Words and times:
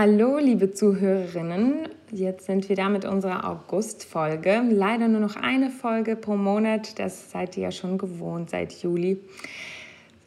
Hallo, 0.00 0.38
liebe 0.38 0.72
Zuhörerinnen. 0.72 1.88
Jetzt 2.12 2.46
sind 2.46 2.68
wir 2.68 2.76
da 2.76 2.88
mit 2.88 3.04
unserer 3.04 3.50
August-Folge. 3.50 4.62
Leider 4.70 5.08
nur 5.08 5.18
noch 5.18 5.34
eine 5.34 5.70
Folge 5.70 6.14
pro 6.14 6.36
Monat. 6.36 7.00
Das 7.00 7.32
seid 7.32 7.56
ihr 7.56 7.64
ja 7.64 7.70
schon 7.72 7.98
gewohnt 7.98 8.50
seit 8.50 8.72
Juli. 8.74 9.18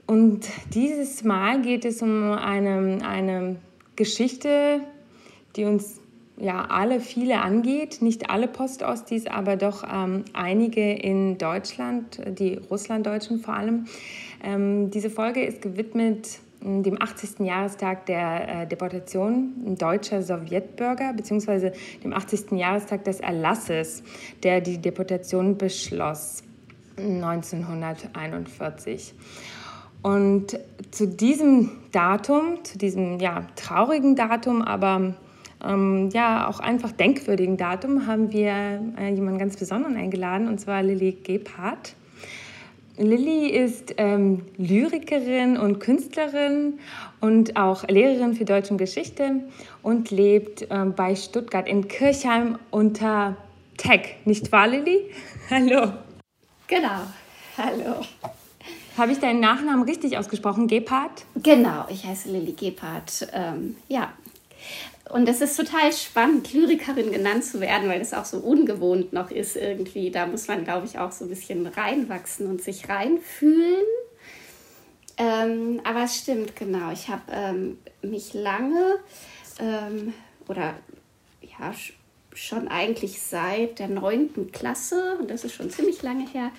Und 0.06 0.50
dieses 0.74 1.24
Mal 1.24 1.62
geht 1.62 1.86
es 1.86 2.02
um 2.02 2.34
eine, 2.34 2.98
eine 3.08 3.56
Geschichte, 3.96 4.82
die 5.56 5.64
uns 5.64 6.02
ja 6.36 6.66
alle 6.66 7.00
viele 7.00 7.40
angeht. 7.40 8.02
Nicht 8.02 8.30
alle 8.30 8.50
Postostis, 8.50 9.26
aber 9.26 9.56
doch 9.56 9.86
ähm, 9.90 10.26
einige 10.34 10.92
in 10.92 11.38
Deutschland, 11.38 12.20
die 12.28 12.60
Russlanddeutschen 12.70 13.40
vor 13.40 13.54
allem. 13.54 13.86
Ähm, 14.44 14.92
diese 14.92 15.10
Folge 15.10 15.46
ist 15.46 15.62
gewidmet 15.62 16.41
dem 16.62 17.02
80. 17.02 17.40
Jahrestag 17.40 18.06
der 18.06 18.64
äh, 18.64 18.68
Deportation 18.68 19.76
deutscher 19.78 20.22
Sowjetbürger 20.22 21.14
beziehungsweise 21.14 21.74
dem 22.04 22.14
80. 22.14 22.52
Jahrestag 22.52 23.04
des 23.04 23.20
Erlasses, 23.20 24.04
der 24.44 24.62
die 24.62 24.78
Deportation 24.78 25.58
beschloss 25.58 26.44
1941. 26.98 29.14
Und 30.02 30.60
zu 30.92 31.08
diesem 31.08 31.72
Datum, 31.92 32.64
zu 32.64 32.78
diesem 32.78 33.20
ja, 33.20 33.46
traurigen 33.56 34.16
Datum, 34.16 34.62
aber 34.62 35.16
ähm, 35.64 36.10
ja 36.12 36.48
auch 36.48 36.60
einfach 36.60 36.92
denkwürdigen 36.92 37.58
Datum, 37.58 38.08
haben 38.08 38.32
wir 38.32 38.82
äh, 38.98 39.14
jemanden 39.14 39.40
ganz 39.40 39.58
Besonderen 39.58 39.96
eingeladen, 39.96 40.48
und 40.48 40.60
zwar 40.60 40.82
Lilly 40.82 41.18
Gebhardt. 41.24 41.96
Lilly 42.98 43.50
ist 43.50 43.96
ähm, 43.98 44.46
Lyrikerin 44.58 45.58
und 45.58 45.80
Künstlerin 45.80 46.80
und 47.20 47.58
auch 47.58 47.88
Lehrerin 47.88 48.34
für 48.34 48.46
Deutsch 48.46 48.70
und 48.70 48.78
Geschichte 48.78 49.42
und 49.82 50.12
lebt 50.12 50.68
ähm, 50.70 50.94
bei 50.94 51.16
Stuttgart 51.16 51.68
in 51.68 51.88
Kirchheim 51.88 52.60
unter 52.70 53.38
Tech. 53.78 54.18
Nicht 54.26 54.52
wahr, 54.52 54.68
Lilly? 54.68 55.10
Hallo. 55.50 55.94
Genau. 56.68 57.02
Hallo. 57.58 58.06
Habe 58.98 59.14
ich 59.14 59.20
deinen 59.20 59.40
Nachnamen 59.40 59.84
richtig 59.84 60.18
ausgesprochen? 60.18 60.68
Gebhardt? 60.68 61.26
Genau, 61.36 61.86
ich 61.90 62.06
heiße 62.06 62.30
Lilly 62.30 62.52
Gebhardt. 62.52 63.28
Ähm, 63.34 63.78
ja, 63.88 64.12
und 65.12 65.28
es 65.28 65.42
ist 65.42 65.58
total 65.58 65.92
spannend, 65.92 66.54
Lyrikerin 66.54 67.12
genannt 67.12 67.44
zu 67.44 67.60
werden, 67.60 67.90
weil 67.90 68.02
es 68.02 68.14
auch 68.14 68.26
so 68.26 68.38
ungewohnt 68.38 69.14
noch 69.14 69.30
ist 69.32 69.56
irgendwie. 69.56 70.10
Da 70.12 70.26
muss 70.26 70.48
man, 70.48 70.64
glaube 70.64 70.86
ich, 70.86 71.00
auch 71.00 71.12
so 71.12 71.26
ein 71.26 71.30
bisschen 71.30 71.68
reinwachsen 71.68 72.48
und 72.48 72.62
sich 72.62 72.88
reinfühlen. 72.88 73.86
Ähm, 75.18 75.82
aber 75.84 76.04
es 76.04 76.18
stimmt, 76.18 76.56
genau. 76.56 76.92
Ich 76.92 77.10
habe 77.10 77.24
ähm, 77.32 77.78
mich 78.02 78.34
lange 78.34 79.00
ähm, 79.60 80.14
oder 80.48 80.76
ja, 81.42 81.74
schon 82.34 82.68
eigentlich 82.68 83.22
seit 83.22 83.80
der 83.80 83.88
neunten 83.88 84.52
Klasse, 84.52 85.18
und 85.20 85.30
das 85.30 85.44
ist 85.44 85.54
schon 85.54 85.70
ziemlich 85.70 86.02
lange 86.02 86.28
her, 86.28 86.52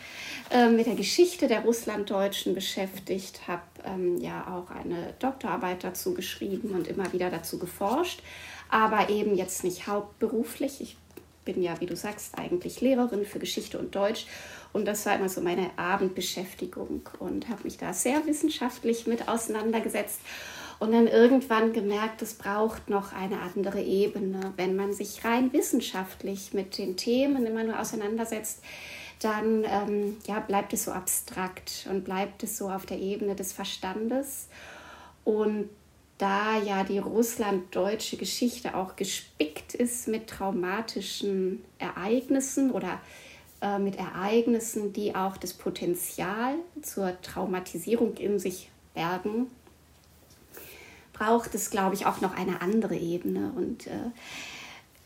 äh, 0.50 0.68
mit 0.68 0.86
der 0.86 0.94
Geschichte 0.94 1.48
der 1.48 1.60
Russlanddeutschen 1.60 2.54
beschäftigt, 2.54 3.48
habe 3.48 3.62
ähm, 3.84 4.18
ja 4.18 4.46
auch 4.48 4.70
eine 4.74 5.14
Doktorarbeit 5.18 5.84
dazu 5.84 6.14
geschrieben 6.14 6.74
und 6.74 6.88
immer 6.88 7.12
wieder 7.12 7.30
dazu 7.30 7.58
geforscht, 7.58 8.22
aber 8.72 9.10
eben 9.10 9.36
jetzt 9.36 9.62
nicht 9.62 9.86
hauptberuflich. 9.86 10.80
Ich 10.80 10.96
bin 11.44 11.62
ja, 11.62 11.80
wie 11.80 11.86
du 11.86 11.94
sagst, 11.94 12.38
eigentlich 12.38 12.80
Lehrerin 12.80 13.24
für 13.24 13.38
Geschichte 13.38 13.78
und 13.78 13.94
Deutsch 13.94 14.26
und 14.72 14.86
das 14.86 15.04
war 15.06 15.16
immer 15.16 15.28
so 15.28 15.40
meine 15.40 15.70
Abendbeschäftigung 15.76 17.02
und 17.18 17.48
habe 17.48 17.64
mich 17.64 17.76
da 17.76 17.92
sehr 17.92 18.26
wissenschaftlich 18.26 19.06
mit 19.06 19.28
auseinandergesetzt 19.28 20.20
und 20.78 20.92
dann 20.92 21.06
irgendwann 21.06 21.72
gemerkt, 21.72 22.22
es 22.22 22.34
braucht 22.34 22.88
noch 22.88 23.12
eine 23.12 23.40
andere 23.40 23.82
Ebene. 23.82 24.52
Wenn 24.56 24.74
man 24.74 24.92
sich 24.92 25.24
rein 25.24 25.52
wissenschaftlich 25.52 26.54
mit 26.54 26.78
den 26.78 26.96
Themen 26.96 27.44
immer 27.46 27.64
nur 27.64 27.78
auseinandersetzt, 27.78 28.62
dann 29.20 29.64
ähm, 29.64 30.16
ja, 30.26 30.40
bleibt 30.40 30.72
es 30.72 30.84
so 30.84 30.90
abstrakt 30.90 31.86
und 31.88 32.04
bleibt 32.04 32.42
es 32.42 32.56
so 32.58 32.68
auf 32.68 32.86
der 32.86 32.98
Ebene 32.98 33.36
des 33.36 33.52
Verstandes. 33.52 34.48
Und 35.24 35.68
da 36.22 36.56
ja 36.56 36.84
die 36.84 37.00
russlanddeutsche 37.00 38.16
Geschichte 38.16 38.76
auch 38.76 38.94
gespickt 38.94 39.74
ist 39.74 40.06
mit 40.06 40.28
traumatischen 40.28 41.64
Ereignissen 41.80 42.70
oder 42.70 43.00
äh, 43.60 43.80
mit 43.80 43.96
Ereignissen, 43.96 44.92
die 44.92 45.16
auch 45.16 45.36
das 45.36 45.52
Potenzial 45.52 46.54
zur 46.80 47.20
Traumatisierung 47.22 48.14
in 48.18 48.38
sich 48.38 48.70
bergen, 48.94 49.50
braucht 51.12 51.56
es, 51.56 51.70
glaube 51.70 51.96
ich, 51.96 52.06
auch 52.06 52.20
noch 52.20 52.36
eine 52.36 52.62
andere 52.62 52.94
Ebene. 52.94 53.52
Und 53.56 53.88
äh, 53.88 54.12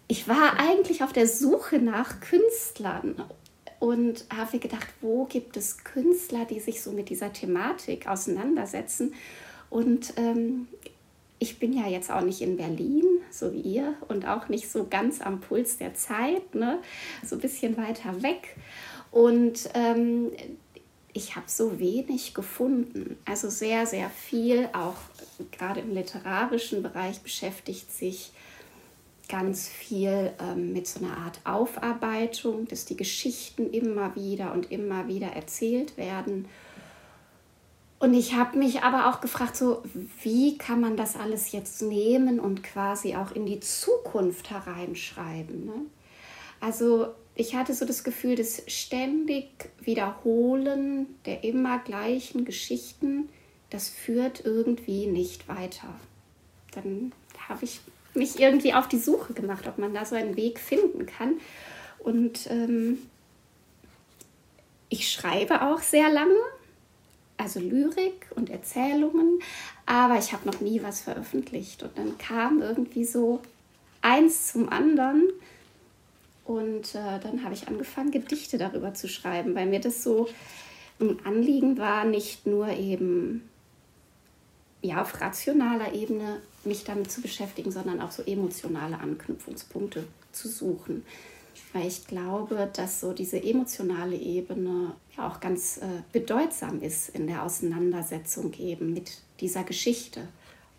ich 0.09 0.28
war 0.28 0.60
eigentlich 0.60 1.03
auf 1.03 1.15
der 1.15 1.26
Suche 1.26 1.78
nach 1.78 2.21
Künstlern 2.21 3.25
und 3.81 4.26
habe 4.37 4.59
gedacht, 4.59 4.88
wo 5.00 5.25
gibt 5.25 5.56
es 5.56 5.82
Künstler, 5.82 6.44
die 6.44 6.60
sich 6.60 6.82
so 6.82 6.93
mit 6.93 7.09
dieser 7.09 7.32
Thematik 7.32 8.06
auseinandersetzen. 8.06 9.15
Und 9.71 10.12
ähm, 10.19 10.69
ich 11.38 11.58
bin 11.58 11.72
ja 11.72 11.86
jetzt 11.86 12.10
auch 12.10 12.22
nicht 12.22 12.41
in 12.41 12.56
Berlin, 12.56 13.04
so 13.30 13.52
wie 13.52 13.60
ihr, 13.60 13.94
und 14.08 14.26
auch 14.26 14.48
nicht 14.48 14.70
so 14.70 14.86
ganz 14.88 15.20
am 15.20 15.41
Puls 15.41 15.76
der 15.76 15.94
Zeit, 15.94 16.54
ne? 16.54 16.78
so 17.24 17.36
ein 17.36 17.41
bisschen 17.41 17.76
weiter 17.76 18.22
weg. 18.22 18.56
Und 19.10 19.69
ähm, 19.75 20.32
ich 21.12 21.36
habe 21.36 21.46
so 21.48 21.78
wenig 21.78 22.34
gefunden. 22.34 23.16
Also 23.25 23.48
sehr, 23.48 23.86
sehr 23.86 24.10
viel, 24.10 24.69
auch 24.72 24.96
gerade 25.52 25.80
im 25.80 25.94
literarischen 25.94 26.82
Bereich 26.82 27.20
beschäftigt 27.20 27.91
sich 27.92 28.32
ganz 29.28 29.69
viel 29.69 30.32
ähm, 30.41 30.72
mit 30.72 30.86
so 30.86 31.00
einer 31.00 31.16
Art 31.16 31.41
Aufarbeitung, 31.44 32.69
dass 32.69 32.84
die 32.84 32.96
Geschichten 32.96 33.70
immer 33.70 34.14
wieder 34.14 34.52
und 34.52 34.70
immer 34.70 35.08
wieder 35.08 35.28
erzählt 35.28 35.96
werden. 35.96 36.46
Und 37.98 38.12
ich 38.12 38.34
habe 38.34 38.58
mich 38.58 38.82
aber 38.82 39.08
auch 39.08 39.20
gefragt, 39.20 39.56
so 39.56 39.82
wie 40.22 40.58
kann 40.58 40.80
man 40.80 40.96
das 40.96 41.16
alles 41.16 41.52
jetzt 41.52 41.80
nehmen 41.80 42.38
und 42.38 42.62
quasi 42.62 43.16
auch 43.16 43.32
in 43.32 43.46
die 43.46 43.60
Zukunft 43.60 44.50
hereinschreiben. 44.50 45.64
Ne? 45.64 45.74
Also 46.60 47.08
ich 47.34 47.54
hatte 47.54 47.72
so 47.72 47.86
das 47.86 48.04
Gefühl, 48.04 48.36
das 48.36 48.62
ständig 48.66 49.70
Wiederholen 49.80 51.06
der 51.24 51.44
immer 51.44 51.78
gleichen 51.78 52.44
Geschichten, 52.44 53.28
das 53.70 53.88
führt 53.88 54.44
irgendwie 54.44 55.06
nicht 55.06 55.48
weiter. 55.48 55.88
Dann 56.72 57.12
habe 57.48 57.64
ich 57.64 57.80
mich 58.14 58.38
irgendwie 58.38 58.74
auf 58.74 58.88
die 58.88 58.98
Suche 58.98 59.32
gemacht, 59.32 59.66
ob 59.68 59.78
man 59.78 59.94
da 59.94 60.04
so 60.04 60.16
einen 60.16 60.36
Weg 60.36 60.58
finden 60.58 61.06
kann. 61.06 61.40
Und 61.98 62.48
ähm, 62.50 62.98
ich 64.88 65.10
schreibe 65.10 65.62
auch 65.62 65.80
sehr 65.80 66.08
lange, 66.10 66.36
also 67.36 67.60
Lyrik 67.60 68.26
und 68.34 68.50
Erzählungen, 68.50 69.41
aber 69.84 70.19
ich 70.19 70.32
habe 70.32 70.47
noch 70.47 70.60
nie 70.60 70.82
was 70.82 71.00
veröffentlicht. 71.00 71.82
Und 71.82 71.96
dann 71.96 72.19
kam 72.19 72.62
irgendwie 72.62 73.05
so 73.05 73.40
eins 74.02 74.52
zum 74.52 74.69
anderen 74.69 75.28
und 76.44 76.94
äh, 76.94 77.19
dann 77.20 77.43
habe 77.43 77.55
ich 77.55 77.69
angefangen, 77.69 78.12
Gedichte 78.12 78.56
darüber 78.56 78.94
zu 78.94 79.08
schreiben, 79.08 79.55
weil 79.55 79.66
mir 79.66 79.81
das 79.81 80.02
so 80.02 80.28
ein 81.00 81.19
Anliegen 81.25 81.76
war, 81.76 82.05
nicht 82.05 82.46
nur 82.46 82.69
eben 82.69 83.49
ja, 84.81 85.02
auf 85.02 85.20
rationaler 85.20 85.93
Ebene 85.93 86.40
mich 86.64 86.84
damit 86.84 87.11
zu 87.11 87.20
beschäftigen, 87.20 87.72
sondern 87.72 88.00
auch 88.00 88.12
so 88.12 88.22
emotionale 88.22 88.99
Anknüpfungspunkte 88.99 90.05
zu 90.32 90.49
suchen. 90.49 91.05
Weil 91.73 91.87
ich 91.87 92.06
glaube, 92.06 92.69
dass 92.73 93.00
so 93.00 93.12
diese 93.12 93.43
emotionale 93.43 94.17
Ebene 94.17 94.94
ja 95.17 95.29
auch 95.29 95.41
ganz 95.41 95.79
äh, 95.79 96.03
bedeutsam 96.12 96.82
ist 96.82 97.08
in 97.11 97.26
der 97.26 97.43
Auseinandersetzung 97.43 98.53
eben 98.55 98.93
mit 98.93 99.19
dieser 99.41 99.64
Geschichte. 99.64 100.29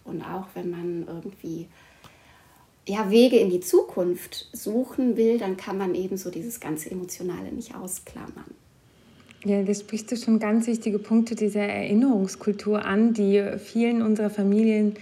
Und 0.04 0.22
auch 0.22 0.48
wenn 0.54 0.70
man 0.70 1.08
irgendwie 1.08 1.68
ja, 2.88 3.12
Wege 3.12 3.38
in 3.38 3.50
die 3.50 3.60
Zukunft 3.60 4.48
suchen 4.54 5.18
will, 5.18 5.38
dann 5.38 5.58
kann 5.58 5.78
man 5.78 5.94
eben 5.94 6.18
so 6.18 6.32
dieses 6.32 6.60
ganze 6.60 6.90
Emotionale 6.90 7.52
nicht 7.52 7.76
ausklammern. 7.76 8.56
Ja, 9.44 9.62
das 9.64 9.82
sprichst 9.82 10.12
du 10.12 10.16
schon 10.16 10.40
ganz 10.40 10.68
wichtige 10.68 10.98
Punkte 10.98 11.36
dieser 11.36 11.62
Erinnerungskultur 11.62 12.84
an, 12.84 13.14
die 13.14 13.44
vielen 13.60 14.02
unserer 14.02 14.30
Familien 14.30 14.96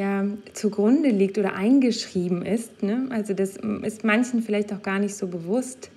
ja 0.00 0.24
zugrunde 0.54 1.10
liegt 1.10 1.38
oder 1.38 1.54
eingeschrieben 1.54 2.44
ist. 2.44 2.82
Ne? 2.82 3.06
Also 3.10 3.34
das 3.34 3.56
ist 3.82 4.04
manchen 4.04 4.42
vielleicht 4.42 4.72
auch 4.72 4.82
gar 4.82 4.98
nicht 4.98 5.14
so 5.14 5.26
bewusst. 5.26 5.90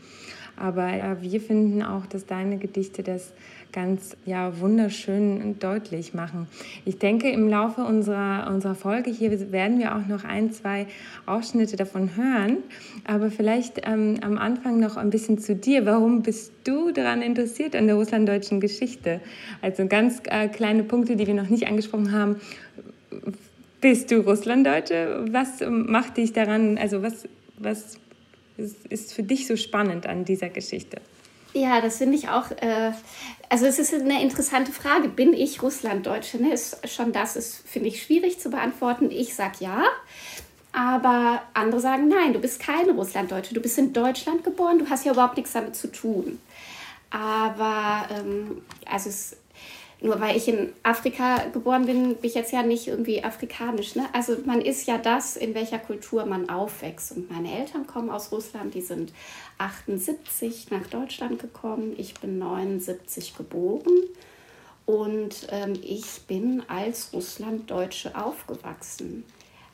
Aber 0.56 0.94
ja, 0.96 1.22
wir 1.22 1.42
finden 1.42 1.82
auch, 1.82 2.06
dass 2.06 2.28
deine 2.28 2.58
Gedichte 2.58 3.02
das 3.02 3.34
ganz 3.72 4.16
ja, 4.24 4.60
wunderschön 4.60 5.58
deutlich 5.58 6.14
machen. 6.14 6.48
Ich 6.86 7.00
denke, 7.00 7.32
im 7.32 7.50
Laufe 7.50 7.82
unserer, 7.82 8.48
unserer 8.54 8.76
Folge 8.76 9.10
hier 9.10 9.52
werden 9.52 9.80
wir 9.80 9.96
auch 9.96 10.06
noch 10.06 10.24
ein, 10.24 10.52
zwei 10.52 10.86
Ausschnitte 11.26 11.76
davon 11.76 12.16
hören. 12.16 12.58
Aber 13.04 13.32
vielleicht 13.32 13.82
ähm, 13.88 14.20
am 14.22 14.38
Anfang 14.38 14.80
noch 14.80 14.96
ein 14.96 15.10
bisschen 15.10 15.40
zu 15.40 15.56
dir. 15.56 15.88
Warum 15.88 16.22
bist 16.22 16.54
du 16.66 16.92
daran 16.92 17.24
interessiert 17.24 17.76
an 17.76 17.88
der 17.88 17.96
russlanddeutschen 17.96 18.62
Geschichte? 18.62 19.22
Also 19.64 19.88
ganz 19.88 20.22
äh, 20.30 20.48
kleine 20.50 20.84
Punkte, 20.84 21.16
die 21.16 21.26
wir 21.26 21.34
noch 21.34 21.50
nicht 21.50 21.68
angesprochen 21.68 22.12
haben. 22.12 22.36
Bist 23.84 24.12
du 24.12 24.22
Russlanddeutsche? 24.22 25.26
Was 25.32 25.60
macht 25.68 26.16
dich 26.16 26.32
daran, 26.32 26.78
also 26.78 27.04
was, 27.04 27.28
was 27.58 27.98
ist 28.88 29.14
für 29.14 29.24
dich 29.24 29.46
so 29.46 29.58
spannend 29.58 30.08
an 30.08 30.24
dieser 30.24 30.48
Geschichte? 30.48 31.02
Ja, 31.52 31.82
das 31.82 31.98
finde 31.98 32.16
ich 32.16 32.30
auch. 32.30 32.50
Äh, 32.52 32.94
also 33.50 33.66
es 33.66 33.80
ist 33.80 33.94
eine 33.94 34.22
interessante 34.22 34.72
Frage. 34.72 35.10
Bin 35.10 35.34
ich 35.34 35.62
Russlanddeutsche? 35.62 36.42
Ne? 36.42 36.54
Ist 36.54 36.90
schon 36.90 37.12
das 37.12 37.36
ist 37.36 37.68
finde 37.68 37.90
ich 37.90 38.02
schwierig 38.02 38.40
zu 38.40 38.50
beantworten. 38.50 39.12
Ich 39.12 39.36
sage 39.36 39.56
ja, 39.60 39.84
aber 40.72 41.42
andere 41.54 41.82
sagen 41.82 42.08
nein. 42.08 42.32
Du 42.32 42.40
bist 42.40 42.62
keine 42.62 42.94
Russlanddeutsche. 42.94 43.54
Du 43.54 43.60
bist 43.60 43.78
in 43.78 43.92
Deutschland 43.92 44.46
geboren. 44.46 44.80
Du 44.80 44.90
hast 44.90 45.06
ja 45.06 45.12
überhaupt 45.12 45.36
nichts 45.36 45.52
damit 45.52 45.76
zu 45.76 45.92
tun. 45.92 46.40
Aber 47.10 48.08
ähm, 48.18 48.62
also 48.86 49.10
es 49.10 49.36
nur 50.04 50.20
weil 50.20 50.36
ich 50.36 50.50
in 50.50 50.74
Afrika 50.84 51.46
geboren 51.54 51.86
bin, 51.86 52.16
bin 52.16 52.18
ich 52.24 52.36
jetzt 52.36 52.52
ja 52.52 52.62
nicht 52.62 52.88
irgendwie 52.88 53.24
afrikanisch. 53.24 53.96
Ne? 53.96 54.04
Also 54.12 54.36
man 54.46 54.60
ist 54.60 54.86
ja 54.86 54.98
das, 54.98 55.38
in 55.38 55.56
welcher 55.56 55.80
Kultur 55.80 56.26
man 56.26 56.50
aufwächst. 56.50 57.14
Und 57.14 57.32
meine 57.32 57.58
Eltern 57.58 57.88
kommen 57.88 58.10
aus 58.10 58.32
Russland, 58.34 58.74
die 58.74 58.82
sind 58.82 59.14
78 59.60 60.72
nach 60.72 60.88
Deutschland 60.88 61.40
gekommen. 61.40 61.94
Ich 61.98 62.16
bin 62.16 62.38
79 62.38 63.38
geboren. 63.38 63.94
Und 64.86 65.48
ähm, 65.52 65.74
ich 65.82 66.24
bin 66.28 66.64
als 66.68 67.14
Russlanddeutsche 67.14 68.18
aufgewachsen. 68.18 69.24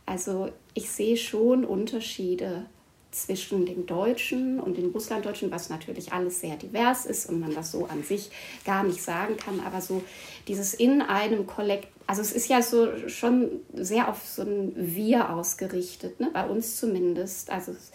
Also 0.05 0.49
ich 0.75 0.91
sehe 0.91 1.17
schon 1.17 1.65
Unterschiede 1.65 2.67
zwischen 3.11 3.65
dem 3.65 3.85
Deutschen 3.87 4.59
und 4.59 4.77
dem 4.77 4.91
Russlanddeutschen, 4.91 5.51
was 5.51 5.69
natürlich 5.69 6.13
alles 6.13 6.41
sehr 6.41 6.57
divers 6.57 7.05
ist 7.05 7.27
und 7.27 7.39
man 7.39 7.53
das 7.55 7.71
so 7.71 7.85
an 7.85 8.03
sich 8.03 8.29
gar 8.65 8.83
nicht 8.83 9.01
sagen 9.01 9.37
kann, 9.37 9.59
aber 9.61 9.81
so 9.81 10.03
dieses 10.47 10.75
in 10.75 11.01
einem 11.01 11.47
Kollekt, 11.47 11.87
also 12.05 12.21
es 12.21 12.31
ist 12.31 12.49
ja 12.49 12.61
so 12.61 13.07
schon 13.07 13.49
sehr 13.73 14.09
auf 14.09 14.25
so 14.27 14.43
ein 14.43 14.73
Wir 14.75 15.31
ausgerichtet, 15.31 16.19
ne? 16.19 16.29
bei 16.31 16.47
uns 16.47 16.77
zumindest, 16.77 17.49
also 17.49 17.71
es 17.71 17.91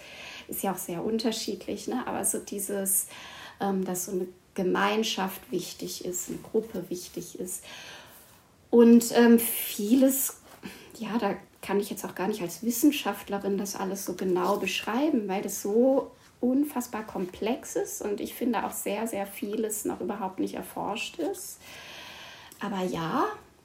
ist 0.48 0.62
ja 0.62 0.72
auch 0.72 0.78
sehr 0.78 1.04
unterschiedlich, 1.04 1.86
ne? 1.86 2.02
aber 2.06 2.24
so 2.24 2.38
dieses, 2.38 3.06
ähm, 3.60 3.84
dass 3.84 4.06
so 4.06 4.12
eine 4.12 4.26
Gemeinschaft 4.54 5.52
wichtig 5.52 6.04
ist, 6.04 6.28
eine 6.28 6.38
Gruppe 6.38 6.84
wichtig 6.88 7.38
ist 7.38 7.64
und 8.70 9.16
ähm, 9.16 9.38
vieles, 9.38 10.38
ja, 10.98 11.16
da 11.18 11.36
kann 11.64 11.80
ich 11.80 11.88
jetzt 11.88 12.04
auch 12.04 12.14
gar 12.14 12.28
nicht 12.28 12.42
als 12.42 12.62
Wissenschaftlerin 12.62 13.56
das 13.56 13.74
alles 13.74 14.04
so 14.04 14.14
genau 14.14 14.58
beschreiben, 14.58 15.26
weil 15.28 15.40
das 15.40 15.62
so 15.62 16.10
unfassbar 16.40 17.06
komplex 17.06 17.74
ist 17.74 18.02
und 18.02 18.20
ich 18.20 18.34
finde 18.34 18.64
auch 18.64 18.72
sehr, 18.72 19.06
sehr 19.06 19.26
vieles 19.26 19.86
noch 19.86 20.00
überhaupt 20.00 20.40
nicht 20.40 20.54
erforscht 20.54 21.18
ist. 21.18 21.58
Aber 22.60 22.82
ja, 22.82 23.24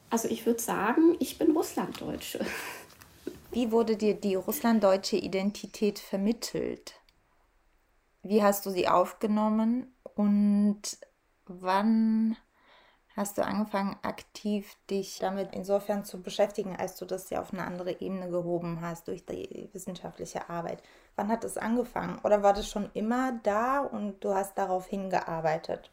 also 0.10 0.30
ich 0.30 0.46
würde 0.46 0.62
sagen, 0.62 1.18
ich 1.20 1.38
bin 1.38 1.52
Russlanddeutsche. 1.52 2.46
Wie 3.52 3.72
wurde 3.72 3.98
dir 3.98 4.14
die 4.14 4.36
russlanddeutsche 4.36 5.18
Identität 5.18 6.00
vermittelt? 6.00 6.94
Wie 8.24 8.42
hast 8.42 8.66
du 8.66 8.70
sie 8.70 8.88
aufgenommen 8.88 9.94
und 10.16 10.82
wann 11.46 12.38
hast 13.20 13.38
du 13.38 13.46
angefangen, 13.46 13.98
aktiv 14.02 14.78
dich 14.90 15.20
damit 15.20 15.50
insofern 15.52 16.06
zu 16.06 16.22
beschäftigen, 16.22 16.78
als 16.78 16.96
du 16.96 17.04
das 17.04 17.30
ja 17.30 17.42
auf 17.42 17.52
eine 17.52 17.66
andere 17.66 18.00
Ebene 18.00 18.30
gehoben 18.30 18.80
hast 18.80 19.10
durch 19.10 19.26
die 19.26 19.70
wissenschaftliche 19.74 20.50
Arbeit? 20.50 20.82
Wann 21.18 21.28
hat 21.28 21.44
es 21.44 21.58
angefangen? 21.58 22.20
Oder 22.24 22.44
war 22.44 22.54
das 22.54 22.70
schon 22.70 22.90
immer 22.94 23.34
da 23.44 23.82
und 23.82 24.24
du 24.24 24.34
hast 24.34 24.58
darauf 24.58 24.88
hingearbeitet? 24.88 25.92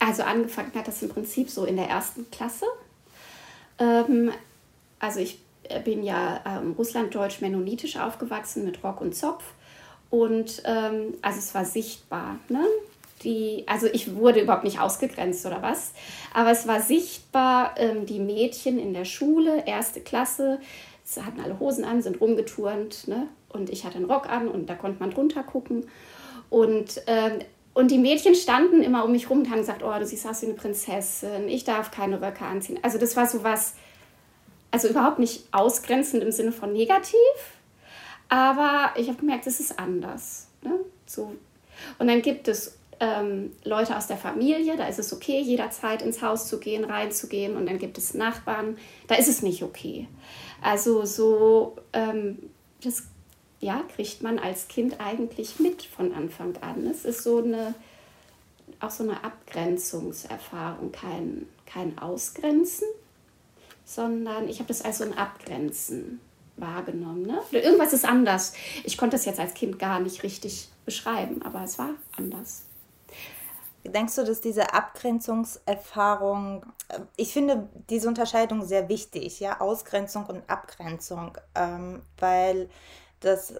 Also 0.00 0.24
angefangen 0.24 0.74
hat 0.74 0.88
das 0.88 1.00
im 1.02 1.10
Prinzip 1.10 1.48
so 1.48 1.64
in 1.64 1.76
der 1.76 1.86
ersten 1.86 2.28
Klasse. 2.32 2.66
Ähm, 3.78 4.32
also 4.98 5.20
ich 5.20 5.44
bin 5.84 6.02
ja 6.02 6.40
ähm, 6.44 6.72
russlanddeutsch-mennonitisch 6.72 7.98
aufgewachsen 7.98 8.64
mit 8.64 8.82
Rock 8.82 9.00
und 9.00 9.14
Zopf. 9.14 9.44
Und 10.10 10.60
ähm, 10.64 11.14
also 11.22 11.38
es 11.38 11.54
war 11.54 11.64
sichtbar. 11.64 12.40
Ne? 12.48 12.66
Die, 13.24 13.64
also 13.66 13.86
ich 13.86 14.14
wurde 14.14 14.40
überhaupt 14.40 14.64
nicht 14.64 14.80
ausgegrenzt 14.80 15.44
oder 15.46 15.62
was, 15.62 15.92
aber 16.34 16.50
es 16.50 16.66
war 16.66 16.80
sichtbar, 16.80 17.74
ähm, 17.76 18.06
die 18.06 18.18
Mädchen 18.18 18.78
in 18.78 18.92
der 18.92 19.04
Schule, 19.04 19.64
erste 19.66 20.00
Klasse, 20.00 20.60
sie 21.04 21.24
hatten 21.24 21.40
alle 21.40 21.58
Hosen 21.58 21.84
an, 21.84 22.02
sind 22.02 22.20
rumgeturnt, 22.20 23.08
ne? 23.08 23.28
Und 23.48 23.70
ich 23.70 23.84
hatte 23.84 23.96
einen 23.96 24.10
Rock 24.10 24.30
an 24.30 24.48
und 24.48 24.70
da 24.70 24.74
konnte 24.74 25.00
man 25.00 25.10
drunter 25.10 25.42
gucken. 25.42 25.86
Und, 26.48 27.02
ähm, 27.06 27.40
und 27.74 27.90
die 27.90 27.98
Mädchen 27.98 28.34
standen 28.34 28.82
immer 28.82 29.04
um 29.04 29.12
mich 29.12 29.28
rum 29.28 29.40
und 29.40 29.50
haben 29.50 29.58
gesagt, 29.58 29.82
oh, 29.82 29.98
du 29.98 30.06
siehst 30.06 30.26
aus 30.26 30.42
wie 30.42 30.46
eine 30.46 30.54
Prinzessin, 30.54 31.48
ich 31.48 31.64
darf 31.64 31.90
keine 31.90 32.20
Röcke 32.20 32.44
anziehen. 32.44 32.78
Also 32.82 32.98
das 32.98 33.16
war 33.16 33.26
so 33.26 33.44
was, 33.44 33.74
also 34.70 34.88
überhaupt 34.88 35.18
nicht 35.18 35.44
ausgrenzend 35.52 36.22
im 36.22 36.32
Sinne 36.32 36.52
von 36.52 36.72
negativ, 36.72 37.16
aber 38.28 38.92
ich 38.96 39.08
habe 39.08 39.18
gemerkt, 39.18 39.46
es 39.46 39.60
ist 39.60 39.78
anders. 39.78 40.48
Ne? 40.62 40.78
So. 41.06 41.34
Und 41.98 42.06
dann 42.06 42.22
gibt 42.22 42.48
es 42.48 42.78
ähm, 43.02 43.50
Leute 43.64 43.96
aus 43.96 44.06
der 44.06 44.16
Familie, 44.16 44.76
da 44.76 44.86
ist 44.86 45.00
es 45.00 45.12
okay, 45.12 45.40
jederzeit 45.40 46.02
ins 46.02 46.22
Haus 46.22 46.46
zu 46.46 46.60
gehen, 46.60 46.84
reinzugehen 46.84 47.56
und 47.56 47.66
dann 47.66 47.78
gibt 47.78 47.98
es 47.98 48.14
Nachbarn, 48.14 48.78
da 49.08 49.16
ist 49.16 49.28
es 49.28 49.42
nicht 49.42 49.64
okay. 49.64 50.06
Also 50.62 51.04
so, 51.04 51.76
ähm, 51.92 52.38
das 52.80 53.02
ja, 53.58 53.82
kriegt 53.94 54.22
man 54.22 54.38
als 54.38 54.68
Kind 54.68 55.00
eigentlich 55.00 55.58
mit 55.58 55.82
von 55.82 56.14
Anfang 56.14 56.56
an. 56.60 56.86
Es 56.86 57.04
ist 57.04 57.24
so 57.24 57.38
eine, 57.38 57.74
auch 58.78 58.90
so 58.90 59.02
eine 59.02 59.24
Abgrenzungserfahrung, 59.24 60.92
kein, 60.92 61.48
kein 61.66 61.98
Ausgrenzen, 61.98 62.86
sondern 63.84 64.48
ich 64.48 64.60
habe 64.60 64.68
das 64.68 64.82
als 64.82 64.98
so 64.98 65.04
ein 65.04 65.18
Abgrenzen 65.18 66.20
wahrgenommen. 66.56 67.22
Ne? 67.22 67.40
Irgendwas 67.50 67.92
ist 67.92 68.04
anders. 68.04 68.52
Ich 68.84 68.96
konnte 68.96 69.16
es 69.16 69.24
jetzt 69.24 69.40
als 69.40 69.54
Kind 69.54 69.80
gar 69.80 69.98
nicht 69.98 70.22
richtig 70.22 70.68
beschreiben, 70.84 71.42
aber 71.42 71.64
es 71.64 71.78
war 71.78 71.90
anders. 72.16 72.62
Denkst 73.84 74.14
du, 74.14 74.24
dass 74.24 74.40
diese 74.40 74.72
Abgrenzungserfahrung, 74.74 76.64
äh, 76.88 77.00
ich 77.16 77.32
finde 77.32 77.68
diese 77.90 78.08
Unterscheidung 78.08 78.64
sehr 78.64 78.88
wichtig, 78.88 79.40
ja, 79.40 79.60
Ausgrenzung 79.60 80.26
und 80.26 80.48
Abgrenzung, 80.48 81.36
ähm, 81.54 82.02
weil 82.18 82.68
das 83.20 83.54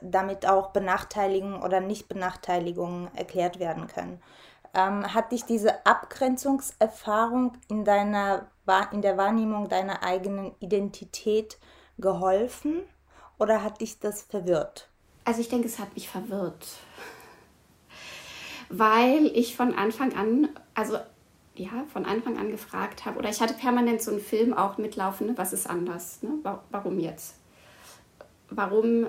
damit 0.00 0.46
auch 0.46 0.70
Benachteiligungen 0.70 1.62
oder 1.62 1.80
Nichtbenachteiligungen 1.80 3.14
erklärt 3.14 3.58
werden 3.58 3.86
können. 3.86 4.20
Ähm, 4.74 5.12
hat 5.12 5.32
dich 5.32 5.44
diese 5.44 5.84
Abgrenzungserfahrung 5.84 7.52
in, 7.68 7.84
deiner, 7.84 8.46
in 8.92 9.02
der 9.02 9.16
Wahrnehmung 9.16 9.68
deiner 9.68 10.02
eigenen 10.02 10.54
Identität 10.60 11.58
geholfen 11.98 12.82
oder 13.38 13.62
hat 13.62 13.80
dich 13.80 13.98
das 13.98 14.22
verwirrt? 14.22 14.88
Also 15.24 15.40
ich 15.40 15.48
denke, 15.48 15.66
es 15.66 15.78
hat 15.78 15.94
mich 15.94 16.08
verwirrt 16.08 16.66
weil 18.70 19.26
ich 19.34 19.56
von 19.56 19.74
Anfang 19.74 20.14
an, 20.14 20.48
also 20.74 20.96
ja, 21.56 21.84
von 21.92 22.06
Anfang 22.06 22.38
an 22.38 22.50
gefragt 22.50 23.04
habe, 23.04 23.18
oder 23.18 23.28
ich 23.28 23.40
hatte 23.40 23.54
permanent 23.54 24.00
so 24.00 24.12
einen 24.12 24.20
Film 24.20 24.54
auch 24.54 24.78
mitlaufen, 24.78 25.26
ne? 25.26 25.32
was 25.36 25.52
ist 25.52 25.68
anders, 25.68 26.22
ne? 26.22 26.38
warum 26.70 26.98
jetzt? 27.00 27.34
Warum, 28.48 29.08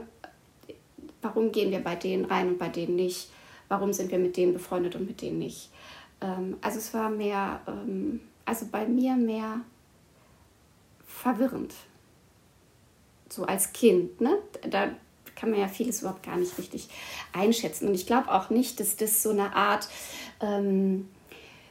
warum 1.22 1.52
gehen 1.52 1.72
wir 1.72 1.80
bei 1.80 1.96
denen 1.96 2.26
rein 2.26 2.50
und 2.50 2.58
bei 2.60 2.70
denen 2.70 2.96
nicht? 2.96 3.32
Warum 3.70 3.94
sind 3.94 4.12
wir 4.12 4.20
mit 4.20 4.36
denen 4.36 4.54
befreundet 4.54 4.96
und 4.96 5.08
mit 5.08 5.22
denen 5.22 5.40
nicht? 5.40 5.72
Ähm, 6.20 6.58
also 6.62 6.80
es 6.80 6.94
war 6.94 7.10
mehr, 7.10 7.62
ähm, 7.68 8.20
also 8.46 8.66
bei 8.72 8.86
mir 8.86 9.16
mehr 9.16 9.62
verwirrend. 11.06 11.74
So 13.30 13.46
als 13.46 13.72
Kind, 13.72 14.20
ne? 14.20 14.40
Da, 14.70 14.90
kann 15.42 15.50
man 15.50 15.60
ja 15.60 15.68
vieles 15.68 16.02
überhaupt 16.02 16.22
gar 16.22 16.38
nicht 16.38 16.56
richtig 16.60 16.88
einschätzen. 17.34 17.88
Und 17.88 17.96
ich 17.96 18.06
glaube 18.06 18.32
auch 18.32 18.52
nicht, 18.52 18.80
dass 18.80 18.96
das 18.96 19.24
so 19.24 19.32
eine 19.32 19.56
Art, 19.56 19.90
ähm, 20.40 21.10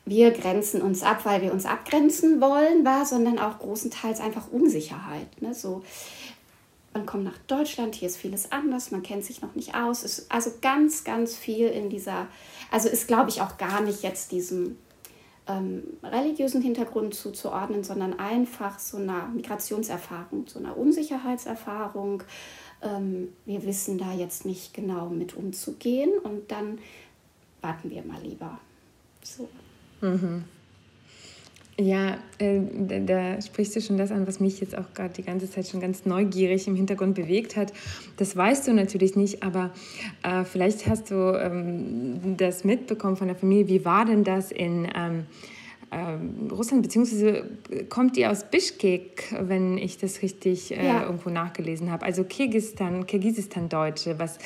wir 0.05 0.33
grenzen 0.33 0.83
uns 0.83 1.05
ab, 1.05 1.25
weil 1.25 1.41
wir 1.41 1.53
uns 1.53 1.67
abgrenzen 1.67 2.41
wollen, 2.41 2.85
war, 2.85 3.07
sondern 3.07 3.39
auch 3.39 3.61
großenteils 3.61 4.19
einfach 4.19 4.51
Unsicherheit. 4.51 5.41
Ne? 5.41 5.55
So, 5.55 5.85
man 6.93 7.07
kommt 7.07 7.23
nach 7.23 7.39
Deutschland, 7.47 7.95
hier 7.95 8.09
ist 8.09 8.17
vieles 8.17 8.51
anders, 8.51 8.91
man 8.91 9.05
kennt 9.05 9.25
sich 9.25 9.41
noch 9.41 9.55
nicht 9.55 9.77
aus. 9.77 10.03
Ist 10.03 10.33
also 10.33 10.51
ganz, 10.61 11.05
ganz 11.05 11.37
viel 11.37 11.69
in 11.69 11.91
dieser, 11.91 12.27
also 12.73 12.89
ist, 12.89 13.07
glaube 13.07 13.31
ich, 13.31 13.41
auch 13.41 13.57
gar 13.57 13.83
nicht 13.83 14.03
jetzt 14.03 14.33
diesem 14.33 14.79
ähm, 15.47 15.85
religiösen 16.03 16.61
Hintergrund 16.61 17.15
zuzuordnen, 17.15 17.85
sondern 17.85 18.19
einfach 18.19 18.81
so 18.81 18.97
einer 18.97 19.29
Migrationserfahrung, 19.29 20.49
so 20.49 20.59
einer 20.59 20.77
Unsicherheitserfahrung. 20.77 22.25
Ähm, 22.83 23.29
wir 23.45 23.65
wissen 23.65 23.99
da 23.99 24.13
jetzt 24.13 24.47
nicht 24.47 24.75
genau 24.75 25.09
mit 25.09 25.37
umzugehen 25.37 26.11
und 26.23 26.51
dann 26.51 26.79
warten 27.61 27.91
wir 27.91 28.03
mal 28.03 28.21
lieber. 28.23 28.59
So. 29.23 29.49
Mhm. 30.01 30.45
Ja, 31.79 32.19
äh, 32.39 32.61
da, 32.89 32.99
da, 32.99 33.41
sprichst 33.41 33.75
du 33.75 33.81
schon 33.81 33.97
das 33.97 34.11
an, 34.11 34.27
was 34.27 34.39
mich 34.39 34.61
jetzt 34.61 34.77
auch 34.77 34.93
gerade 34.93 35.15
die 35.15 35.23
ganze 35.23 35.51
Zeit 35.51 35.67
schon 35.67 35.81
ganz 35.81 36.05
neugierig 36.05 36.67
im 36.67 36.75
Hintergrund 36.75 37.15
bewegt 37.15 37.57
hat. 37.57 37.73
Das 38.19 38.37
weißt 38.37 38.69
du 38.69 38.75
natürlich 38.75 39.17
nicht, 39.17 39.43
aber 39.43 39.71
äh, 40.23 40.45
vielleicht 40.45 40.87
hast 40.87 41.11
du 41.11 41.15
ähm, 41.15 42.37
das 42.37 42.65
mitbekommen 42.65 43.17
von 43.17 43.29
der 43.29 43.37
Familie. 43.37 43.69
Wie 43.69 43.85
war 43.87 44.05
denn 44.05 44.25
das 44.25 44.53
in 44.53 44.89
ähm, 44.95 45.25
ähm, 45.93 46.49
Russland, 46.51 46.83
beziehungsweise 46.83 47.45
kommt 47.89 48.17
die 48.17 48.27
aus 48.27 48.45
Bischkek, 48.45 49.35
wenn 49.41 49.77
ich 49.77 49.99
das 49.99 50.23
richtig 50.23 50.77
äh, 50.77 50.87
ja. 50.87 51.03
irgendwo 51.03 51.31
nachgelesen 51.31 51.91
habe. 51.91 52.05
Also 52.05 52.23
Kirgisistan, 52.23 53.07
Kirgisistan-Deutsche, 53.07 54.19
was 54.19 54.39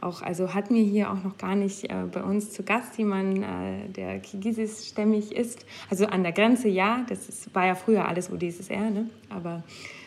auch, 0.00 0.22
also 0.22 0.54
hatten 0.54 0.74
wir 0.74 0.84
hier 0.84 1.10
auch 1.10 1.22
noch 1.22 1.38
gar 1.38 1.54
nicht 1.54 1.90
äh, 1.90 2.04
bei 2.12 2.22
uns 2.22 2.52
zu 2.52 2.62
Gast 2.62 2.98
jemand, 2.98 3.38
äh, 3.38 3.88
der 3.88 4.20
kirgisisch-stämmig 4.20 5.32
ist. 5.32 5.66
Also 5.90 6.06
an 6.06 6.22
der 6.22 6.32
Grenze 6.32 6.68
ja, 6.68 7.04
das 7.08 7.28
ist, 7.28 7.54
war 7.54 7.66
ja 7.66 7.74
früher 7.74 8.06
alles 8.06 8.30
UdSSR, 8.30 8.90
ne? 8.90 9.10
aber 9.28 9.64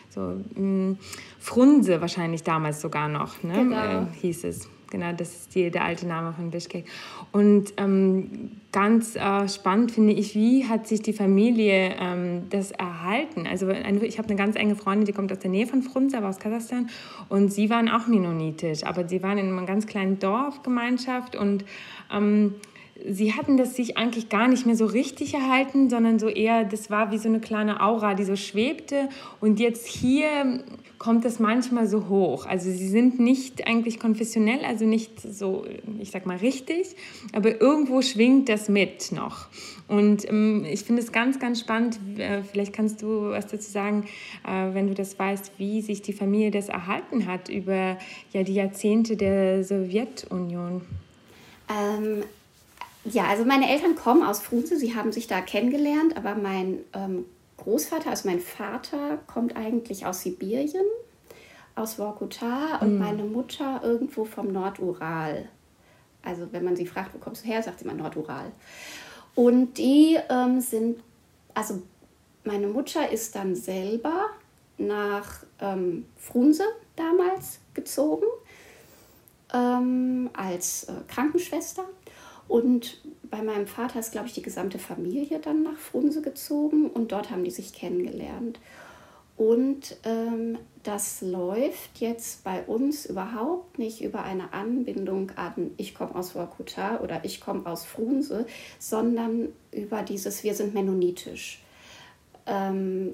so 0.10 0.42
mh, 0.56 0.62
mm, 0.62 0.98
Frunse 1.40 2.00
wahrscheinlich 2.00 2.44
damals 2.44 2.80
sogar 2.82 3.10
noch, 3.10 3.44
ne? 3.44 3.54
Genau. 3.54 4.02
Äh, 4.04 4.06
hieß 4.22 4.46
es. 4.46 4.70
Genau, 4.96 5.12
das 5.12 5.36
ist 5.36 5.56
die, 5.56 5.70
der 5.72 5.84
alte 5.84 6.08
Name 6.08 6.32
von 6.32 6.52
Bischkek. 6.52 6.86
Und 7.34 7.74
ähm, 7.76 8.52
ganz 8.72 9.18
äh, 9.18 9.50
spannend 9.50 9.92
finde 9.92 10.14
ich, 10.14 10.36
wie 10.36 10.70
hat 10.70 10.88
sich 10.88 11.02
die 11.02 11.12
Familie 11.12 11.96
ähm, 12.00 12.44
das 12.50 12.72
erhalten? 12.72 13.46
Also 13.46 13.68
ich 13.68 14.18
habe 14.18 14.30
eine 14.30 14.38
ganz 14.38 14.56
enge 14.56 14.78
Freundin, 14.78 15.06
die 15.06 15.12
kommt 15.12 15.34
aus 15.34 15.40
der 15.40 15.52
Nähe 15.52 15.68
von 15.68 15.82
Frunze, 15.82 16.18
aber 16.18 16.30
aus 16.30 16.40
Kasachstan. 16.40 16.90
Und 17.28 17.52
sie 17.52 17.70
waren 17.70 17.90
auch 17.90 18.08
mennonitisch, 18.08 18.86
aber 18.86 19.06
sie 19.06 19.22
waren 19.22 19.38
in 19.38 19.52
einer 19.52 19.66
ganz 19.66 19.86
kleinen 19.86 20.18
Dorfgemeinschaft 20.18 21.36
und 21.36 21.66
ähm, 22.10 22.54
sie 23.04 23.34
hatten 23.34 23.58
das 23.58 23.76
sich 23.76 23.98
eigentlich 23.98 24.30
gar 24.30 24.48
nicht 24.48 24.66
mehr 24.66 24.76
so 24.76 24.86
richtig 24.86 25.34
erhalten, 25.34 25.90
sondern 25.90 26.20
so 26.20 26.28
eher, 26.28 26.64
das 26.64 26.90
war 26.90 27.12
wie 27.12 27.18
so 27.18 27.28
eine 27.28 27.40
kleine 27.40 27.82
Aura, 27.82 28.14
die 28.14 28.24
so 28.24 28.36
schwebte. 28.36 29.10
Und 29.42 29.60
jetzt 29.60 29.88
hier 29.88 30.64
kommt 30.98 31.26
das 31.26 31.40
manchmal 31.40 31.88
so 31.88 32.08
hoch. 32.08 32.46
Also 32.46 32.72
sie 32.72 32.88
sind 32.88 33.20
nicht 33.20 33.68
eigentlich 33.68 34.00
konfessionell, 34.00 34.64
also 34.64 34.86
nicht 34.86 35.20
so, 35.22 35.66
ich 36.00 36.12
sag 36.12 36.26
mal 36.26 36.38
richtig, 36.38 36.96
aber 37.34 37.60
irgendwo 37.60 38.02
schwingt 38.02 38.48
das 38.50 38.70
mit 38.70 39.12
noch. 39.12 39.48
Und 39.88 40.28
ähm, 40.30 40.66
ich 40.66 40.84
finde 40.84 41.02
es 41.02 41.12
ganz, 41.12 41.38
ganz 41.38 41.60
spannend. 41.60 42.00
Äh, 42.18 42.44
vielleicht 42.44 42.74
kannst 42.74 43.02
du 43.02 43.30
was 43.30 43.48
dazu 43.48 43.70
sagen, 43.70 44.06
äh, 44.48 44.74
wenn 44.74 44.88
du 44.88 44.94
das 44.94 45.20
weißt, 45.20 45.52
wie 45.58 45.82
sich 45.82 46.02
die 46.02 46.14
Familie 46.14 46.50
das 46.50 46.70
erhalten 46.70 47.28
hat 47.28 47.50
über 47.50 47.98
ja, 48.32 48.44
die 48.44 48.56
Jahrzehnte 48.56 49.16
der 49.16 49.64
Sowjetunion. 49.64 50.82
Ähm, 51.70 52.24
ja, 53.06 53.26
also 53.26 53.46
meine 53.46 53.70
Eltern 53.70 53.96
kommen 53.96 54.24
aus 54.24 54.42
Frunze, 54.42 54.78
sie 54.78 54.96
haben 54.96 55.12
sich 55.12 55.28
da 55.28 55.42
kennengelernt, 55.42 56.18
aber 56.18 56.36
mein 56.36 56.80
ähm, 56.94 57.26
Großvater, 57.58 58.10
also 58.10 58.28
mein 58.28 58.40
Vater, 58.40 59.20
kommt 59.28 59.56
eigentlich 59.56 60.06
aus 60.06 60.22
Sibirien, 60.22 60.86
aus 61.76 61.96
Vorkuta 61.96 62.78
und 62.82 62.94
mhm. 62.94 63.00
meine 63.00 63.24
Mutter 63.24 63.82
irgendwo 63.84 64.26
vom 64.26 64.52
Nordural. 64.52 65.48
Also 66.24 66.48
wenn 66.52 66.64
man 66.64 66.76
sie 66.76 66.88
fragt, 66.88 67.14
wo 67.14 67.20
kommst 67.20 67.44
du 67.44 67.48
her, 67.48 67.62
sagt 67.62 67.80
sie 67.80 67.86
mal 67.86 67.96
Nordural. 67.96 68.52
Und 69.36 69.78
die 69.78 70.18
ähm, 70.30 70.60
sind, 70.60 71.00
also 71.54 71.84
meine 72.44 72.68
Mutter 72.68 73.12
ist 73.12 73.36
dann 73.36 73.56
selber 73.56 74.28
nach 74.78 75.44
ähm, 75.60 76.06
Frunse 76.18 76.64
damals 76.96 77.60
gezogen 77.74 78.26
ähm, 79.54 80.30
als 80.34 80.86
äh, 80.86 80.94
Krankenschwester 81.08 81.84
und 82.48 83.02
bei 83.30 83.42
meinem 83.42 83.68
Vater 83.68 84.00
ist, 84.00 84.12
glaube 84.12 84.28
ich, 84.28 84.34
die 84.34 84.42
gesamte 84.42 84.80
Familie 84.80 85.40
dann 85.40 85.64
nach 85.64 85.78
Frunse 85.78 86.22
gezogen 86.22 86.90
und 86.90 87.12
dort 87.12 87.32
haben 87.32 87.44
die 87.44 87.52
sich 87.52 87.74
kennengelernt. 87.74 88.60
Und 89.38 89.98
ähm, 90.06 90.58
das 90.84 91.22
läuft 91.22 92.00
jetzt 92.00 92.46
bei 92.46 92.64
uns 92.64 93.06
überhaupt 93.06 93.78
nicht 93.78 94.02
über 94.02 94.24
eine 94.24 94.54
Anbindung 94.54 95.32
an 95.36 95.72
ich 95.76 95.94
komme 95.94 96.16
aus 96.16 96.32
Vorkuta 96.32 97.02
oder 97.02 97.26
ich 97.26 97.42
komme 97.42 97.66
aus 97.66 97.84
Frunse, 97.84 98.46
sondern 98.80 99.50
über 99.74 100.04
dieses 100.04 100.44
wir 100.44 100.54
sind 100.54 100.74
mennonitisch. 100.74 101.62
Ähm, 102.46 103.14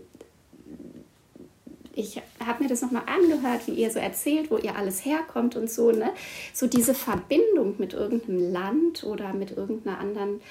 ich 1.95 2.21
habe 2.45 2.63
mir 2.63 2.69
das 2.69 2.81
nochmal 2.81 3.03
angehört, 3.05 3.67
wie 3.67 3.73
ihr 3.73 3.91
so 3.91 3.99
erzählt, 3.99 4.51
wo 4.51 4.57
ihr 4.57 4.75
alles 4.75 5.05
herkommt 5.05 5.55
und 5.55 5.69
so, 5.69 5.91
ne? 5.91 6.11
So 6.53 6.67
diese 6.67 6.93
Verbindung 6.93 7.75
mit 7.77 7.93
irgendeinem 7.93 8.51
Land 8.51 9.03
oder 9.03 9.33
mit 9.33 9.51
irgendeiner 9.57 9.99
anderen, 9.99 10.41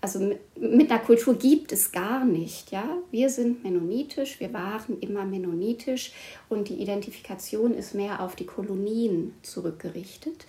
also 0.00 0.18
mit, 0.20 0.40
mit 0.56 0.90
einer 0.90 1.00
Kultur 1.00 1.34
gibt 1.34 1.72
es 1.72 1.92
gar 1.92 2.24
nicht, 2.24 2.70
ja? 2.70 2.98
Wir 3.10 3.28
sind 3.30 3.64
mennonitisch, 3.64 4.40
wir 4.40 4.52
waren 4.52 4.98
immer 5.00 5.24
mennonitisch 5.24 6.12
und 6.48 6.68
die 6.68 6.80
Identifikation 6.80 7.74
ist 7.74 7.94
mehr 7.94 8.22
auf 8.22 8.34
die 8.36 8.46
Kolonien 8.46 9.34
zurückgerichtet. 9.42 10.46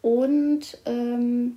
Und 0.00 0.78
ähm, 0.86 1.56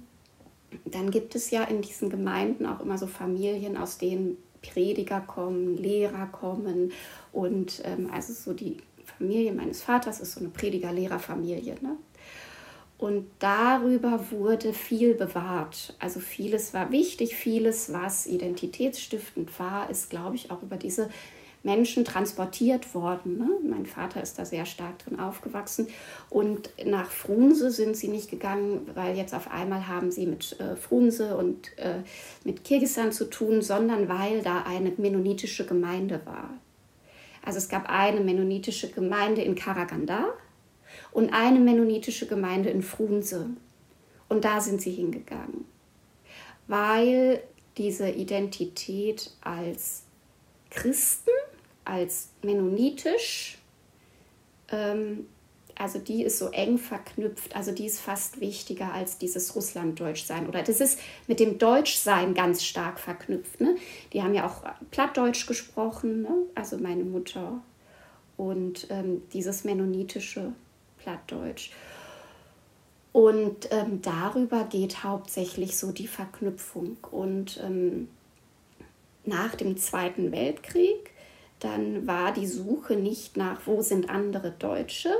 dann 0.85 1.11
gibt 1.11 1.35
es 1.35 1.51
ja 1.51 1.63
in 1.63 1.81
diesen 1.81 2.09
Gemeinden 2.09 2.65
auch 2.65 2.79
immer 2.81 2.97
so 2.97 3.07
Familien, 3.07 3.77
aus 3.77 3.97
denen 3.97 4.37
Prediger 4.61 5.21
kommen, 5.21 5.77
Lehrer 5.77 6.27
kommen 6.27 6.91
und 7.31 7.81
ähm, 7.85 8.09
also 8.11 8.33
so 8.33 8.53
die 8.53 8.77
Familie 9.17 9.51
meines 9.51 9.81
Vaters 9.81 10.19
ist 10.19 10.33
so 10.33 10.39
eine 10.39 10.49
Prediger-Lehrer-Familie. 10.49 11.75
Ne? 11.81 11.97
Und 12.97 13.25
darüber 13.39 14.23
wurde 14.29 14.73
viel 14.73 15.15
bewahrt. 15.15 15.95
Also 15.99 16.19
vieles 16.19 16.73
war 16.73 16.91
wichtig, 16.91 17.35
vieles, 17.35 17.91
was 17.91 18.27
identitätsstiftend 18.27 19.59
war, 19.59 19.89
ist, 19.89 20.11
glaube 20.11 20.35
ich, 20.35 20.51
auch 20.51 20.61
über 20.61 20.77
diese 20.77 21.09
Menschen 21.63 22.05
transportiert 22.05 22.95
worden. 22.95 23.37
Ne? 23.37 23.49
Mein 23.69 23.85
Vater 23.85 24.21
ist 24.21 24.39
da 24.39 24.45
sehr 24.45 24.65
stark 24.65 24.99
drin 24.99 25.19
aufgewachsen. 25.19 25.87
Und 26.29 26.71
nach 26.85 27.11
Frunse 27.11 27.69
sind 27.69 27.95
sie 27.95 28.07
nicht 28.07 28.31
gegangen, 28.31 28.89
weil 28.95 29.15
jetzt 29.15 29.35
auf 29.35 29.51
einmal 29.51 29.87
haben 29.87 30.11
sie 30.11 30.25
mit 30.25 30.59
äh, 30.59 30.75
Frunse 30.75 31.37
und 31.37 31.77
äh, 31.77 31.99
mit 32.43 32.63
Kirgisistan 32.63 33.11
zu 33.11 33.25
tun, 33.25 33.61
sondern 33.61 34.09
weil 34.09 34.41
da 34.41 34.63
eine 34.63 34.91
mennonitische 34.97 35.65
Gemeinde 35.65 36.21
war. 36.25 36.49
Also 37.43 37.57
es 37.57 37.69
gab 37.69 37.89
eine 37.89 38.21
mennonitische 38.21 38.89
Gemeinde 38.89 39.41
in 39.41 39.55
Karaganda 39.55 40.25
und 41.11 41.33
eine 41.33 41.59
mennonitische 41.59 42.27
Gemeinde 42.27 42.69
in 42.69 42.81
Frunse. 42.81 43.51
Und 44.29 44.45
da 44.45 44.61
sind 44.61 44.81
sie 44.81 44.91
hingegangen, 44.91 45.65
weil 46.67 47.43
diese 47.77 48.09
Identität 48.09 49.31
als 49.41 50.03
Christen 50.69 51.31
als 51.85 52.29
mennonitisch. 52.41 53.57
Ähm, 54.69 55.27
also 55.75 55.97
die 55.99 56.23
ist 56.23 56.37
so 56.37 56.49
eng 56.49 56.77
verknüpft, 56.77 57.55
also 57.55 57.71
die 57.71 57.87
ist 57.87 57.99
fast 57.99 58.39
wichtiger 58.39 58.93
als 58.93 59.17
dieses 59.17 59.55
Russlanddeutschsein. 59.55 60.47
Oder 60.47 60.61
das 60.61 60.79
ist 60.79 60.99
mit 61.27 61.39
dem 61.39 61.57
Deutschsein 61.57 62.33
ganz 62.33 62.63
stark 62.63 62.99
verknüpft. 62.99 63.59
Ne? 63.61 63.75
Die 64.13 64.21
haben 64.21 64.33
ja 64.33 64.45
auch 64.45 64.61
Plattdeutsch 64.91 65.47
gesprochen, 65.47 66.21
ne? 66.21 66.35
also 66.55 66.77
meine 66.77 67.03
Mutter. 67.03 67.61
Und 68.37 68.87
ähm, 68.89 69.23
dieses 69.33 69.63
mennonitische 69.63 70.53
Plattdeutsch. 70.99 71.71
Und 73.11 73.69
ähm, 73.71 74.01
darüber 74.01 74.63
geht 74.65 75.03
hauptsächlich 75.03 75.77
so 75.77 75.91
die 75.91 76.07
Verknüpfung. 76.07 76.97
Und 77.11 77.59
ähm, 77.63 78.07
nach 79.25 79.55
dem 79.55 79.77
Zweiten 79.77 80.31
Weltkrieg 80.31 81.10
dann 81.61 82.07
war 82.07 82.33
die 82.33 82.47
Suche 82.47 82.95
nicht 82.95 83.37
nach, 83.37 83.61
wo 83.65 83.81
sind 83.81 84.09
andere 84.09 84.51
Deutsche, 84.51 85.13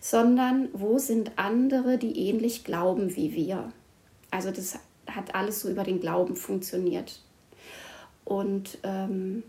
sondern 0.00 0.68
wo 0.72 0.98
sind 0.98 1.32
andere, 1.36 1.98
die 1.98 2.28
ähnlich 2.28 2.64
glauben 2.64 3.14
wie 3.16 3.34
wir. 3.34 3.72
Also 4.30 4.50
das 4.50 4.78
hat 5.08 5.34
alles 5.34 5.60
so 5.60 5.68
über 5.68 5.82
den 5.82 6.00
Glauben 6.00 6.36
funktioniert. 6.36 7.20
Und 8.24 8.78
ähm, 8.84 9.42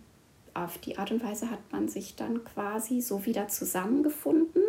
auf 0.54 0.80
die 0.80 0.98
Art 0.98 1.12
und 1.12 1.24
Weise 1.24 1.51
hat 1.51 1.72
man 1.72 1.89
sich 1.89 2.16
dann 2.16 2.44
quasi 2.44 3.01
so 3.01 3.25
wieder 3.25 3.48
zusammengefunden 3.48 4.63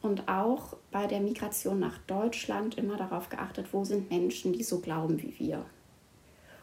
und 0.00 0.28
auch 0.28 0.76
bei 0.90 1.06
der 1.06 1.20
Migration 1.20 1.80
nach 1.80 1.98
Deutschland 2.06 2.78
immer 2.78 2.96
darauf 2.96 3.28
geachtet, 3.28 3.66
wo 3.72 3.84
sind 3.84 4.10
Menschen, 4.10 4.52
die 4.52 4.62
so 4.62 4.80
glauben 4.80 5.20
wie 5.22 5.38
wir. 5.38 5.64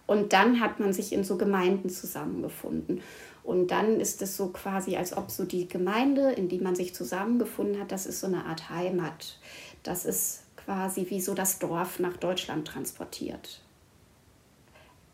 Und 0.08 0.34
dann 0.34 0.60
hat 0.60 0.80
man 0.80 0.92
sich 0.92 1.14
in 1.14 1.24
so 1.24 1.38
Gemeinden 1.38 1.90
zusammengefunden. 1.90 3.02
Und 3.44 3.68
dann 3.68 4.00
ist 4.00 4.22
es 4.22 4.38
so 4.38 4.48
quasi, 4.50 4.96
als 4.96 5.16
ob 5.16 5.32
so 5.32 5.46
die 5.46 5.68
Gemeinde, 5.68 6.32
in 6.32 6.50
die 6.50 6.60
man 6.60 6.76
sich 6.76 6.94
zusammengefunden 6.94 7.80
hat, 7.80 7.92
das 7.92 8.06
ist 8.06 8.20
so 8.20 8.28
eine 8.28 8.46
Art 8.46 8.70
Heimat. 8.70 9.40
Das 9.84 10.06
ist 10.06 10.44
quasi 10.56 11.08
wie 11.10 11.22
so 11.22 11.34
das 11.34 11.60
Dorf 11.60 12.00
nach 12.00 12.18
Deutschland 12.18 12.68
transportiert. 12.68 13.62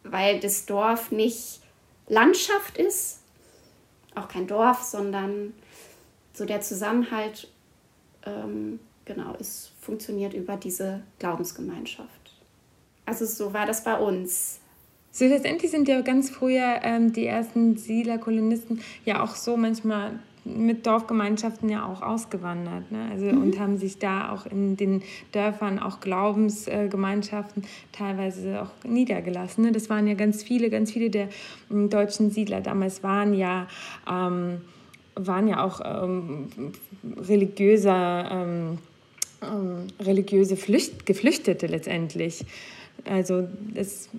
Weil 0.04 0.40
das 0.40 0.66
Dorf 0.66 1.12
nicht 1.12 1.62
Landschaft 2.08 2.78
ist, 2.78 3.20
auch 4.16 4.28
kein 4.28 4.48
Dorf, 4.48 4.84
sondern 4.84 5.54
so 6.34 6.46
der 6.46 6.62
Zusammenhalt, 6.62 7.48
ähm, 8.26 8.80
genau, 9.06 9.34
ist, 9.36 9.72
funktioniert 9.80 10.34
über 10.34 10.58
diese 10.58 11.04
Glaubensgemeinschaft. 11.20 12.10
Also 13.06 13.26
so 13.26 13.54
war 13.54 13.66
das 13.66 13.84
bei 13.84 13.98
uns. 13.98 14.60
So 15.16 15.24
letztendlich 15.24 15.72
sind 15.72 15.88
ja 15.88 16.02
ganz 16.02 16.30
früher 16.30 16.82
ähm, 16.84 17.14
die 17.14 17.26
ersten 17.26 17.78
Siedler-Kolonisten 17.78 18.82
ja 19.06 19.24
auch 19.24 19.36
so 19.36 19.56
manchmal 19.56 20.20
mit 20.44 20.86
Dorfgemeinschaften 20.86 21.70
ja 21.70 21.86
auch 21.86 22.02
ausgewandert. 22.02 22.92
Ne? 22.92 23.08
Also, 23.14 23.28
mhm. 23.28 23.42
Und 23.42 23.58
haben 23.58 23.78
sich 23.78 23.98
da 23.98 24.34
auch 24.34 24.46
in 24.46 24.76
den 24.76 25.04
Dörfern 25.32 25.80
auch 25.80 26.02
Glaubensgemeinschaften 26.02 27.64
teilweise 27.94 28.62
auch 28.62 28.72
niedergelassen. 28.86 29.64
Ne? 29.64 29.72
Das 29.72 29.90
waren 29.90 30.06
ja 30.06 30.16
ganz 30.16 30.44
viele, 30.44 30.70
ganz 30.70 30.92
viele 30.92 31.10
der 31.10 31.30
ähm, 31.72 31.90
deutschen 31.90 32.30
Siedler 32.30 32.60
damals 32.60 33.02
waren 33.02 33.34
ja, 33.34 33.68
ähm, 34.12 34.60
waren 35.16 35.48
ja 35.48 35.64
auch 35.64 35.80
ähm, 35.86 36.50
religiöser, 37.26 38.32
ähm, 38.32 38.80
ähm, 39.42 39.88
religiöse 39.98 40.58
Flücht, 40.58 41.06
Geflüchtete 41.06 41.68
letztendlich. 41.68 42.44
Also 43.06 43.48
das 43.74 44.10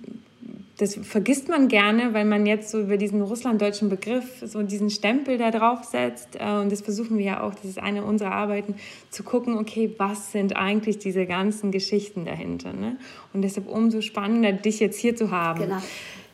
das 0.77 0.95
vergisst 0.95 1.49
man 1.49 1.67
gerne, 1.67 2.13
weil 2.13 2.25
man 2.25 2.45
jetzt 2.45 2.69
so 2.69 2.79
über 2.79 2.97
diesen 2.97 3.21
russlanddeutschen 3.21 3.89
Begriff 3.89 4.43
so 4.45 4.61
diesen 4.61 4.89
Stempel 4.89 5.37
da 5.37 5.51
drauf 5.51 5.83
setzt. 5.83 6.35
Äh, 6.39 6.59
und 6.61 6.71
das 6.71 6.81
versuchen 6.81 7.17
wir 7.17 7.25
ja 7.25 7.43
auch, 7.43 7.55
das 7.55 7.65
ist 7.65 7.79
eine 7.79 8.03
unserer 8.03 8.31
Arbeiten, 8.31 8.75
zu 9.09 9.23
gucken, 9.23 9.57
okay, 9.57 9.93
was 9.97 10.31
sind 10.31 10.55
eigentlich 10.55 10.99
diese 10.99 11.25
ganzen 11.25 11.71
Geschichten 11.71 12.25
dahinter. 12.25 12.73
Ne? 12.73 12.97
Und 13.33 13.41
deshalb 13.41 13.67
umso 13.67 14.01
spannender, 14.01 14.53
dich 14.53 14.79
jetzt 14.79 14.99
hier 14.99 15.15
zu 15.15 15.31
haben. 15.31 15.61
Genau 15.61 15.81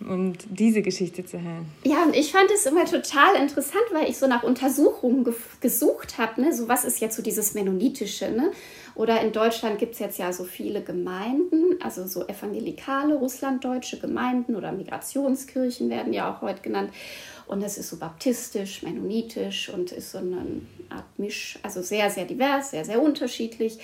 und 0.10 0.40
diese 0.50 0.82
Geschichte 0.82 1.26
zu 1.26 1.42
hören. 1.42 1.66
Ja, 1.84 2.04
und 2.04 2.16
ich 2.16 2.32
fand 2.32 2.50
es 2.52 2.66
immer 2.66 2.86
total 2.86 3.36
interessant, 3.36 3.84
weil 3.92 4.10
ich 4.10 4.18
so 4.18 4.28
nach 4.28 4.44
Untersuchungen 4.44 5.24
ge 5.24 5.34
gesucht 5.62 6.18
habe, 6.18 6.42
ne? 6.42 6.54
so 6.54 6.68
was 6.68 6.86
ist 6.86 7.00
jetzt 7.00 7.16
so 7.16 7.24
dieses 7.24 7.54
Mennonitische, 7.54 8.30
ne? 8.32 8.52
Oder 8.96 9.22
in 9.22 9.32
Deutschland 9.32 9.80
gibt 9.80 9.94
es 9.94 10.00
jetzt 10.00 10.20
ja 10.20 10.32
so 10.32 10.44
viele 10.44 10.84
Gemeinden, 10.84 11.82
also 11.82 12.06
so 12.06 12.28
evangelikale 12.28 13.16
russlanddeutsche 13.16 14.00
Gemeinden 14.00 14.56
oder 14.56 14.72
Migrationskirchen 14.72 15.90
werden 15.90 16.14
ja 16.14 16.32
auch 16.32 16.42
heute 16.42 16.62
genannt. 16.62 16.92
Und 17.48 17.62
es 17.64 17.78
ist 17.78 17.90
so 17.90 17.98
baptistisch, 17.98 18.84
mennonitisch 18.84 19.70
und 19.70 19.92
ist 19.92 20.12
so 20.12 20.20
eine 20.20 20.46
Art 20.90 21.06
Misch, 21.18 21.58
also 21.64 21.82
sehr, 21.82 22.10
sehr 22.10 22.26
divers, 22.26 22.72
sehr, 22.72 22.86
sehr 22.86 23.02
unterschiedlich, 23.02 23.80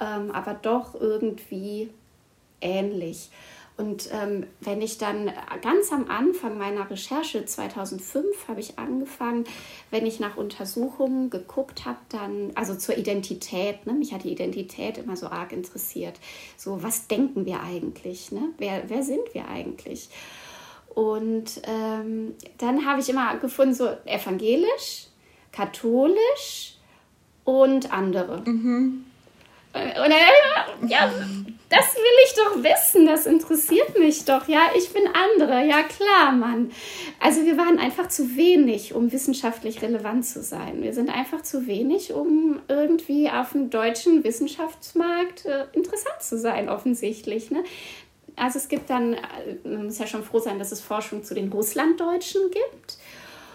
ähm, 0.00 0.30
aber 0.30 0.54
doch 0.54 0.94
irgendwie 1.00 1.90
ähnlich. 2.60 3.30
Und 3.76 4.10
ähm, 4.12 4.46
wenn 4.60 4.82
ich 4.82 4.98
dann 4.98 5.32
ganz 5.62 5.92
am 5.92 6.08
Anfang 6.08 6.58
meiner 6.58 6.90
Recherche 6.90 7.44
2005 7.44 8.48
habe 8.48 8.60
ich 8.60 8.78
angefangen, 8.78 9.44
wenn 9.90 10.04
ich 10.04 10.20
nach 10.20 10.36
Untersuchungen 10.36 11.30
geguckt 11.30 11.86
habe, 11.86 11.98
dann 12.10 12.52
also 12.54 12.74
zur 12.74 12.98
Identität. 12.98 13.86
Ne? 13.86 13.94
Mich 13.94 14.12
hat 14.12 14.24
die 14.24 14.32
Identität 14.32 14.98
immer 14.98 15.16
so 15.16 15.28
arg 15.28 15.52
interessiert. 15.52 16.20
So 16.56 16.82
was 16.82 17.08
denken 17.08 17.46
wir 17.46 17.60
eigentlich? 17.60 18.30
Ne? 18.30 18.50
Wer 18.58 18.88
wer 18.88 19.02
sind 19.02 19.32
wir 19.32 19.48
eigentlich? 19.48 20.10
Und 20.94 21.62
ähm, 21.64 22.34
dann 22.58 22.84
habe 22.84 23.00
ich 23.00 23.08
immer 23.08 23.36
gefunden 23.38 23.74
so 23.74 23.88
evangelisch, 24.04 25.06
katholisch 25.50 26.74
und 27.44 27.92
andere. 27.92 28.42
Mhm. 28.44 29.06
Und 29.74 29.84
dann, 29.84 30.88
ja, 30.88 31.10
das 31.72 31.94
will 31.94 32.02
ich 32.26 32.34
doch 32.34 32.62
wissen, 32.62 33.06
das 33.06 33.24
interessiert 33.24 33.98
mich 33.98 34.26
doch. 34.26 34.46
Ja, 34.46 34.68
ich 34.76 34.92
bin 34.92 35.04
andere, 35.06 35.66
ja 35.66 35.82
klar, 35.82 36.32
Mann. 36.32 36.70
Also 37.18 37.46
wir 37.46 37.56
waren 37.56 37.78
einfach 37.78 38.08
zu 38.08 38.36
wenig, 38.36 38.92
um 38.94 39.10
wissenschaftlich 39.10 39.80
relevant 39.80 40.26
zu 40.26 40.42
sein. 40.42 40.82
Wir 40.82 40.92
sind 40.92 41.08
einfach 41.08 41.40
zu 41.40 41.66
wenig, 41.66 42.12
um 42.12 42.60
irgendwie 42.68 43.30
auf 43.30 43.52
dem 43.52 43.70
deutschen 43.70 44.22
Wissenschaftsmarkt 44.22 45.46
äh, 45.46 45.64
interessant 45.72 46.20
zu 46.20 46.38
sein, 46.38 46.68
offensichtlich. 46.68 47.50
Ne? 47.50 47.64
Also 48.36 48.58
es 48.58 48.68
gibt 48.68 48.90
dann, 48.90 49.14
äh, 49.14 49.18
man 49.64 49.86
muss 49.86 49.98
ja 49.98 50.06
schon 50.06 50.24
froh 50.24 50.40
sein, 50.40 50.58
dass 50.58 50.72
es 50.72 50.82
Forschung 50.82 51.24
zu 51.24 51.32
den 51.32 51.50
Russlanddeutschen 51.50 52.50
gibt. 52.50 52.98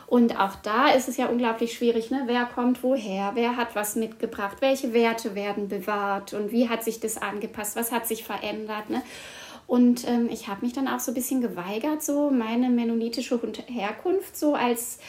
Und 0.07 0.39
auch 0.39 0.55
da 0.55 0.87
ist 0.89 1.09
es 1.09 1.17
ja 1.17 1.27
unglaublich 1.27 1.73
schwierig, 1.73 2.11
ne? 2.11 2.23
wer 2.27 2.45
kommt 2.45 2.81
woher, 2.81 3.31
wer 3.33 3.57
hat 3.57 3.75
was 3.75 3.97
mitgebracht, 3.97 4.57
welche 4.61 4.93
Werte 4.93 5.35
werden 5.35 5.67
bewahrt 5.67 6.33
und 6.33 6.53
wie 6.53 6.69
hat 6.69 6.83
sich 6.85 7.01
das 7.01 7.21
angepasst, 7.21 7.75
was 7.75 7.91
hat 7.91 8.07
sich 8.07 8.23
verändert. 8.23 8.89
Ne? 8.89 9.01
Und 9.67 10.07
ähm, 10.07 10.29
ich 10.31 10.47
habe 10.47 10.65
mich 10.65 10.71
dann 10.71 10.87
auch 10.87 11.01
so 11.01 11.11
ein 11.11 11.15
bisschen 11.15 11.41
geweigert, 11.41 12.01
so 12.01 12.31
meine 12.31 12.69
mennonitische 12.69 13.37
Herkunft 13.67 14.37
so 14.37 14.55
als 14.55 14.99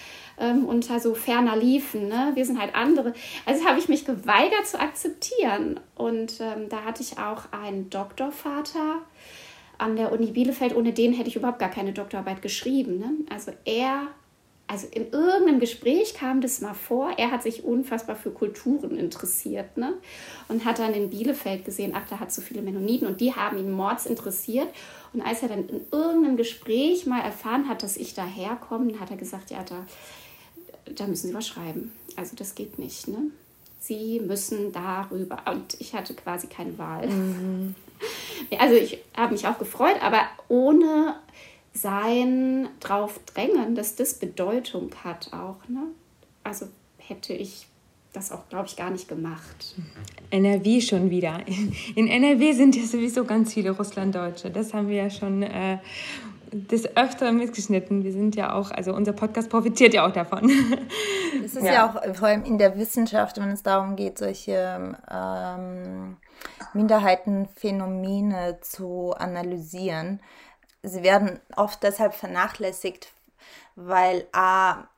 ähm, 0.41 0.67
unter 0.67 0.99
so 0.99 1.15
ferner 1.15 1.57
liefen. 1.57 2.09
Ne? 2.09 2.33
Wir 2.35 2.45
sind 2.45 2.61
halt 2.61 2.75
andere. 2.75 3.15
Also 3.47 3.65
habe 3.65 3.79
ich 3.79 3.89
mich 3.89 4.05
geweigert 4.05 4.67
zu 4.67 4.81
akzeptieren. 4.81 5.79
Und 5.95 6.41
ähm, 6.41 6.69
da 6.69 6.83
hatte 6.85 7.05
ich 7.05 7.19
auch 7.19 7.53
einen 7.53 7.89
Doktorvater 7.89 9.03
an 9.79 9.95
der 9.95 10.11
Uni 10.11 10.33
Bielefeld. 10.33 10.75
Ohne 10.75 10.93
den 10.93 11.13
hätte 11.13 11.29
ich 11.29 11.37
überhaupt 11.37 11.61
gar 11.61 11.71
keine 11.71 11.93
Doktorarbeit 11.93 12.43
geschrieben. 12.43 12.99
Ne? 12.99 13.11
Also 13.31 13.53
er 13.65 14.09
also 14.69 14.87
in 14.89 15.11
irgendeinem 15.11 15.61
Gespräch 15.61 16.13
kam 16.13 16.43
das 16.43 16.61
mal 16.61 16.75
vor, 16.75 17.11
er 17.17 17.31
hat 17.31 17.43
sich 17.43 17.65
unfassbar 17.65 18.17
für 18.17 18.31
Kulturen 18.31 18.99
interessiert 18.99 19.79
ne? 19.79 19.95
und 20.49 20.67
hat 20.67 20.79
dann 20.79 20.93
in 20.93 21.09
Bielefeld 21.09 21.65
gesehen, 21.65 21.95
ach, 21.97 22.07
da 22.09 22.21
hat 22.21 22.31
so 22.31 22.43
viele 22.43 22.61
Mennoniten 22.61 23.09
und 23.09 23.23
die 23.23 23.35
haben 23.35 23.57
ihn 23.57 23.73
mords 23.73 24.05
interessiert. 24.05 24.69
Und 25.15 25.23
als 25.23 25.43
er 25.43 25.49
dann 25.49 25.67
in 25.69 25.81
irgendeinem 25.91 26.37
Gespräch 26.37 27.07
mal 27.07 27.23
erfahren 27.23 27.67
hat, 27.67 27.83
dass 27.83 27.97
ich 27.97 28.13
daherkomme, 28.13 29.01
hat 29.01 29.11
er 29.11 29.17
gesagt, 29.17 29.51
ja, 29.51 29.65
da, 29.65 29.87
da 30.95 31.07
müssen 31.07 31.29
Sie 31.29 31.35
was 31.35 31.49
schreiben. 31.49 31.93
Also 32.17 32.37
das 32.37 32.55
geht 32.55 32.79
nicht. 32.79 33.09
Ne? 33.09 33.31
Sie 33.81 34.21
müssen 34.21 34.71
darüber. 34.73 35.39
Und 35.51 35.81
ich 35.81 35.95
hatte 35.95 36.13
quasi 36.13 36.47
keine 36.47 36.77
Wahl. 36.79 37.09
Mhm. 37.09 37.75
Also 38.61 38.77
ich 38.77 38.99
habe 39.17 39.33
mich 39.33 39.45
auch 39.49 39.59
gefreut, 39.59 39.97
aber 40.01 40.21
ohne 40.47 41.17
sein 41.81 42.69
drauf 42.81 43.21
drängen, 43.27 43.75
dass 43.75 43.97
das 43.97 44.15
Bedeutung 44.15 44.91
hat 45.05 45.33
auch. 45.33 45.69
Ne? 45.69 45.85
Also 46.45 46.67
hätte 46.99 47.33
ich 47.33 47.67
das 48.13 48.33
auch, 48.33 48.49
glaube 48.49 48.67
ich, 48.67 48.77
gar 48.77 48.91
nicht 48.91 49.09
gemacht. 49.09 49.77
NRW 50.31 50.81
schon 50.81 51.11
wieder. 51.11 51.41
In 51.95 52.09
NRW 52.09 52.53
sind 52.53 52.75
ja 52.75 52.85
sowieso 52.85 53.25
ganz 53.25 53.55
viele 53.55 53.71
Russlanddeutsche. 53.71 54.51
Das 54.51 54.73
haben 54.73 54.89
wir 54.89 54.97
ja 54.97 55.11
schon 55.11 55.43
äh, 55.43 55.79
des 56.53 56.97
Öfteren 56.97 57.37
mitgeschnitten. 57.37 58.05
Wir 58.05 58.13
sind 58.13 58.35
ja 58.35 58.55
auch, 58.55 58.71
also 58.71 58.95
unser 58.95 59.13
Podcast 59.13 59.51
profitiert 59.51 59.95
ja 59.95 60.07
auch 60.07 60.13
davon. 60.13 60.51
Es 61.45 61.55
ist 61.55 61.65
ja. 61.65 61.73
ja. 61.73 61.89
auch 61.89 62.15
vor 62.15 62.29
allem 62.29 62.45
in 62.45 62.59
der 62.59 62.77
Wissenschaft, 62.77 63.39
wenn 63.39 63.51
es 63.51 63.63
darum 63.63 63.97
geht, 63.97 64.19
solche 64.19 64.97
ähm, 65.11 66.17
Minderheitenphänomene 66.75 68.59
zu 68.61 69.15
analysieren, 69.17 70.21
sie 70.83 71.03
werden 71.03 71.41
oft 71.57 71.83
deshalb 71.83 72.15
vernachlässigt, 72.15 73.13
weil 73.77 74.27
A 74.33 74.89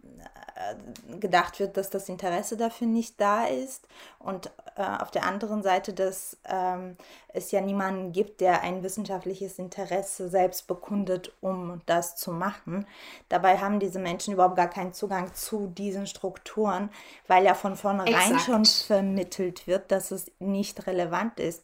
äh, 0.61 1.19
gedacht 1.19 1.59
wird, 1.61 1.77
dass 1.77 1.91
das 1.91 2.09
Interesse 2.09 2.57
dafür 2.57 2.87
nicht 2.87 3.21
da 3.21 3.47
ist 3.47 3.87
und 4.19 4.51
äh, 4.77 4.83
auf 4.83 5.11
der 5.11 5.25
anderen 5.25 5.63
Seite, 5.63 5.93
dass 5.93 6.37
ähm, 6.49 6.97
es 7.29 7.51
ja 7.51 7.61
niemanden 7.61 8.13
gibt, 8.13 8.41
der 8.41 8.63
ein 8.63 8.83
wissenschaftliches 8.83 9.59
Interesse 9.59 10.29
selbst 10.29 10.67
bekundet, 10.67 11.33
um 11.41 11.81
das 11.87 12.17
zu 12.17 12.33
machen. 12.33 12.87
Dabei 13.29 13.59
haben 13.59 13.81
diese 13.81 13.99
Menschen 13.99 14.35
überhaupt 14.35 14.57
gar 14.57 14.71
keinen 14.71 14.93
Zugang 14.93 15.35
zu 15.35 15.67
diesen 15.67 16.07
Strukturen, 16.07 16.91
weil 17.27 17.45
ja 17.45 17.55
von 17.55 17.77
vornherein 17.77 18.35
Exakt. 18.35 18.43
schon 18.43 18.65
vermittelt 18.65 19.67
wird, 19.67 19.91
dass 19.91 20.11
es 20.11 20.31
nicht 20.39 20.87
relevant 20.87 21.41
ist. 21.41 21.63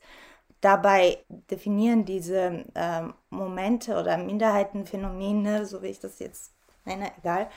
Dabei 0.60 1.18
definieren 1.28 2.04
diese 2.04 2.64
äh, 2.74 3.02
Momente 3.30 3.98
oder 3.98 4.16
Minderheitenphänomene, 4.16 5.66
so 5.66 5.82
wie 5.82 5.88
ich 5.88 6.00
das 6.00 6.18
jetzt 6.18 6.52
nenne, 6.84 7.10
egal, 7.18 7.50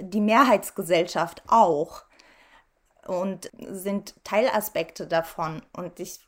die 0.00 0.20
Mehrheitsgesellschaft 0.20 1.42
auch 1.46 2.04
und 3.06 3.50
sind 3.70 4.14
Teilaspekte 4.24 5.06
davon. 5.06 5.62
Und 5.72 6.00
ich 6.00 6.20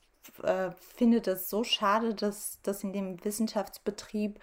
äh, 0.42 0.70
finde 0.96 1.20
das 1.20 1.50
so 1.50 1.64
schade, 1.64 2.14
dass 2.14 2.58
das 2.62 2.84
in 2.84 2.92
dem 2.92 3.22
Wissenschaftsbetrieb 3.24 4.40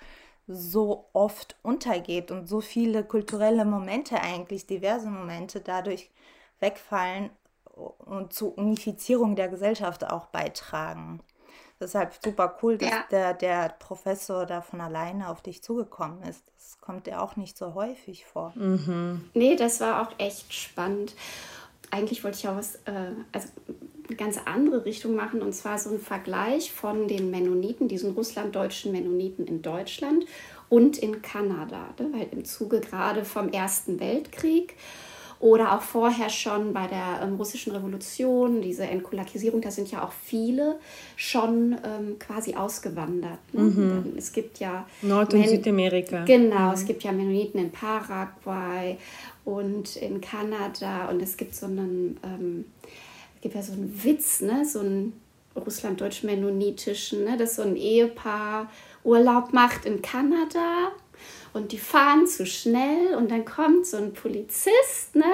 so 0.47 1.09
oft 1.13 1.55
untergeht 1.61 2.31
und 2.31 2.47
so 2.47 2.61
viele 2.61 3.03
kulturelle 3.03 3.65
Momente 3.65 4.21
eigentlich, 4.21 4.65
diverse 4.65 5.09
Momente 5.09 5.61
dadurch 5.61 6.09
wegfallen 6.59 7.29
und 7.75 8.33
zur 8.33 8.57
Unifizierung 8.57 9.35
der 9.35 9.49
Gesellschaft 9.49 10.05
auch 10.05 10.27
beitragen. 10.27 11.21
Deshalb 11.79 12.13
super 12.23 12.57
cool, 12.61 12.77
dass 12.77 12.89
ja. 12.89 13.05
der, 13.11 13.33
der 13.33 13.69
Professor 13.79 14.45
da 14.45 14.61
von 14.61 14.81
alleine 14.81 15.29
auf 15.29 15.41
dich 15.41 15.61
zugekommen 15.61 16.23
ist. 16.23 16.41
Das 16.55 16.79
kommt 16.81 17.07
ja 17.07 17.21
auch 17.21 17.35
nicht 17.35 17.57
so 17.57 17.75
häufig 17.75 18.25
vor. 18.25 18.51
Mhm. 18.55 19.29
Nee, 19.33 19.55
das 19.55 19.79
war 19.79 20.01
auch 20.01 20.13
echt 20.17 20.53
spannend. 20.53 21.13
Eigentlich 21.91 22.23
wollte 22.23 22.37
ich 22.39 22.47
auch 22.47 22.55
was, 22.55 22.75
äh, 22.85 23.11
also 23.31 23.47
eine 24.07 24.17
ganz 24.17 24.39
andere 24.45 24.85
Richtung 24.85 25.15
machen 25.15 25.41
und 25.41 25.53
zwar 25.53 25.77
so 25.77 25.89
ein 25.91 25.99
Vergleich 25.99 26.71
von 26.71 27.07
den 27.07 27.29
Mennoniten, 27.29 27.87
diesen 27.87 28.13
russlanddeutschen 28.13 28.91
Mennoniten 28.91 29.45
in 29.45 29.61
Deutschland 29.61 30.25
und 30.69 30.97
in 30.97 31.21
Kanada, 31.21 31.93
ne? 31.99 32.09
weil 32.11 32.27
im 32.31 32.45
Zuge 32.45 32.79
gerade 32.79 33.23
vom 33.23 33.49
Ersten 33.49 33.99
Weltkrieg 33.99 34.75
oder 35.39 35.75
auch 35.75 35.81
vorher 35.81 36.29
schon 36.29 36.73
bei 36.73 36.87
der 36.87 37.21
ähm, 37.21 37.35
russischen 37.35 37.71
Revolution, 37.71 38.61
diese 38.61 38.85
Entkulakisierung, 38.85 39.61
da 39.61 39.69
sind 39.69 39.91
ja 39.91 40.03
auch 40.03 40.11
viele 40.11 40.79
schon 41.15 41.75
ähm, 41.83 42.17
quasi 42.19 42.55
ausgewandert. 42.55 43.39
Ne? 43.53 43.61
Mhm. 43.61 44.13
Es 44.17 44.33
gibt 44.33 44.59
ja 44.59 44.87
Nord- 45.01 45.33
und 45.33 45.41
Men 45.41 45.49
Südamerika. 45.49 46.23
Genau, 46.25 46.67
mhm. 46.67 46.73
es 46.73 46.85
gibt 46.85 47.03
ja 47.03 47.11
Mennoniten 47.11 47.59
in 47.59 47.71
Paraguay 47.71 48.97
und 49.45 49.95
in 49.97 50.21
Kanada 50.21 51.07
und 51.09 51.21
es 51.21 51.37
gibt 51.37 51.55
so 51.55 51.67
einen, 51.67 52.19
ähm, 52.23 52.65
es 53.35 53.41
gibt 53.41 53.55
ja 53.55 53.61
so 53.61 53.73
einen 53.73 54.03
Witz, 54.03 54.41
ne? 54.41 54.65
so 54.65 54.79
einen 54.79 55.13
russlanddeutsch-mennonitischen, 55.55 57.23
ne? 57.23 57.37
dass 57.37 57.57
so 57.57 57.61
ein 57.61 57.75
Ehepaar 57.75 58.69
Urlaub 59.03 59.53
macht 59.53 59.85
in 59.85 60.01
Kanada 60.01 60.91
und 61.53 61.71
die 61.71 61.77
fahren 61.77 62.27
zu 62.27 62.45
schnell 62.45 63.15
und 63.15 63.31
dann 63.31 63.45
kommt 63.45 63.85
so 63.85 63.97
ein 63.97 64.13
Polizist, 64.13 65.15
ne? 65.15 65.25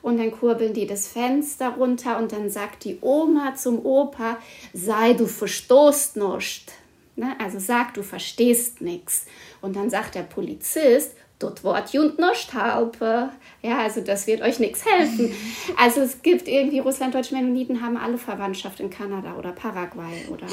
Und 0.00 0.18
dann 0.18 0.30
kurbeln 0.30 0.74
die 0.74 0.86
das 0.86 1.08
Fenster 1.08 1.70
runter 1.70 2.18
und 2.18 2.32
dann 2.32 2.48
sagt 2.50 2.84
die 2.84 2.98
Oma 3.00 3.54
zum 3.56 3.84
Opa, 3.84 4.38
sei 4.72 5.12
du 5.12 5.26
verstoßt 5.26 6.16
nicht. 6.16 6.72
Ne? 7.16 7.34
Also 7.40 7.58
sag, 7.58 7.94
du 7.94 8.04
verstehst 8.04 8.80
nichts. 8.80 9.26
Und 9.60 9.74
dann 9.74 9.90
sagt 9.90 10.14
der 10.14 10.22
Polizist, 10.22 11.16
dort 11.40 11.64
Wort 11.64 11.92
jund 11.92 12.18
nicht 12.18 12.54
halpe. 12.54 13.30
Ja, 13.60 13.78
also 13.78 14.00
das 14.00 14.26
wird 14.26 14.40
euch 14.40 14.60
nichts 14.60 14.84
helfen. 14.84 15.34
Also 15.76 16.00
es 16.00 16.22
gibt 16.22 16.48
irgendwie, 16.48 16.78
russlanddeutsche 16.78 17.34
Mennoniten 17.34 17.82
haben 17.82 17.96
alle 17.96 18.18
Verwandtschaft 18.18 18.80
in 18.80 18.90
Kanada 18.90 19.34
oder 19.34 19.52
Paraguay 19.52 20.26
oder 20.30 20.46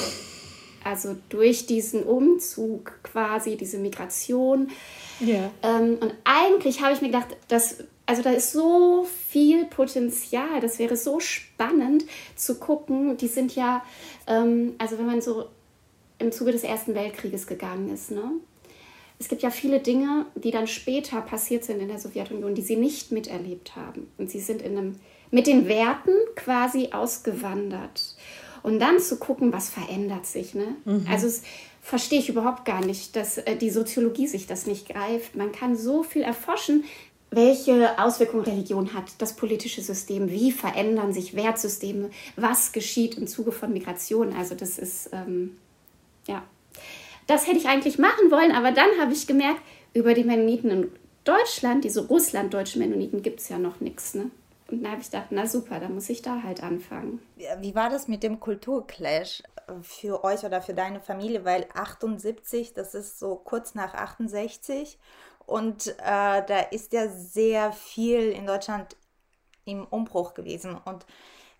also 0.86 1.15
durch 1.30 1.65
diesen 1.65 2.04
Umzug 2.04 3.00
quasi, 3.04 3.58
diese 3.58 3.80
Migration. 3.80 4.69
Yeah. 5.19 5.52
Ähm, 5.63 5.98
und 6.00 6.13
eigentlich 6.24 6.82
habe 6.82 6.93
ich 6.93 7.02
mir 7.02 7.08
gedacht, 7.08 7.36
dass, 7.48 7.78
also 8.06 8.21
da 8.21 8.30
ist 8.30 8.52
so 8.52 9.08
viel 9.30 9.65
Potenzial, 9.65 10.62
das 10.62 10.78
wäre 10.78 10.95
so 10.95 11.19
spannend 11.19 12.06
zu 12.36 12.60
gucken. 12.60 13.17
Die 13.17 13.28
sind 13.28 13.56
ja, 13.56 13.84
ähm, 14.28 14.76
also 14.78 15.00
wenn 15.00 15.08
man 15.08 15.21
so 15.21 15.48
im 16.19 16.32
Zuge 16.32 16.52
des 16.52 16.63
Ersten 16.63 16.93
Weltkrieges 16.93 17.48
gegangen 17.48 17.91
ist, 17.91 18.12
ne? 18.12 18.32
Es 19.17 19.30
gibt 19.30 19.41
ja 19.41 19.50
viele 19.50 19.80
Dinge, 19.80 20.26
die 20.36 20.52
dann 20.52 20.67
später 20.67 21.21
passiert 21.21 21.63
sind 21.63 21.80
in 21.80 21.88
der 21.88 22.00
Sowjetunion, 22.00 22.54
die 22.54 22.62
sie 22.62 22.76
nicht 22.76 23.13
miterlebt 23.13 23.76
haben. 23.78 24.12
Und 24.17 24.30
sie 24.30 24.41
sind 24.41 24.62
in 24.62 24.78
einem, 24.78 25.00
mit 25.32 25.48
den 25.48 25.69
Werten 25.69 26.12
quasi 26.36 26.89
ausgewandert. 26.91 28.14
Und 28.65 28.80
dann 28.80 28.99
zu 28.99 29.17
gucken, 29.17 29.54
was 29.54 29.69
verändert 29.69 30.25
sich. 30.25 30.56
Ne? 30.56 30.75
Mhm. 30.86 31.06
Also 31.08 31.28
es 31.28 31.43
verstehe 31.84 32.17
ich 32.17 32.30
überhaupt 32.30 32.65
gar 32.65 32.84
nicht, 32.84 33.15
dass 33.15 33.38
äh, 33.38 33.56
die 33.56 33.69
Soziologie 33.69 34.25
sich 34.25 34.47
das 34.47 34.65
nicht 34.65 34.89
greift. 34.89 35.36
Man 35.36 35.51
kann 35.51 35.78
so 35.78 36.01
viel 36.01 36.23
erforschen, 36.23 36.84
welche 37.30 37.99
Auswirkungen 37.99 38.43
Religion 38.43 38.95
hat, 38.95 39.04
das 39.19 39.36
politische 39.36 39.84
System, 39.84 40.32
wie 40.32 40.51
verändern 40.51 41.13
sich 41.13 41.36
Wertsysteme, 41.36 42.10
was 42.38 42.71
geschieht 42.71 43.19
im 43.19 43.28
Zuge 43.28 43.51
von 43.51 43.71
Migration. 43.71 44.34
Also 44.34 44.56
das 44.56 44.80
ist, 44.80 45.12
ähm, 45.13 45.58
ja, 46.28 46.41
das 47.28 47.45
hätte 47.45 47.60
ich 47.60 47.67
eigentlich 47.67 47.99
machen 47.99 48.32
wollen, 48.32 48.51
aber 48.51 48.71
dann 48.71 48.89
habe 48.99 49.13
ich 49.13 49.28
gemerkt, 49.28 49.62
über 49.93 50.15
die 50.15 50.23
Mennoniten 50.23 50.71
in 50.71 50.91
Deutschland, 51.23 51.84
diese 51.84 52.08
russlanddeutschen 52.08 52.82
Mennoniten, 52.82 53.21
gibt 53.21 53.41
es 53.41 53.49
ja 53.49 53.60
noch 53.60 53.80
nichts. 53.80 54.15
Ne? 54.15 54.32
Und 54.69 54.84
dann 54.84 54.91
habe 54.91 55.01
ich 55.01 55.12
gedacht, 55.12 55.28
na 55.30 55.45
super, 55.45 55.80
dann 55.80 55.93
muss 55.93 56.10
ich 56.10 56.21
da 56.21 56.41
halt 56.41 56.63
anfangen. 56.63 57.21
Wie 57.60 57.75
war 57.75 57.89
das 57.89 58.08
mit 58.08 58.23
dem 58.23 58.39
Kulturclash 58.39 59.43
für 59.82 60.23
euch 60.23 60.43
oder 60.43 60.62
für 60.62 60.73
deine 60.73 60.99
Familie? 60.99 61.45
Weil 61.45 61.67
78, 61.73 62.73
das 62.73 62.95
ist 62.95 63.19
so 63.19 63.36
kurz 63.36 63.75
nach 63.75 63.93
68 63.93 64.97
und 65.45 65.88
äh, 65.88 65.93
da 66.01 66.60
ist 66.71 66.93
ja 66.93 67.08
sehr 67.10 67.71
viel 67.71 68.32
in 68.32 68.47
Deutschland 68.47 68.95
im 69.65 69.86
Umbruch 69.86 70.34
gewesen 70.34 70.75
und 70.84 71.06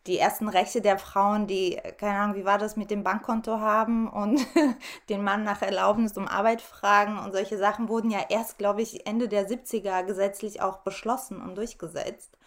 die 0.08 0.20
ersten 0.20 0.48
Rechte 0.48 0.82
der 0.82 1.00
Frauen, 1.00 1.48
die, 1.48 1.80
keine 1.98 2.20
Ahnung, 2.20 2.36
wie 2.36 2.46
war 2.46 2.60
das 2.60 2.76
mit 2.76 2.92
dem 2.92 3.04
Bankkonto 3.04 3.60
haben 3.60 4.08
und 4.08 4.40
den 5.10 5.24
Mann 5.24 5.44
nach 5.44 5.64
Erlaubnis 5.64 6.16
um 6.16 6.28
Arbeit 6.28 6.62
fragen 6.62 7.18
und 7.18 7.34
solche 7.34 7.58
Sachen 7.58 7.90
wurden 7.90 8.12
ja 8.12 8.20
erst, 8.30 8.58
glaube 8.60 8.84
ich, 8.84 9.08
Ende 9.08 9.28
der 9.28 9.50
70er 9.50 10.04
gesetzlich 10.04 10.62
auch 10.62 10.78
beschlossen 10.78 11.42
und 11.42 11.56
durchgesetzt. 11.56 12.38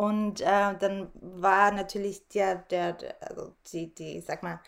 Und 0.00 0.40
äh, 0.40 0.78
dann 0.78 1.10
war 1.12 1.72
natürlich 1.72 2.26
der, 2.28 2.54
der, 2.54 2.96
also 3.20 3.52
die, 3.70 3.94
die, 3.94 4.22
sag 4.22 4.42
mal, 4.42 4.58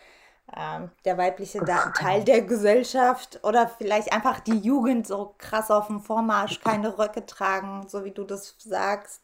äh, 0.55 0.87
der 1.05 1.17
weibliche 1.17 1.59
Teil 1.65 2.23
der 2.23 2.43
Gesellschaft 2.43 3.39
oder 3.41 3.67
vielleicht 3.67 4.13
einfach 4.13 4.41
die 4.41 4.59
Jugend 4.59 5.07
so 5.07 5.33
krass 5.39 5.71
auf 5.71 5.87
dem 5.87 6.01
Vormarsch, 6.01 6.61
keine 6.61 6.99
Röcke 6.99 7.25
tragen, 7.25 7.87
so 7.89 8.05
wie 8.05 8.11
du 8.11 8.25
das 8.25 8.53
sagst. 8.59 9.23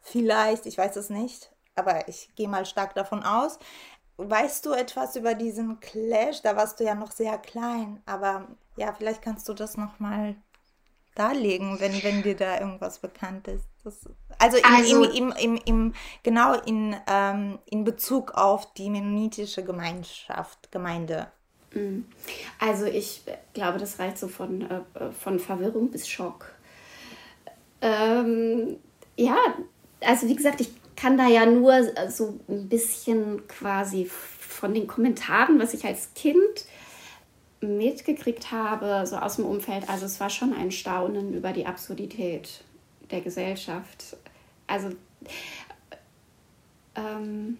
Vielleicht, 0.00 0.64
ich 0.64 0.78
weiß 0.78 0.96
es 0.96 1.10
nicht, 1.10 1.52
aber 1.74 2.08
ich 2.08 2.34
gehe 2.36 2.48
mal 2.48 2.64
stark 2.64 2.94
davon 2.94 3.22
aus. 3.22 3.58
Weißt 4.16 4.64
du 4.64 4.72
etwas 4.72 5.14
über 5.14 5.34
diesen 5.34 5.78
Clash? 5.80 6.40
Da 6.40 6.56
warst 6.56 6.80
du 6.80 6.84
ja 6.84 6.94
noch 6.94 7.10
sehr 7.10 7.36
klein, 7.36 8.02
aber 8.06 8.46
ja, 8.76 8.94
vielleicht 8.94 9.20
kannst 9.20 9.46
du 9.46 9.52
das 9.52 9.76
nochmal 9.76 10.36
darlegen, 11.14 11.80
wenn, 11.80 12.02
wenn 12.02 12.22
dir 12.22 12.36
da 12.36 12.60
irgendwas 12.60 12.98
bekannt 12.98 13.48
ist. 13.48 13.68
Das, 13.84 13.98
also, 14.38 14.56
in, 14.56 14.64
also 14.64 15.04
im, 15.04 15.60
im, 15.64 15.94
genau 16.22 16.54
in, 16.60 16.96
ähm, 17.06 17.58
in 17.66 17.84
Bezug 17.84 18.32
auf 18.32 18.72
die 18.74 18.90
mennonitische 18.90 19.64
Gemeinschaft, 19.64 20.70
Gemeinde. 20.70 21.28
Mhm. 21.72 22.06
Also 22.58 22.86
ich 22.86 23.22
glaube, 23.54 23.78
das 23.78 23.98
reicht 23.98 24.18
so 24.18 24.28
von, 24.28 24.62
äh, 24.62 24.80
von 25.18 25.38
Verwirrung 25.38 25.90
bis 25.90 26.08
Schock. 26.08 26.52
Ähm, 27.80 28.76
ja, 29.16 29.36
also 30.00 30.28
wie 30.28 30.36
gesagt, 30.36 30.60
ich 30.60 30.70
kann 30.96 31.16
da 31.16 31.28
ja 31.28 31.46
nur 31.46 31.74
so 32.10 32.38
ein 32.48 32.68
bisschen 32.68 33.46
quasi 33.48 34.04
von 34.06 34.74
den 34.74 34.86
Kommentaren, 34.86 35.58
was 35.58 35.72
ich 35.72 35.84
als 35.86 36.12
Kind 36.14 36.66
mitgekriegt 37.60 38.52
habe, 38.52 39.06
so 39.06 39.16
aus 39.16 39.36
dem 39.36 39.44
Umfeld, 39.44 39.88
also 39.88 40.06
es 40.06 40.18
war 40.20 40.30
schon 40.30 40.54
ein 40.54 40.70
Staunen 40.70 41.34
über 41.34 41.52
die 41.52 41.66
Absurdität 41.66 42.64
der 43.10 43.20
Gesellschaft. 43.20 44.16
Also 44.66 44.90
ähm, 46.94 47.58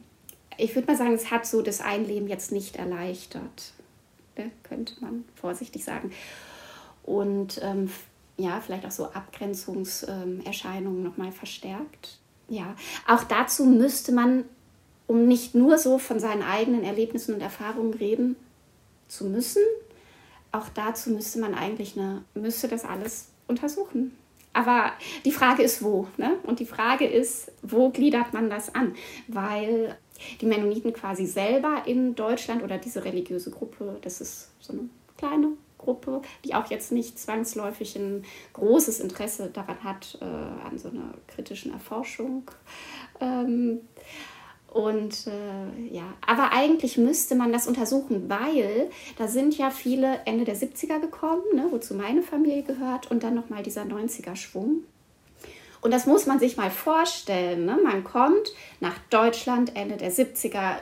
ich 0.56 0.74
würde 0.74 0.86
mal 0.88 0.96
sagen, 0.96 1.12
es 1.12 1.30
hat 1.30 1.46
so 1.46 1.62
das 1.62 1.80
Einleben 1.80 2.28
jetzt 2.28 2.52
nicht 2.52 2.76
erleichtert, 2.76 3.72
ne? 4.36 4.50
könnte 4.62 4.94
man 5.00 5.24
vorsichtig 5.34 5.84
sagen. 5.84 6.12
Und 7.02 7.60
ähm, 7.62 7.90
ja, 8.36 8.60
vielleicht 8.60 8.86
auch 8.86 8.90
so 8.90 9.06
Abgrenzungserscheinungen 9.06 11.02
nochmal 11.02 11.32
verstärkt. 11.32 12.18
Ja, 12.48 12.74
auch 13.06 13.24
dazu 13.24 13.64
müsste 13.64 14.12
man, 14.12 14.44
um 15.06 15.26
nicht 15.26 15.54
nur 15.54 15.78
so 15.78 15.98
von 15.98 16.20
seinen 16.20 16.42
eigenen 16.42 16.84
Erlebnissen 16.84 17.34
und 17.34 17.40
Erfahrungen 17.40 17.94
reden 17.94 18.36
zu 19.08 19.24
müssen, 19.24 19.62
auch 20.52 20.68
dazu 20.70 21.10
müsste 21.10 21.38
man 21.40 21.54
eigentlich 21.54 21.96
eine, 21.98 22.24
müsste 22.34 22.68
das 22.68 22.84
alles 22.84 23.28
untersuchen. 23.46 24.16
Aber 24.52 24.92
die 25.24 25.32
Frage 25.32 25.62
ist, 25.62 25.82
wo? 25.82 26.08
Ne? 26.16 26.36
Und 26.42 26.58
die 26.58 26.66
Frage 26.66 27.06
ist, 27.06 27.52
wo 27.62 27.90
gliedert 27.90 28.32
man 28.32 28.50
das 28.50 28.74
an? 28.74 28.94
Weil 29.28 29.96
die 30.40 30.46
Mennoniten 30.46 30.92
quasi 30.92 31.24
selber 31.24 31.84
in 31.86 32.14
Deutschland 32.14 32.62
oder 32.62 32.78
diese 32.78 33.04
religiöse 33.04 33.50
Gruppe, 33.50 33.98
das 34.02 34.20
ist 34.20 34.50
so 34.60 34.72
eine 34.72 34.88
kleine 35.16 35.52
Gruppe, 35.78 36.20
die 36.44 36.54
auch 36.54 36.68
jetzt 36.70 36.92
nicht 36.92 37.18
zwangsläufig 37.18 37.96
ein 37.96 38.24
großes 38.52 39.00
Interesse 39.00 39.50
daran 39.52 39.82
hat, 39.82 40.18
äh, 40.20 40.24
an 40.24 40.78
so 40.78 40.88
einer 40.88 41.14
kritischen 41.26 41.72
Erforschung. 41.72 42.44
Ähm, 43.20 43.80
und 44.70 45.26
äh, 45.26 45.92
ja, 45.92 46.14
aber 46.24 46.52
eigentlich 46.52 46.96
müsste 46.96 47.34
man 47.34 47.52
das 47.52 47.66
untersuchen, 47.66 48.30
weil 48.30 48.88
da 49.18 49.26
sind 49.26 49.58
ja 49.58 49.70
viele 49.70 50.20
Ende 50.26 50.44
der 50.44 50.56
70er 50.56 51.00
gekommen, 51.00 51.42
ne, 51.54 51.66
wozu 51.70 51.94
meine 51.94 52.22
Familie 52.22 52.62
gehört, 52.62 53.10
und 53.10 53.24
dann 53.24 53.34
nochmal 53.34 53.64
dieser 53.64 53.82
90er-Schwung. 53.82 54.84
Und 55.80 55.92
das 55.92 56.06
muss 56.06 56.26
man 56.26 56.38
sich 56.38 56.56
mal 56.56 56.70
vorstellen. 56.70 57.64
Ne? 57.64 57.78
Man 57.82 58.04
kommt 58.04 58.52
nach 58.80 58.98
Deutschland 59.08 59.74
Ende 59.76 59.96
der 59.96 60.12
70er, 60.12 60.76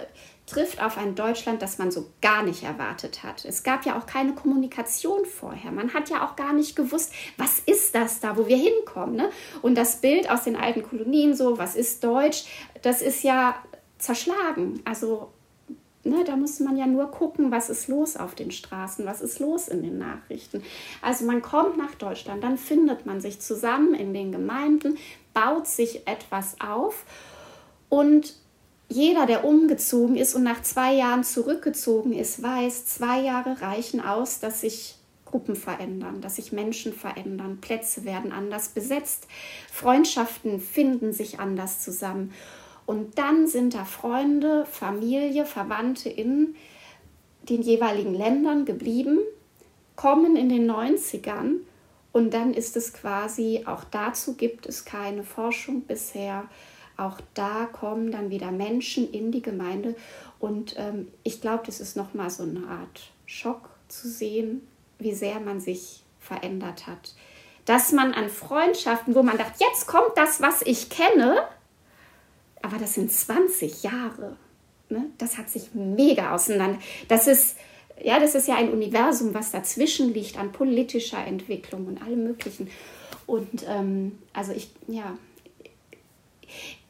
trifft 0.47 0.83
auf 0.83 0.97
ein 0.99 1.15
Deutschland, 1.15 1.63
das 1.63 1.79
man 1.79 1.91
so 1.91 2.07
gar 2.21 2.43
nicht 2.43 2.65
erwartet 2.65 3.23
hat. 3.23 3.45
Es 3.45 3.63
gab 3.63 3.87
ja 3.87 3.99
auch 3.99 4.07
keine 4.07 4.35
Kommunikation 4.35 5.25
vorher. 5.25 5.71
Man 5.71 5.95
hat 5.95 6.11
ja 6.11 6.27
auch 6.27 6.37
gar 6.37 6.53
nicht 6.53 6.75
gewusst, 6.75 7.13
was 7.37 7.61
ist 7.61 7.95
das 7.95 8.21
da, 8.21 8.37
wo 8.37 8.49
wir 8.49 8.57
hinkommen. 8.57 9.15
Ne? 9.15 9.31
Und 9.63 9.77
das 9.77 10.01
Bild 10.01 10.29
aus 10.31 10.45
den 10.45 10.57
alten 10.57 10.83
Kolonien, 10.83 11.37
so, 11.37 11.59
was 11.59 11.77
ist 11.77 12.03
Deutsch, 12.03 12.45
das 12.83 13.03
ist 13.03 13.23
ja 13.23 13.57
zerschlagen. 13.99 14.81
Also 14.85 15.31
ne, 16.05 16.25
da 16.25 16.37
muss 16.37 16.61
man 16.61 16.77
ja 16.77 16.87
nur 16.87 17.11
gucken, 17.11 17.51
was 17.51 17.71
ist 17.71 17.89
los 17.89 18.17
auf 18.17 18.35
den 18.35 18.51
Straßen, 18.51 19.07
was 19.07 19.21
ist 19.21 19.39
los 19.39 19.69
in 19.69 19.83
den 19.83 19.99
Nachrichten. 19.99 20.63
Also 21.03 21.25
man 21.25 21.43
kommt 21.43 21.77
nach 21.77 21.95
Deutschland, 21.95 22.43
dann 22.43 22.59
findet 22.59 23.07
man 23.07 23.21
sich 23.21 23.41
zusammen 23.41 23.95
in 23.95 24.15
den 24.15 24.33
Gemeinden, 24.33 24.97
baut 25.35 25.67
sich 25.67 26.07
etwas 26.07 26.61
auf 26.61 27.05
und 27.89 28.35
jeder, 28.91 29.27
der 29.27 29.45
umgezogen 29.45 30.17
ist 30.17 30.35
und 30.35 30.45
nach 30.45 30.63
zwei 30.63 30.95
Jahren 30.95 31.23
zurückgezogen 31.23 32.15
ist, 32.15 32.43
weiß, 32.43 32.87
zwei 32.87 33.21
Jahre 33.21 33.61
reichen 33.61 34.01
aus, 34.01 34.41
dass 34.41 34.63
sich 34.63 34.97
Gruppen 35.27 35.57
verändern, 35.57 36.23
dass 36.23 36.37
sich 36.37 36.53
Menschen 36.53 36.95
verändern, 36.95 37.61
Plätze 37.61 38.05
werden 38.05 38.33
anders 38.33 38.71
besetzt, 38.71 39.27
Freundschaften 39.71 40.59
finden 40.59 41.13
sich 41.13 41.39
anders 41.39 41.81
zusammen. 41.81 42.33
Und 42.89 43.19
dann 43.19 43.47
sind 43.47 43.75
da 43.75 43.85
Freunde, 43.85 44.65
Familie, 44.65 45.45
Verwandte 45.45 46.09
in 46.09 46.55
den 47.43 47.61
jeweiligen 47.61 48.15
Ländern 48.15 48.65
geblieben, 48.65 49.19
kommen 49.95 50.37
in 50.37 50.49
den 50.49 50.71
90ern 50.71 51.57
und 52.13 52.33
dann 52.33 52.55
ist 52.55 52.79
es 52.79 52.95
quasi, 52.95 53.65
auch 53.67 53.85
dazu 53.85 54.37
gibt 54.37 54.65
es 54.65 54.87
keine 54.87 55.23
Forschung 55.23 55.83
bisher, 55.83 56.49
auch 56.97 57.21
da 57.35 57.67
kommen 57.67 58.11
dann 58.11 58.31
wieder 58.31 58.53
Menschen 58.53 59.13
in 59.13 59.33
die 59.33 59.43
Gemeinde 59.43 59.95
und 60.39 60.75
ähm, 60.79 61.09
ich 61.25 61.43
glaube, 61.43 61.65
das 61.67 61.81
ist 61.81 61.95
nochmal 61.95 62.31
so 62.31 62.45
eine 62.45 62.67
Art 62.69 63.13
Schock 63.27 63.69
zu 63.89 64.09
sehen, 64.09 64.67
wie 64.99 65.13
sehr 65.13 65.41
man 65.41 65.61
sich 65.61 66.05
verändert 66.21 66.87
hat. 66.87 67.15
Dass 67.67 67.93
man 67.93 68.15
an 68.15 68.31
Freundschaften, 68.31 69.15
wo 69.15 69.23
man 69.23 69.37
dachte, 69.37 69.63
jetzt 69.63 69.87
kommt 69.87 70.13
das, 70.17 70.41
was 70.41 70.63
ich 70.63 70.89
kenne, 70.89 71.47
aber 72.69 72.79
das 72.79 72.95
sind 72.95 73.11
20 73.11 73.83
Jahre. 73.83 74.37
Ne? 74.91 75.07
Das 75.17 75.39
hat 75.39 75.49
sich 75.49 75.75
mega 75.75 76.35
auseinander. 76.35 76.79
Das 77.09 77.27
ist, 77.27 77.57
ja, 78.03 78.21
das 78.21 78.35
ist 78.35 78.47
ja 78.47 78.57
ein 78.57 78.71
Universum, 78.71 79.33
was 79.33 79.51
dazwischen 79.51 80.13
liegt 80.13 80.39
an 80.39 80.53
politischer 80.53 81.25
Entwicklung 81.27 81.87
und 81.87 82.03
allem 82.03 82.25
Möglichen. 82.25 82.69
Und 83.27 83.65
ähm, 83.67 84.19
also 84.35 84.53
ich, 84.53 84.71
ja, 84.87 85.17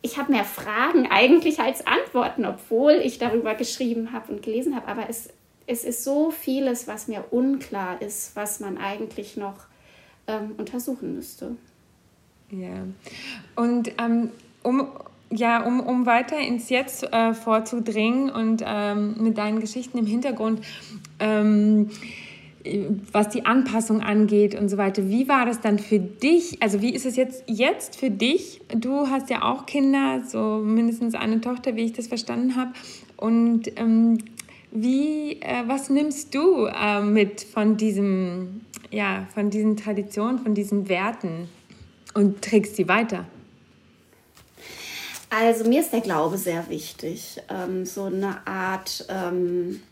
ich 0.03 0.19
habe 0.19 0.33
mehr 0.33 0.45
Fragen 0.45 1.07
eigentlich 1.11 1.61
als 1.61 1.87
Antworten, 1.87 2.45
obwohl 2.45 2.95
ich 2.95 3.19
darüber 3.19 3.55
geschrieben 3.55 4.13
habe 4.13 4.33
und 4.33 4.43
gelesen 4.43 4.75
habe. 4.75 4.89
Aber 4.89 5.09
es, 5.09 5.31
es 5.69 5.85
ist 5.85 6.03
so 6.03 6.33
vieles, 6.33 6.89
was 6.89 7.07
mir 7.07 7.25
unklar 7.31 8.03
ist, 8.03 8.35
was 8.35 8.59
man 8.59 8.79
eigentlich 8.79 9.37
noch 9.37 9.67
ähm, 10.27 10.55
untersuchen 10.57 11.15
müsste. 11.15 11.57
Ja, 12.51 12.85
und 13.55 13.93
ähm, 13.99 14.31
um, 14.63 14.89
ja, 15.31 15.63
um, 15.63 15.81
um 15.81 16.07
weiter 16.07 16.39
ins 16.39 16.71
Jetzt 16.71 17.13
äh, 17.13 17.35
vorzudringen 17.35 18.31
und 18.31 18.63
ähm, 18.67 19.17
mit 19.21 19.39
deinen 19.39 19.61
Geschichten 19.61 19.99
im 19.99 20.07
Hintergrund, 20.07 20.61
ähm, 21.19 21.91
was 23.13 23.29
die 23.31 23.47
Anpassung 23.47 24.01
angeht 24.03 24.55
und 24.55 24.69
so 24.69 24.77
weiter. 24.77 25.09
Wie 25.09 25.29
war 25.29 25.47
das 25.47 25.61
dann 25.61 25.79
für 25.79 25.99
dich? 25.99 26.63
Also 26.63 26.83
wie 26.83 26.93
ist 26.93 27.07
es 27.07 27.17
jetzt, 27.17 27.45
jetzt 27.47 27.97
für 27.97 28.11
dich? 28.11 28.61
Du 28.75 29.09
hast 29.09 29.31
ja 29.31 29.43
auch 29.43 29.67
Kinder, 29.67 30.23
so 30.27 30.61
mindestens 30.65 31.15
eine 31.15 31.41
Tochter, 31.41 31.77
wie 31.77 31.85
ich 31.85 31.93
das 31.93 32.09
verstanden 32.09 32.57
habe. 32.57 32.73
Und 33.17 33.71
ähm, 33.77 34.19
wie, 34.71 35.41
äh, 35.41 35.63
was 35.67 35.89
nimmst 35.89 36.35
du 36.35 36.67
äh, 36.67 37.01
mit 37.01 37.43
von 37.43 37.77
diesem, 37.77 38.61
ja, 38.91 39.27
von 39.35 39.51
diesen 39.51 39.77
Traditionen, 39.77 40.39
von 40.39 40.55
diesen 40.55 40.89
Werten 40.89 41.49
und 42.15 42.43
trägst 42.43 42.77
sie 42.77 42.89
weiter? 42.89 43.25
Also 45.31 45.69
mir 45.69 45.81
ist 45.81 45.93
der 45.93 46.01
Glaube 46.01 46.39
sehr 46.39 46.69
wichtig. 46.71 47.41
Ähm, 47.49 47.85
so 47.85 48.05
eine 48.05 48.47
Art, 48.47 49.05
ähm, 49.09 49.83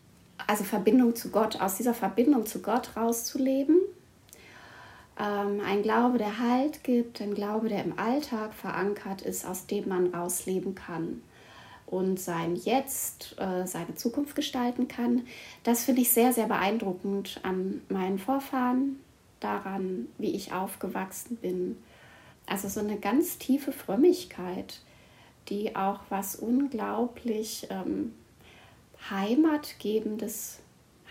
also 0.46 0.64
Verbindung 0.64 1.14
zu 1.14 1.31
Gott, 1.31 1.61
aus 1.61 1.77
dieser 1.77 1.94
Verbindung 1.94 2.46
zu 2.46 2.62
Gott 2.62 2.96
rauszuleben. 2.96 3.79
Ähm, 5.18 5.61
ein 5.66 5.83
Glaube, 5.83 6.18
der 6.18 6.38
Halt 6.38 6.85
gibt, 6.85 7.20
ein 7.20 7.35
Glaube, 7.35 7.68
der 7.68 7.85
im 7.85 7.99
Alltag 7.99 8.55
verankert 8.55 9.22
ist, 9.22 9.46
aus 9.46 9.66
dem 9.66 9.88
man 9.88 10.14
rausleben 10.14 10.75
kann 10.75 11.22
und 11.87 12.18
sein 12.18 12.57
Jetzt, 12.57 13.37
äh, 13.38 13.66
seine 13.66 13.94
Zukunft 13.94 14.35
gestalten 14.35 14.88
kann. 14.88 15.27
Das 15.64 15.85
finde 15.85 16.03
ich 16.03 16.11
sehr, 16.11 16.33
sehr 16.33 16.46
beeindruckend 16.46 17.40
an 17.42 17.83
meinen 17.88 18.18
Vorfahren, 18.18 19.01
daran, 19.40 20.09
wie 20.18 20.35
ich 20.35 20.53
aufgewachsen 20.53 21.37
bin. 21.37 21.77
Also 22.46 22.68
so 22.68 22.81
eine 22.81 22.99
ganz 22.99 23.38
tiefe 23.38 23.72
Frömmigkeit 23.72 24.81
die 25.49 25.77
auch 25.77 26.01
was 26.09 26.37
unglaublich 26.37 27.67
ähm, 27.71 28.15
Heimatgebendes 29.11 30.59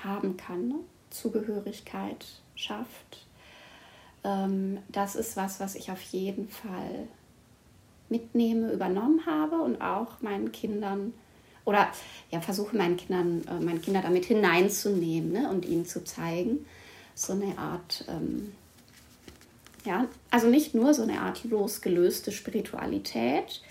haben 0.04 0.38
kann, 0.38 0.68
ne? 0.68 0.76
Zugehörigkeit 1.10 2.26
schafft. 2.56 3.26
Ähm, 4.24 4.80
das 4.90 5.16
ist 5.16 5.38
was, 5.38 5.60
was 5.60 5.76
ich 5.76 5.92
auf 5.92 6.02
jeden 6.02 6.50
Fall 6.50 7.08
mitnehme, 8.10 8.72
übernommen 8.72 9.26
habe 9.26 9.58
und 9.58 9.82
auch 9.82 10.22
meinen 10.22 10.52
Kindern 10.52 11.14
oder 11.64 11.88
ja, 12.32 12.42
versuche 12.42 12.78
meinen 12.78 12.98
Kindern, 12.98 13.44
äh, 13.48 13.64
meine 13.64 13.80
Kinder 13.80 14.02
damit 14.02 14.26
hineinzunehmen 14.26 15.32
ne? 15.32 15.50
und 15.50 15.66
ihnen 15.66 15.86
zu 15.86 16.04
zeigen. 16.04 16.66
So 17.16 17.34
eine 17.34 17.58
Art, 17.58 18.06
ähm, 18.08 18.54
ja, 19.86 20.08
also 20.30 20.48
nicht 20.48 20.76
nur 20.76 20.94
so 20.94 21.04
eine 21.04 21.22
Art 21.22 21.44
losgelöste 21.44 22.32
Spiritualität, 22.32 23.62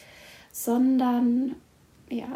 sondern 0.54 1.56
ja, 2.08 2.28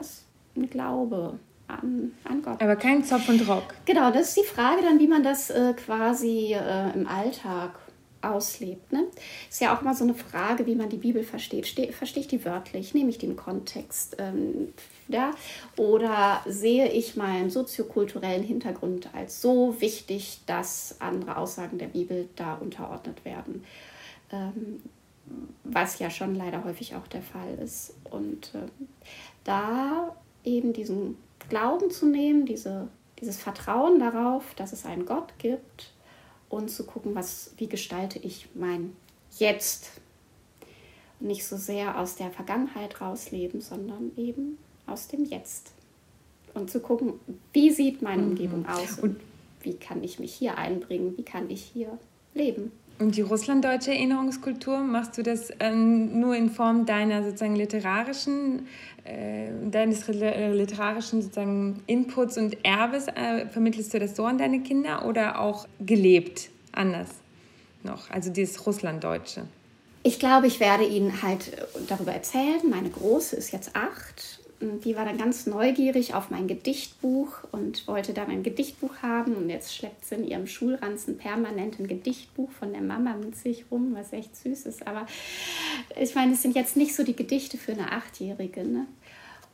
ein 0.57 0.69
Glaube 0.69 1.39
an, 1.69 2.13
an 2.25 2.43
Gott. 2.43 2.61
Aber 2.61 2.75
kein 2.75 3.05
Zopf 3.05 3.29
und 3.29 3.49
Rock. 3.49 3.75
Genau, 3.85 4.11
das 4.11 4.31
ist 4.31 4.39
die 4.39 4.55
Frage 4.55 4.83
dann, 4.83 4.99
wie 4.99 5.07
man 5.07 5.23
das 5.23 5.51
äh, 5.51 5.73
quasi 5.75 6.53
äh, 6.53 6.93
im 6.95 7.07
Alltag 7.07 7.79
auslebt. 8.21 8.93
Ne? 8.93 9.05
Ist 9.49 9.61
ja 9.61 9.77
auch 9.77 9.83
mal 9.83 9.95
so 9.95 10.03
eine 10.03 10.15
Frage, 10.15 10.67
wie 10.67 10.75
man 10.75 10.89
die 10.89 10.97
Bibel 10.97 11.23
versteht. 11.23 11.69
Ste 11.69 11.93
verstehe 11.93 12.23
ich 12.23 12.29
die 12.29 12.45
wörtlich? 12.45 12.93
Nehme 12.93 13.11
ich 13.11 13.19
den 13.19 13.37
Kontext? 13.37 14.17
Ähm, 14.19 14.73
ja? 15.07 15.31
Oder 15.77 16.43
sehe 16.45 16.91
ich 16.91 17.15
meinen 17.15 17.51
soziokulturellen 17.51 18.43
Hintergrund 18.43 19.11
als 19.15 19.41
so 19.41 19.81
wichtig, 19.81 20.41
dass 20.47 20.97
andere 20.99 21.37
Aussagen 21.37 21.79
der 21.79 21.87
Bibel 21.87 22.29
da 22.35 22.55
unterordnet 22.55 23.25
werden? 23.25 23.63
Ähm, 24.33 24.83
was 25.65 25.99
ja 25.99 26.11
schon 26.11 26.35
leider 26.35 26.65
häufig 26.65 26.95
auch 26.95 27.07
der 27.07 27.23
Fall 27.23 27.55
ist. 27.63 27.95
Und 28.11 28.55
äh, 28.55 28.69
da 29.45 30.17
eben 30.45 30.73
diesen 30.73 31.17
Glauben 31.49 31.91
zu 31.91 32.07
nehmen, 32.07 32.47
diese, 32.47 32.89
dieses 33.21 33.37
Vertrauen 33.37 33.99
darauf, 33.99 34.55
dass 34.55 34.73
es 34.73 34.85
einen 34.85 35.07
Gott 35.07 35.33
gibt 35.39 35.93
und 36.49 36.71
zu 36.71 36.85
gucken, 36.85 37.15
was, 37.15 37.53
wie 37.57 37.69
gestalte 37.69 38.19
ich 38.19 38.49
mein 38.55 38.97
Jetzt. 39.39 39.93
Nicht 41.21 41.47
so 41.47 41.57
sehr 41.57 41.99
aus 41.99 42.17
der 42.17 42.31
Vergangenheit 42.31 43.01
rausleben, 43.01 43.61
sondern 43.61 44.13
eben 44.17 44.59
aus 44.87 45.09
dem 45.09 45.25
Jetzt. 45.25 45.73
Und 46.55 46.71
zu 46.71 46.81
gucken, 46.81 47.15
wie 47.53 47.71
sieht 47.71 48.03
meine 48.03 48.23
mhm. 48.23 48.29
Umgebung 48.31 48.67
aus 48.67 48.99
und 48.99 49.21
wie 49.63 49.75
kann 49.75 50.03
ich 50.03 50.19
mich 50.19 50.33
hier 50.35 50.57
einbringen, 50.57 51.17
wie 51.17 51.25
kann 51.25 51.51
ich 51.51 51.63
hier 51.63 51.99
leben. 52.35 52.73
Und 52.99 53.17
die 53.17 53.21
russlanddeutsche 53.21 53.93
Erinnerungskultur, 53.93 54.79
machst 54.79 55.17
du 55.19 55.23
das 55.23 55.53
ähm, 55.61 56.19
nur 56.19 56.35
in 56.35 56.51
Form 56.51 56.85
deiner 56.85 57.23
sozusagen 57.23 57.55
literarischen, 57.55 58.67
äh, 59.05 59.51
deines 59.71 60.09
literarischen 60.09 61.23
sozusagen 61.23 61.83
Inputs 61.87 62.37
und 62.39 62.65
Erbes, 62.65 63.07
äh, 63.09 63.47
vermittelst 63.47 63.95
du 63.95 64.01
das 64.01 64.17
so 64.17 64.25
an 64.25 64.39
deine 64.39 64.61
Kinder 64.61 65.07
oder 65.07 65.41
auch 65.41 65.69
gelebt 65.79 66.51
anders 66.73 67.09
noch, 67.85 68.11
also 68.11 68.31
dieses 68.31 68.67
Russlanddeutsche? 68.67 69.45
Ich 70.03 70.19
glaube, 70.19 70.47
ich 70.49 70.59
werde 70.59 70.85
ihnen 70.85 71.23
halt 71.23 71.53
darüber 71.89 72.13
erzählen. 72.13 72.61
Meine 72.69 72.91
Große 72.91 73.37
ist 73.37 73.53
jetzt 73.53 73.77
acht 73.77 74.41
die 74.61 74.97
war 74.97 75.05
dann 75.05 75.19
ganz 75.19 75.47
neugierig 75.47 76.15
auf 76.15 76.31
mein 76.31 76.49
Gedichtbuch 76.49 77.45
und 77.53 77.87
wollte 77.87 78.13
dann 78.13 78.29
ein 78.29 78.43
Gedichtbuch 78.43 79.03
haben. 79.03 79.37
Und 79.37 79.51
jetzt 79.51 79.75
schleppt 79.75 80.05
sie 80.05 80.17
in 80.17 80.27
ihrem 80.27 80.47
Schulranzen 80.47 81.17
permanent 81.17 81.79
ein 81.79 81.87
Gedichtbuch 81.87 82.51
von 82.51 82.73
der 82.73 82.83
Mama 82.83 83.15
mit 83.15 83.37
sich 83.37 83.67
rum, 83.71 83.95
was 83.95 84.13
echt 84.13 84.35
süß 84.37 84.67
ist. 84.67 84.87
Aber 84.87 85.07
ich 86.01 86.15
meine, 86.15 86.33
es 86.33 86.43
sind 86.43 86.57
jetzt 86.57 86.77
nicht 86.77 86.95
so 86.95 87.05
die 87.05 87.15
Gedichte 87.15 87.57
für 87.57 87.73
eine 87.73 87.93
Achtjährige. 87.93 88.65
Ne? 88.67 88.87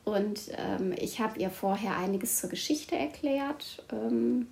Und 0.05 0.51
ähm, 0.57 0.93
ich 0.97 1.19
habe 1.19 1.39
ihr 1.39 1.51
vorher 1.51 1.97
einiges 1.97 2.39
zur 2.39 2.49
Geschichte 2.49 2.95
erklärt. 2.95 3.83
Ähm, 3.91 4.47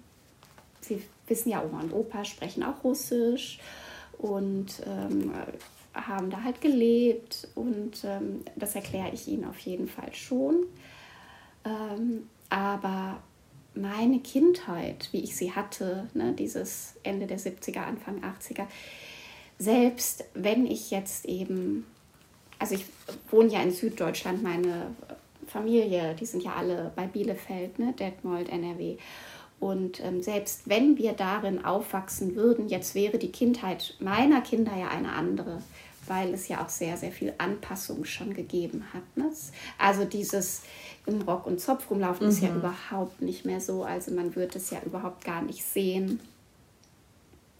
sie 0.81 1.01
wissen 1.27 1.49
ja, 1.49 1.63
Oma 1.63 1.81
und 1.81 1.93
Opa 1.93 2.25
sprechen 2.25 2.63
auch 2.63 2.83
Russisch. 2.83 3.59
Und 4.19 4.81
ähm, 4.85 5.33
haben 5.93 6.29
da 6.29 6.43
halt 6.43 6.61
gelebt 6.61 7.47
und 7.55 8.03
ähm, 8.03 8.41
das 8.55 8.75
erkläre 8.75 9.11
ich 9.13 9.27
Ihnen 9.27 9.45
auf 9.45 9.59
jeden 9.59 9.87
Fall 9.87 10.13
schon. 10.13 10.65
Ähm, 11.65 12.27
aber 12.49 13.21
meine 13.75 14.19
Kindheit, 14.19 15.09
wie 15.11 15.23
ich 15.23 15.35
sie 15.35 15.51
hatte, 15.51 16.09
ne, 16.13 16.33
dieses 16.33 16.95
Ende 17.03 17.27
der 17.27 17.39
70er, 17.39 17.79
Anfang 17.79 18.21
80er, 18.23 18.67
selbst 19.57 20.25
wenn 20.33 20.65
ich 20.65 20.91
jetzt 20.91 21.25
eben, 21.25 21.85
also 22.59 22.75
ich 22.75 22.85
wohne 23.29 23.49
ja 23.49 23.61
in 23.61 23.71
Süddeutschland, 23.71 24.43
meine 24.43 24.95
Familie, 25.47 26.15
die 26.19 26.25
sind 26.25 26.43
ja 26.43 26.53
alle 26.55 26.91
bei 26.95 27.07
Bielefeld, 27.07 27.79
ne? 27.79 27.93
Detmold, 27.93 28.49
NRW. 28.49 28.97
Und 29.63 30.03
ähm, 30.03 30.21
selbst 30.21 30.63
wenn 30.67 30.97
wir 30.97 31.13
darin 31.13 31.63
aufwachsen 31.63 32.35
würden, 32.35 32.67
jetzt 32.67 32.95
wäre 32.95 33.17
die 33.17 33.31
Kindheit 33.31 33.95
meiner 33.99 34.41
Kinder 34.41 34.75
ja 34.75 34.89
eine 34.89 35.13
andere, 35.13 35.63
weil 36.05 36.33
es 36.33 36.49
ja 36.49 36.61
auch 36.61 36.67
sehr, 36.67 36.97
sehr 36.97 37.13
viel 37.13 37.33
Anpassung 37.37 38.03
schon 38.03 38.33
gegeben 38.33 38.83
hat. 38.93 39.03
Ne? 39.15 39.31
Also 39.77 40.03
dieses 40.03 40.63
im 41.05 41.21
Rock 41.21 41.47
und 41.47 41.61
Zopf 41.61 41.89
rumlaufen 41.89 42.25
mhm. 42.25 42.33
ist 42.33 42.41
ja 42.41 42.49
mhm. 42.49 42.57
überhaupt 42.57 43.21
nicht 43.21 43.45
mehr 43.45 43.61
so. 43.61 43.83
Also 43.85 44.11
man 44.11 44.35
wird 44.35 44.53
es 44.57 44.69
ja 44.69 44.81
überhaupt 44.85 45.23
gar 45.23 45.41
nicht 45.41 45.63
sehen, 45.63 46.19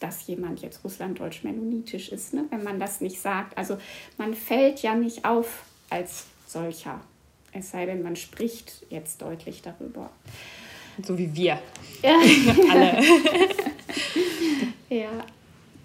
dass 0.02 0.28
jemand 0.28 0.62
jetzt 0.62 0.84
russlanddeutsch-mennonitisch 0.84 2.10
ist, 2.10 2.34
ne? 2.34 2.44
wenn 2.50 2.66
man 2.66 2.82
das 2.82 3.00
nicht 3.00 3.22
sagt. 3.22 3.58
Also 3.58 3.78
man 4.18 4.34
fällt 4.34 4.82
ja 4.82 4.94
nicht 4.94 5.24
auf 5.24 5.64
als 5.90 6.26
solcher. 6.48 7.00
Es 7.54 7.72
sei 7.72 7.86
denn, 7.86 8.04
man 8.04 8.18
spricht 8.18 8.86
jetzt 8.90 9.22
deutlich 9.22 9.62
darüber. 9.62 10.10
So 11.02 11.18
wie 11.18 11.34
wir. 11.36 11.60
Ja. 12.02 12.20
Alle. 12.72 13.04
ja. 14.90 15.10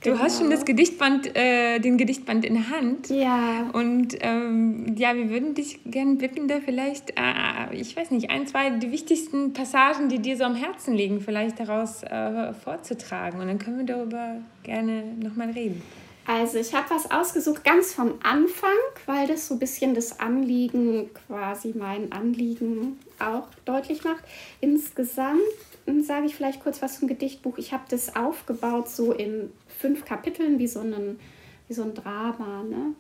Du 0.02 0.10
genau. 0.10 0.22
hast 0.22 0.38
schon 0.38 0.50
das 0.50 0.64
Gedichtband, 0.64 1.36
äh, 1.36 1.80
den 1.80 1.98
Gedichtband 1.98 2.44
in 2.44 2.54
der 2.54 2.70
Hand. 2.70 3.10
Ja. 3.10 3.68
Und 3.72 4.16
ähm, 4.20 4.94
ja, 4.96 5.16
wir 5.16 5.28
würden 5.28 5.54
dich 5.54 5.80
gerne 5.86 6.14
bitten, 6.14 6.46
da 6.46 6.60
vielleicht, 6.60 7.10
äh, 7.10 7.74
ich 7.74 7.96
weiß 7.96 8.12
nicht, 8.12 8.30
ein, 8.30 8.46
zwei 8.46 8.70
die 8.70 8.92
wichtigsten 8.92 9.54
Passagen, 9.54 10.08
die 10.08 10.20
dir 10.20 10.36
so 10.36 10.44
am 10.44 10.54
Herzen 10.54 10.94
liegen, 10.94 11.20
vielleicht 11.20 11.58
daraus 11.58 12.04
äh, 12.04 12.52
vorzutragen. 12.54 13.40
Und 13.40 13.48
dann 13.48 13.58
können 13.58 13.78
wir 13.78 13.86
darüber 13.86 14.36
gerne 14.62 15.02
nochmal 15.20 15.50
reden. 15.50 15.82
Also 16.28 16.58
ich 16.58 16.74
habe 16.74 16.90
was 16.90 17.10
ausgesucht 17.10 17.64
ganz 17.64 17.94
vom 17.94 18.18
Anfang, 18.22 18.76
weil 19.06 19.26
das 19.26 19.48
so 19.48 19.54
ein 19.54 19.58
bisschen 19.58 19.94
das 19.94 20.20
Anliegen, 20.20 21.08
quasi 21.26 21.72
mein 21.74 22.12
Anliegen 22.12 22.98
auch 23.18 23.48
deutlich 23.64 24.04
macht. 24.04 24.22
Insgesamt 24.60 25.40
hm, 25.86 26.02
sage 26.02 26.26
ich 26.26 26.34
vielleicht 26.34 26.62
kurz 26.62 26.82
was 26.82 26.98
zum 26.98 27.08
Gedichtbuch. 27.08 27.56
Ich 27.56 27.72
habe 27.72 27.84
das 27.88 28.14
aufgebaut 28.14 28.90
so 28.90 29.12
in 29.12 29.50
fünf 29.78 30.04
Kapiteln, 30.04 30.58
wie 30.58 30.66
so, 30.68 30.80
einen, 30.80 31.18
wie 31.66 31.72
so 31.72 31.82
ein 31.82 31.94
Drama. 31.94 32.62
Ne? 32.62 32.92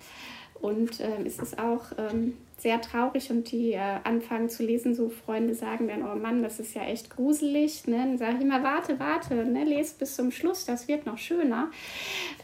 Und 0.62 0.98
äh, 1.00 1.22
es 1.26 1.38
ist 1.38 1.58
auch 1.58 1.84
ähm, 1.98 2.34
sehr 2.58 2.80
traurig 2.80 3.30
und 3.30 3.50
die 3.52 3.72
äh, 3.72 3.98
anfangen 4.02 4.50
zu 4.50 4.64
lesen, 4.64 4.94
so 4.94 5.08
Freunde 5.08 5.54
sagen 5.54 5.86
dann, 5.86 6.02
oh 6.02 6.16
Mann, 6.16 6.42
das 6.42 6.58
ist 6.58 6.74
ja 6.74 6.82
echt 6.82 7.08
gruselig. 7.08 7.86
Ne? 7.86 7.98
Dann 7.98 8.18
sage 8.18 8.36
ich 8.38 8.42
immer, 8.42 8.62
warte, 8.64 8.98
warte, 8.98 9.34
ne? 9.34 9.64
lest 9.64 9.98
bis 9.98 10.16
zum 10.16 10.32
Schluss, 10.32 10.64
das 10.64 10.88
wird 10.88 11.06
noch 11.06 11.18
schöner. 11.18 11.70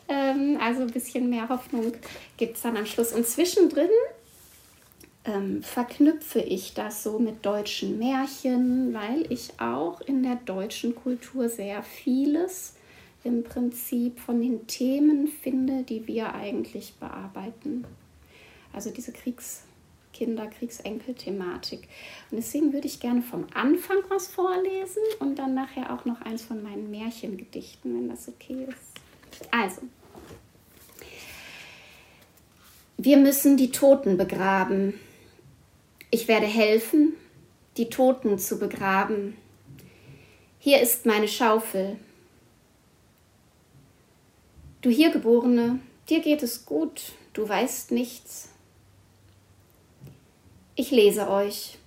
Ähm, 0.08 0.58
also 0.62 0.82
ein 0.82 0.92
bisschen 0.92 1.28
mehr 1.28 1.48
Hoffnung 1.48 1.92
gibt 2.36 2.56
es 2.56 2.62
dann 2.62 2.76
am 2.76 2.86
Schluss. 2.86 3.12
Und 3.12 3.26
zwischendrin 3.26 3.90
ähm, 5.24 5.62
verknüpfe 5.64 6.40
ich 6.40 6.74
das 6.74 7.02
so 7.02 7.18
mit 7.18 7.44
deutschen 7.44 7.98
Märchen, 7.98 8.94
weil 8.94 9.30
ich 9.32 9.58
auch 9.58 10.00
in 10.00 10.22
der 10.22 10.36
deutschen 10.36 10.94
Kultur 10.94 11.48
sehr 11.48 11.82
vieles 11.82 12.76
im 13.24 13.42
Prinzip 13.42 14.20
von 14.20 14.40
den 14.40 14.66
Themen 14.68 15.26
finde, 15.26 15.82
die 15.82 16.06
wir 16.06 16.34
eigentlich 16.34 16.94
bearbeiten. 17.00 17.84
Also 18.72 18.90
diese 18.90 19.12
Kriegskinder, 20.14 20.46
Kriegsenkel-Thematik. 20.46 21.88
Und 22.30 22.36
deswegen 22.36 22.72
würde 22.72 22.86
ich 22.86 23.00
gerne 23.00 23.22
vom 23.22 23.46
Anfang 23.52 23.98
was 24.08 24.28
vorlesen 24.28 25.02
und 25.18 25.38
dann 25.38 25.54
nachher 25.54 25.92
auch 25.92 26.04
noch 26.04 26.20
eins 26.22 26.42
von 26.42 26.62
meinen 26.62 26.90
Märchengedichten, 26.90 27.94
wenn 27.94 28.08
das 28.08 28.28
okay 28.28 28.66
ist. 28.68 29.48
Also, 29.50 29.82
wir 32.96 33.16
müssen 33.16 33.56
die 33.56 33.72
Toten 33.72 34.16
begraben. 34.16 34.94
Ich 36.10 36.28
werde 36.28 36.46
helfen, 36.46 37.14
die 37.76 37.88
Toten 37.88 38.38
zu 38.38 38.58
begraben. 38.58 39.36
Hier 40.60 40.80
ist 40.80 41.04
meine 41.04 41.28
Schaufel. 41.28 41.96
Du 44.80 44.90
Hiergeborene, 44.90 45.80
dir 46.08 46.20
geht 46.20 46.42
es 46.42 46.64
gut, 46.64 47.12
du 47.32 47.48
weißt 47.48 47.90
nichts. 47.90 48.53
Ich 50.76 50.90
lese 50.90 51.30
euch 51.30 51.78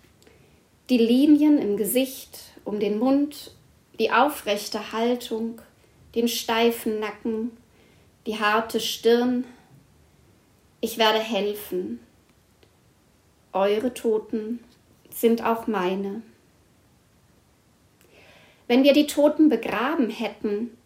die 0.89 0.97
Linien 0.97 1.57
im 1.57 1.75
Gesicht, 1.75 2.39
um 2.63 2.79
den 2.79 2.99
Mund, 2.99 3.53
die 3.99 4.11
aufrechte 4.11 4.93
Haltung, 4.93 5.61
den 6.15 6.29
steifen 6.29 7.01
Nacken, 7.01 7.51
die 8.25 8.39
harte 8.39 8.79
Stirn. 8.79 9.43
Ich 10.79 10.97
werde 10.97 11.19
helfen. 11.19 11.99
Eure 13.51 13.93
Toten 13.93 14.63
sind 15.09 15.43
auch 15.43 15.67
meine. 15.67 16.21
Wenn 18.67 18.85
wir 18.85 18.93
die 18.93 19.07
Toten 19.07 19.49
begraben 19.49 20.09
hätten, 20.09 20.77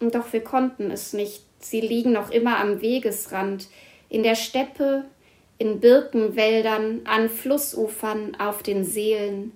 doch 0.00 0.34
wir 0.34 0.44
konnten 0.44 0.90
es 0.90 1.14
nicht. 1.14 1.44
Sie 1.60 1.80
liegen 1.80 2.12
noch 2.12 2.30
immer 2.30 2.58
am 2.58 2.82
Wegesrand, 2.82 3.68
in 4.10 4.22
der 4.22 4.34
Steppe, 4.34 5.06
in 5.62 5.78
Birkenwäldern, 5.78 7.02
an 7.04 7.28
Flussufern, 7.28 8.34
auf 8.34 8.64
den 8.64 8.84
Seelen. 8.84 9.52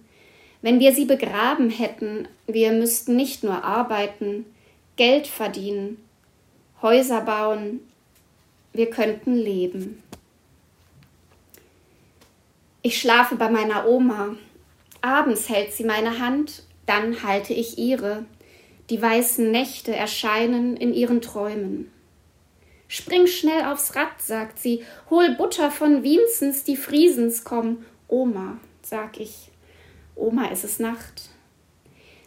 Wenn 0.62 0.78
wir 0.78 0.94
sie 0.94 1.04
begraben 1.04 1.68
hätten, 1.68 2.28
wir 2.46 2.70
müssten 2.70 3.16
nicht 3.16 3.42
nur 3.42 3.64
arbeiten, 3.64 4.46
Geld 4.94 5.26
verdienen, 5.26 5.98
Häuser 6.80 7.22
bauen, 7.22 7.80
wir 8.72 8.88
könnten 8.88 9.34
leben. 9.34 10.00
Ich 12.82 13.00
schlafe 13.00 13.34
bei 13.34 13.50
meiner 13.50 13.88
Oma. 13.88 14.36
Abends 15.00 15.48
hält 15.48 15.72
sie 15.72 15.82
meine 15.82 16.20
Hand, 16.20 16.62
dann 16.86 17.24
halte 17.24 17.52
ich 17.52 17.78
ihre. 17.78 18.26
Die 18.90 19.02
weißen 19.02 19.50
Nächte 19.50 19.96
erscheinen 19.96 20.76
in 20.76 20.94
ihren 20.94 21.20
Träumen. 21.20 21.90
Spring 22.88 23.26
schnell 23.26 23.64
aufs 23.64 23.96
Rad, 23.96 24.20
sagt 24.20 24.58
sie, 24.58 24.84
hol 25.10 25.34
Butter 25.34 25.70
von 25.70 26.02
Wienzens, 26.02 26.64
die 26.64 26.76
Friesens 26.76 27.44
kommen. 27.44 27.84
Oma, 28.08 28.58
sag 28.82 29.18
ich. 29.18 29.50
Oma, 30.14 30.50
es 30.52 30.64
ist 30.64 30.80
Nacht. 30.80 31.30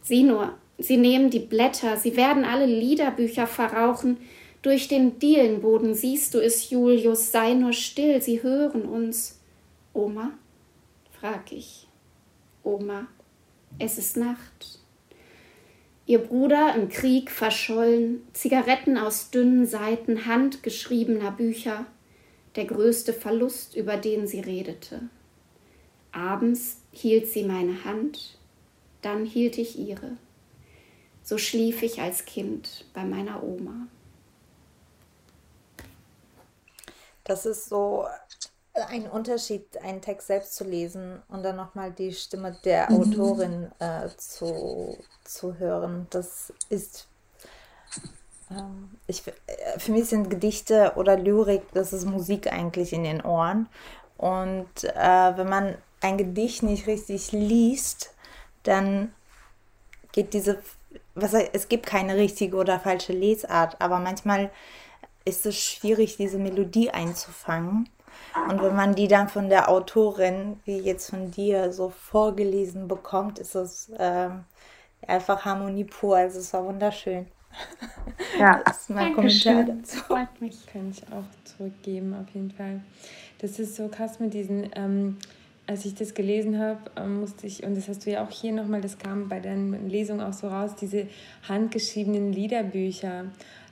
Sieh 0.03 0.23
nur, 0.23 0.57
sie 0.77 0.97
nehmen 0.97 1.29
die 1.29 1.39
Blätter, 1.39 1.97
sie 1.97 2.17
werden 2.17 2.43
alle 2.43 2.65
Liederbücher 2.65 3.47
verrauchen. 3.47 4.17
Durch 4.61 4.89
den 4.89 5.19
Dielenboden 5.19 5.93
siehst 5.93 6.33
du 6.33 6.39
es, 6.39 6.69
Julius, 6.69 7.31
sei 7.31 7.53
nur 7.53 7.73
still, 7.73 8.21
sie 8.21 8.43
hören 8.43 8.83
uns. 8.83 9.39
Oma, 9.93 10.31
frag 11.19 11.51
ich. 11.51 11.87
Oma, 12.63 13.07
es 13.77 13.97
ist 13.97 14.17
Nacht 14.17 14.78
ihr 16.09 16.17
Bruder 16.17 16.73
im 16.73 16.89
Krieg 16.89 17.29
verschollen, 17.29 18.25
Zigaretten 18.33 18.97
aus 18.97 19.29
dünnen 19.29 19.67
Seiten 19.67 20.25
handgeschriebener 20.25 21.29
Bücher, 21.29 21.85
der 22.55 22.65
größte 22.65 23.13
Verlust, 23.13 23.75
über 23.75 23.95
den 23.95 24.25
sie 24.25 24.39
redete. 24.39 25.03
Abends 26.11 26.77
hielt 26.91 27.27
sie 27.27 27.43
meine 27.43 27.85
Hand, 27.85 28.39
dann 29.03 29.23
hielt 29.23 29.59
ich 29.59 29.77
ihre. 29.77 30.17
So 31.21 31.37
schlief 31.37 31.83
ich 31.83 32.01
als 32.01 32.25
Kind 32.25 32.85
bei 32.95 33.05
meiner 33.05 33.43
Oma. 33.43 33.87
Das 37.23 37.45
ist 37.45 37.69
so 37.69 38.07
ein 38.87 39.07
Unterschied, 39.07 39.77
einen 39.83 40.01
Text 40.01 40.27
selbst 40.27 40.55
zu 40.55 40.63
lesen 40.63 41.21
und 41.27 41.43
dann 41.43 41.55
nochmal 41.55 41.91
die 41.91 42.13
Stimme 42.13 42.57
der 42.63 42.89
mhm. 42.89 42.97
Autorin 42.97 43.71
äh, 43.79 44.07
zu, 44.17 44.97
zu 45.23 45.57
hören. 45.57 46.07
Das 46.09 46.53
ist, 46.69 47.07
ähm, 48.51 48.91
ich, 49.07 49.27
äh, 49.27 49.79
für 49.79 49.91
mich 49.91 50.09
sind 50.09 50.29
Gedichte 50.29 50.93
oder 50.95 51.17
Lyrik, 51.17 51.63
das 51.73 51.93
ist 51.93 52.05
Musik 52.05 52.51
eigentlich 52.51 52.93
in 52.93 53.03
den 53.03 53.21
Ohren. 53.21 53.67
Und 54.17 54.83
äh, 54.83 55.37
wenn 55.37 55.49
man 55.49 55.75
ein 56.01 56.17
Gedicht 56.17 56.63
nicht 56.63 56.87
richtig 56.87 57.31
liest, 57.31 58.13
dann 58.63 59.13
geht 60.11 60.33
diese, 60.33 60.61
was, 61.15 61.33
es 61.33 61.69
gibt 61.69 61.85
keine 61.85 62.15
richtige 62.15 62.57
oder 62.57 62.79
falsche 62.79 63.13
Lesart, 63.13 63.79
aber 63.79 63.99
manchmal 63.99 64.49
ist 65.25 65.45
es 65.45 65.57
schwierig, 65.57 66.17
diese 66.17 66.37
Melodie 66.37 66.89
einzufangen. 66.89 67.89
Und 68.49 68.61
wenn 68.61 68.75
man 68.75 68.95
die 68.95 69.07
dann 69.07 69.29
von 69.29 69.49
der 69.49 69.69
Autorin, 69.69 70.59
wie 70.65 70.77
jetzt 70.79 71.09
von 71.09 71.31
dir, 71.31 71.71
so 71.71 71.89
vorgelesen 71.89 72.87
bekommt, 72.87 73.39
ist 73.39 73.55
es 73.55 73.91
ähm, 73.97 74.43
einfach 75.07 75.45
Harmonie 75.45 75.85
pur. 75.85 76.17
Also 76.17 76.39
es 76.39 76.53
war 76.53 76.65
wunderschön. 76.65 77.27
Ja, 78.39 78.61
das 78.65 78.81
ist 78.81 78.89
mein 78.89 79.13
Kommentar 79.13 79.63
dazu. 79.63 79.97
Freut 79.97 80.39
mich. 80.39 80.65
Kann 80.67 80.91
ich 80.91 81.01
auch 81.11 81.25
zurückgeben, 81.43 82.13
auf 82.13 82.33
jeden 82.33 82.51
Fall. 82.51 82.81
Das 83.39 83.59
ist 83.59 83.75
so 83.75 83.87
krass 83.87 84.19
mit 84.19 84.33
diesen, 84.33 84.69
ähm, 84.75 85.17
als 85.65 85.85
ich 85.85 85.95
das 85.95 86.13
gelesen 86.13 86.59
habe, 86.59 86.79
ähm, 86.95 87.21
musste 87.21 87.47
ich, 87.47 87.63
und 87.63 87.75
das 87.75 87.87
hast 87.87 88.05
du 88.05 88.11
ja 88.11 88.23
auch 88.23 88.31
hier 88.31 88.51
nochmal, 88.51 88.81
das 88.81 88.97
kam 88.97 89.29
bei 89.29 89.39
deinen 89.39 89.89
Lesungen 89.89 90.21
auch 90.21 90.33
so 90.33 90.47
raus, 90.47 90.75
diese 90.79 91.07
handgeschriebenen 91.47 92.33
Liederbücher 92.33 93.25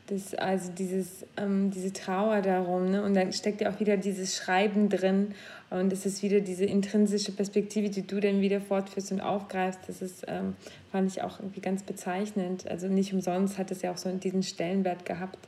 Das, 0.07 0.33
also 0.35 0.71
dieses, 0.71 1.25
ähm, 1.35 1.69
diese 1.69 1.91
Trauer 1.91 2.41
darum. 2.41 2.91
Ne? 2.91 3.03
Und 3.03 3.13
dann 3.13 3.33
steckt 3.33 3.61
ja 3.61 3.71
auch 3.71 3.79
wieder 3.79 3.97
dieses 3.97 4.35
Schreiben 4.35 4.89
drin. 4.89 5.33
Und 5.69 5.91
es 5.91 6.05
ist 6.05 6.23
wieder 6.23 6.39
diese 6.39 6.63
intrinsische 6.63 7.33
Perspektive, 7.33 7.89
die 7.89 8.07
du 8.07 8.19
dann 8.19 8.39
wieder 8.39 8.61
fortführst 8.61 9.11
und 9.11 9.19
aufgreifst. 9.19 9.81
Das 9.87 10.01
ist, 10.01 10.23
ähm, 10.27 10.55
fand 10.91 11.11
ich 11.11 11.21
auch 11.23 11.39
irgendwie 11.39 11.59
ganz 11.59 11.83
bezeichnend. 11.83 12.69
Also 12.69 12.87
nicht 12.87 13.13
umsonst 13.13 13.57
hat 13.57 13.69
es 13.71 13.81
ja 13.81 13.91
auch 13.91 13.97
so 13.97 14.09
diesen 14.11 14.43
Stellenwert 14.43 15.05
gehabt. 15.05 15.39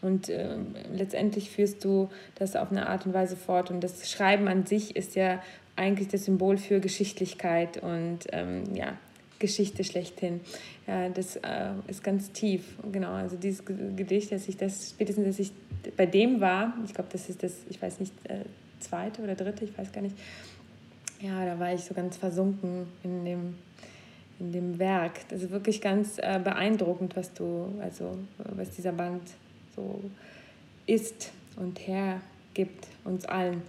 Und 0.00 0.28
äh, 0.28 0.56
letztendlich 0.92 1.50
führst 1.50 1.84
du 1.84 2.08
das 2.36 2.54
auf 2.54 2.70
eine 2.70 2.88
Art 2.88 3.04
und 3.04 3.14
Weise 3.14 3.36
fort. 3.36 3.70
Und 3.70 3.82
das 3.82 4.08
Schreiben 4.08 4.46
an 4.46 4.64
sich 4.64 4.94
ist 4.94 5.16
ja 5.16 5.42
eigentlich 5.78 6.08
das 6.08 6.24
Symbol 6.24 6.58
für 6.58 6.80
Geschichtlichkeit 6.80 7.82
und 7.82 8.20
ähm, 8.32 8.74
ja, 8.74 8.98
Geschichte 9.38 9.84
schlechthin. 9.84 10.40
Ja, 10.86 11.08
das 11.08 11.36
äh, 11.36 11.70
ist 11.86 12.02
ganz 12.02 12.32
tief. 12.32 12.76
Genau, 12.90 13.12
also 13.12 13.36
dieses 13.36 13.64
Gedicht, 13.64 14.32
dass 14.32 14.48
ich 14.48 14.56
das, 14.56 14.90
spätestens, 14.90 15.26
dass 15.26 15.38
ich 15.38 15.52
bei 15.96 16.06
dem 16.06 16.40
war, 16.40 16.74
ich 16.84 16.94
glaube, 16.94 17.10
das 17.12 17.28
ist 17.28 17.42
das, 17.42 17.52
ich 17.68 17.80
weiß 17.80 18.00
nicht, 18.00 18.12
äh, 18.24 18.40
zweite 18.80 19.22
oder 19.22 19.34
dritte, 19.34 19.64
ich 19.64 19.76
weiß 19.76 19.92
gar 19.92 20.00
nicht. 20.00 20.16
Ja, 21.20 21.44
da 21.44 21.58
war 21.58 21.74
ich 21.74 21.82
so 21.82 21.94
ganz 21.94 22.16
versunken 22.16 22.86
in 23.02 23.24
dem, 23.24 23.54
in 24.38 24.52
dem 24.52 24.78
Werk. 24.78 25.28
Das 25.28 25.42
ist 25.42 25.50
wirklich 25.50 25.80
ganz 25.80 26.18
äh, 26.18 26.40
beeindruckend, 26.42 27.16
was 27.16 27.32
du, 27.32 27.72
also 27.80 28.18
was 28.38 28.70
dieser 28.70 28.92
Band 28.92 29.22
so 29.74 30.00
ist 30.86 31.32
und 31.56 31.78
hergibt 31.86 32.86
uns 33.04 33.24
allen. 33.24 33.62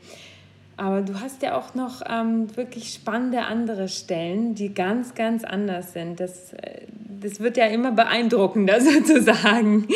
Aber 0.80 1.02
du 1.02 1.20
hast 1.20 1.42
ja 1.42 1.58
auch 1.58 1.76
noch 1.76 2.02
ähm, 2.10 2.56
wirklich 2.56 2.94
spannende 2.94 3.42
andere 3.42 3.90
Stellen, 3.90 4.56
die 4.56 4.74
ganz, 4.74 5.14
ganz 5.14 5.44
anders 5.44 5.92
sind. 5.92 6.22
Das, 6.22 6.54
äh, 6.54 6.84
das 7.20 7.42
wird 7.42 7.58
ja 7.58 7.66
immer 7.66 7.92
beeindruckender 7.92 8.80
sozusagen. 8.82 9.90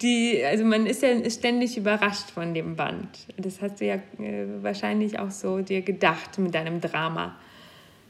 Die, 0.00 0.42
also 0.42 0.64
man 0.64 0.86
ist 0.86 1.02
ja 1.02 1.28
ständig 1.28 1.76
überrascht 1.76 2.30
von 2.30 2.54
dem 2.54 2.76
Band. 2.76 3.10
Das 3.36 3.60
hast 3.60 3.82
du 3.82 3.84
ja 3.84 3.96
äh, 3.96 4.46
wahrscheinlich 4.62 5.18
auch 5.18 5.30
so 5.30 5.60
dir 5.60 5.82
gedacht 5.82 6.38
mit 6.38 6.54
deinem 6.54 6.80
Drama. 6.80 7.36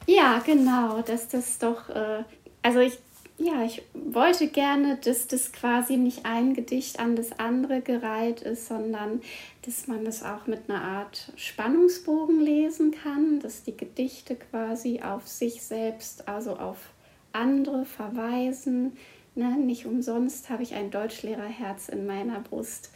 Ja, 0.07 0.41
genau, 0.47 1.03
dass 1.03 1.27
das 1.27 1.59
doch, 1.59 1.89
äh, 1.89 2.23
also 2.63 2.79
ich 2.79 2.99
ja, 3.37 3.65
ich 3.65 3.83
wollte 3.95 4.47
gerne, 4.47 4.97
dass 5.05 5.27
das 5.27 5.53
quasi 5.53 5.97
nicht 5.97 6.25
ein 6.25 6.55
Gedicht 6.55 7.01
an 7.01 7.17
das 7.17 7.37
andere 7.39 7.81
gereiht 7.81 8.43
ist, 8.43 8.69
sondern 8.69 9.23
dass 9.65 9.87
man 9.87 10.05
das 10.05 10.23
auch 10.23 10.47
mit 10.47 10.69
einer 10.69 10.83
Art 10.83 11.33
Spannungsbogen 11.37 12.41
lesen 12.41 12.93
kann, 12.93 13.41
dass 13.41 13.63
die 13.63 13.77
Gedichte 13.77 14.37
quasi 14.37 15.01
auf 15.01 15.27
sich 15.27 15.63
selbst, 15.63 16.29
also 16.29 16.57
auf 16.57 16.77
andere 17.33 17.85
verweisen. 17.85 18.97
Ne? 19.35 19.57
Nicht 19.57 19.87
umsonst 19.87 20.51
habe 20.51 20.63
ich 20.63 20.75
ein 20.75 20.91
Deutschlehrerherz 20.91 21.89
in 21.89 22.07
meiner 22.07 22.41
Brust, 22.41 22.91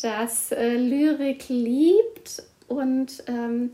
das 0.00 0.52
äh, 0.52 0.76
Lyrik 0.76 1.48
liebt 1.48 2.42
und 2.68 3.22
ähm, 3.26 3.72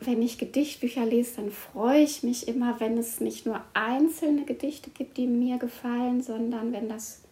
wenn 0.00 0.22
ich 0.22 0.38
Gedichtbücher 0.38 1.04
lese, 1.04 1.36
dann 1.36 1.50
freue 1.50 2.02
ich 2.02 2.22
mich 2.22 2.48
immer, 2.48 2.80
wenn 2.80 2.96
es 2.98 3.20
nicht 3.20 3.46
nur 3.46 3.60
einzelne 3.74 4.44
Gedichte 4.44 4.90
gibt, 4.90 5.18
die 5.18 5.26
mir 5.26 5.58
gefallen, 5.58 6.22
sondern 6.22 6.72
wenn 6.72 6.88
das 6.88 7.22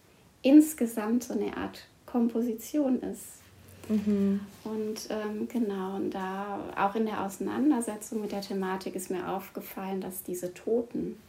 insgesamt 0.42 1.24
so 1.24 1.34
eine 1.34 1.56
Art 1.56 1.86
Komposition 2.06 3.00
ist. 3.00 3.41
Mhm. 3.88 4.40
Und 4.64 5.08
ähm, 5.10 5.48
genau, 5.48 5.96
und 5.96 6.10
da 6.10 6.60
auch 6.76 6.94
in 6.94 7.06
der 7.06 7.24
Auseinandersetzung 7.24 8.20
mit 8.20 8.32
der 8.32 8.40
Thematik 8.40 8.94
ist 8.94 9.10
mir 9.10 9.28
aufgefallen, 9.28 10.00
dass 10.00 10.22
diese 10.22 10.54
Toten, 10.54 11.20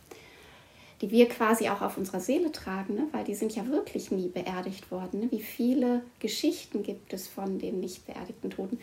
die 1.02 1.12
wir 1.12 1.28
quasi 1.28 1.70
auch 1.70 1.82
auf 1.82 1.98
unserer 1.98 2.20
Seele 2.20 2.52
tragen, 2.52 2.96
ne? 2.96 3.08
weil 3.12 3.24
die 3.24 3.36
sind 3.36 3.56
ja 3.56 3.68
wirklich 3.68 4.12
nie 4.12 4.28
beerdigt 4.28 4.92
worden. 4.92 5.22
Ne? 5.22 5.32
Wie 5.32 5.42
viele 5.42 6.04
Geschichten 6.20 6.84
gibt 6.84 7.14
es 7.14 7.28
von 7.28 7.60
den 7.60 7.80
nicht 7.80 8.06
beerdigten 8.06 8.50
Toten? 8.50 8.80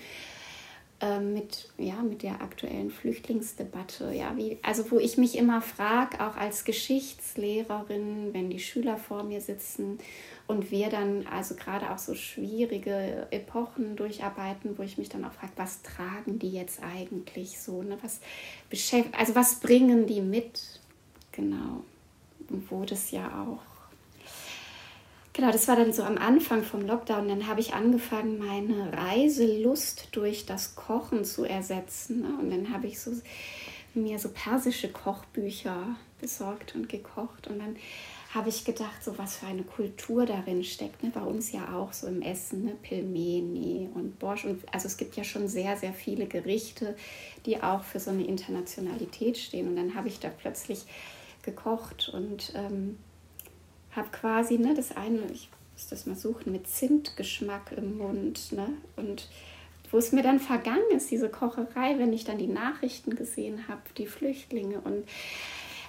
Ähm, 1.02 1.32
mit, 1.32 1.70
ja, 1.78 2.02
mit 2.02 2.22
der 2.22 2.42
aktuellen 2.42 2.90
Flüchtlingsdebatte. 2.90 4.12
Ja, 4.12 4.36
wie, 4.36 4.58
also 4.62 4.90
wo 4.90 4.98
ich 4.98 5.16
mich 5.16 5.38
immer 5.38 5.62
frage, 5.62 6.20
auch 6.20 6.36
als 6.36 6.64
Geschichtslehrerin, 6.64 8.34
wenn 8.34 8.50
die 8.50 8.60
Schüler 8.60 8.98
vor 8.98 9.22
mir 9.22 9.40
sitzen 9.40 9.98
und 10.46 10.70
wir 10.70 10.90
dann 10.90 11.26
also 11.26 11.54
gerade 11.54 11.90
auch 11.90 11.96
so 11.96 12.14
schwierige 12.14 13.28
Epochen 13.30 13.96
durcharbeiten, 13.96 14.76
wo 14.76 14.82
ich 14.82 14.98
mich 14.98 15.08
dann 15.08 15.24
auch 15.24 15.32
frage, 15.32 15.52
was 15.56 15.80
tragen 15.80 16.38
die 16.38 16.50
jetzt 16.50 16.82
eigentlich 16.82 17.58
so? 17.58 17.82
Ne? 17.82 17.96
Was 18.02 18.20
beschäftigt, 18.68 19.18
also 19.18 19.34
was 19.34 19.60
bringen 19.60 20.06
die 20.06 20.20
mit? 20.20 20.80
Genau. 21.32 21.82
Und 22.50 22.70
wo 22.70 22.84
das 22.84 23.10
ja 23.10 23.42
auch 23.42 23.69
Genau, 25.40 25.52
das 25.52 25.68
war 25.68 25.76
dann 25.76 25.94
so 25.94 26.02
am 26.02 26.18
Anfang 26.18 26.62
vom 26.62 26.82
Lockdown. 26.82 27.26
Dann 27.26 27.46
habe 27.46 27.60
ich 27.60 27.72
angefangen, 27.72 28.38
meine 28.38 28.92
Reiselust 28.92 30.08
durch 30.12 30.44
das 30.44 30.74
Kochen 30.74 31.24
zu 31.24 31.46
ersetzen. 31.46 32.20
Ne? 32.20 32.28
Und 32.38 32.50
dann 32.50 32.74
habe 32.74 32.86
ich 32.88 33.00
so 33.00 33.12
mir 33.94 34.18
so 34.18 34.28
persische 34.28 34.90
Kochbücher 34.90 35.96
besorgt 36.20 36.74
und 36.74 36.90
gekocht. 36.90 37.46
Und 37.46 37.58
dann 37.58 37.76
habe 38.34 38.50
ich 38.50 38.66
gedacht, 38.66 39.02
so 39.02 39.16
was 39.16 39.36
für 39.36 39.46
eine 39.46 39.62
Kultur 39.62 40.26
darin 40.26 40.62
steckt. 40.62 41.02
Ne? 41.02 41.10
Bei 41.10 41.22
uns 41.22 41.52
ja 41.52 41.74
auch 41.74 41.94
so 41.94 42.06
im 42.06 42.20
Essen, 42.20 42.66
ne? 42.66 42.76
Pilmeni 42.82 43.88
und 43.94 44.18
Borscht. 44.18 44.44
Und 44.44 44.62
also 44.74 44.88
es 44.88 44.98
gibt 44.98 45.16
ja 45.16 45.24
schon 45.24 45.48
sehr, 45.48 45.74
sehr 45.74 45.94
viele 45.94 46.26
Gerichte, 46.26 46.96
die 47.46 47.62
auch 47.62 47.82
für 47.82 47.98
so 47.98 48.10
eine 48.10 48.26
Internationalität 48.26 49.38
stehen. 49.38 49.68
Und 49.68 49.76
dann 49.76 49.94
habe 49.94 50.08
ich 50.08 50.20
da 50.20 50.28
plötzlich 50.28 50.84
gekocht 51.42 52.10
und 52.12 52.52
ähm, 52.54 52.98
habe 53.92 54.08
quasi 54.10 54.58
ne, 54.58 54.74
das 54.74 54.96
eine, 54.96 55.20
ich 55.32 55.48
muss 55.74 55.88
das 55.88 56.06
mal 56.06 56.16
suchen, 56.16 56.52
mit 56.52 56.68
Zimtgeschmack 56.68 57.72
im 57.76 57.98
Mund. 57.98 58.52
Ne? 58.52 58.68
Und 58.96 59.28
wo 59.90 59.98
es 59.98 60.12
mir 60.12 60.22
dann 60.22 60.38
vergangen 60.38 60.90
ist, 60.94 61.10
diese 61.10 61.28
Kocherei, 61.28 61.98
wenn 61.98 62.12
ich 62.12 62.24
dann 62.24 62.38
die 62.38 62.46
Nachrichten 62.46 63.16
gesehen 63.16 63.66
habe, 63.68 63.82
die 63.98 64.06
Flüchtlinge 64.06 64.80
und 64.80 65.04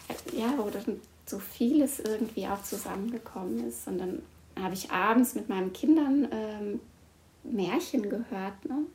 äh, 0.08 0.40
ja, 0.40 0.54
wo 0.58 0.70
dann 0.70 1.00
so 1.26 1.40
vieles 1.40 2.00
irgendwie 2.00 2.48
auch 2.48 2.62
zusammengekommen 2.64 3.68
ist. 3.68 3.88
Und 3.88 4.00
dann 4.00 4.22
habe 4.60 4.74
ich 4.74 4.92
abends 4.92 5.36
mit 5.36 5.50
meinen 5.50 5.72
Kindern 5.72 6.28
ähm, 6.32 6.80
Märchen 7.44 8.10
gehört. 8.10 8.66
Ne? 8.66 8.86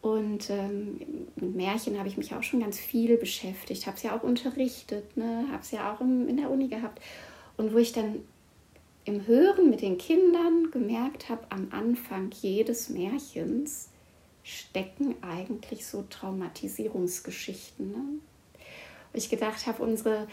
Und 0.00 0.50
ähm, 0.50 1.00
mit 1.36 1.54
Märchen 1.54 1.98
habe 1.98 2.08
ich 2.08 2.16
mich 2.16 2.34
auch 2.34 2.42
schon 2.42 2.60
ganz 2.60 2.78
viel 2.78 3.16
beschäftigt, 3.16 3.86
habe 3.86 3.96
es 3.96 4.02
ja 4.02 4.16
auch 4.16 4.22
unterrichtet, 4.22 5.16
ne? 5.16 5.46
habe 5.52 5.62
es 5.62 5.70
ja 5.70 5.92
auch 5.92 6.00
im, 6.00 6.28
in 6.28 6.38
der 6.38 6.50
Uni 6.50 6.68
gehabt. 6.68 7.00
Und 7.62 7.72
wo 7.72 7.78
ich 7.78 7.92
dann 7.92 8.24
im 9.04 9.24
Hören 9.28 9.70
mit 9.70 9.82
den 9.82 9.96
Kindern 9.96 10.72
gemerkt 10.72 11.28
habe, 11.28 11.46
am 11.48 11.68
Anfang 11.70 12.32
jedes 12.40 12.88
Märchens 12.88 13.88
stecken 14.42 15.14
eigentlich 15.22 15.86
so 15.86 16.04
Traumatisierungsgeschichten. 16.10 17.92
Ne? 17.92 18.04
Wo 19.12 19.16
ich 19.16 19.30
gedacht 19.30 19.64
habe, 19.68 19.80
unsere, 19.80 20.26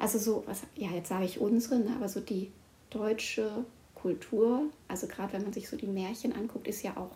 also 0.00 0.18
so, 0.18 0.42
was, 0.48 0.62
ja, 0.74 0.90
jetzt 0.90 1.10
sage 1.10 1.26
ich 1.26 1.38
unsere, 1.38 1.78
ne, 1.78 1.94
aber 1.94 2.08
so 2.08 2.18
die 2.18 2.50
deutsche 2.90 3.64
Kultur, 3.94 4.64
also 4.88 5.06
gerade 5.06 5.34
wenn 5.34 5.44
man 5.44 5.52
sich 5.52 5.68
so 5.68 5.76
die 5.76 5.86
Märchen 5.86 6.32
anguckt, 6.32 6.66
ist 6.66 6.82
ja 6.82 6.96
auch 6.96 7.12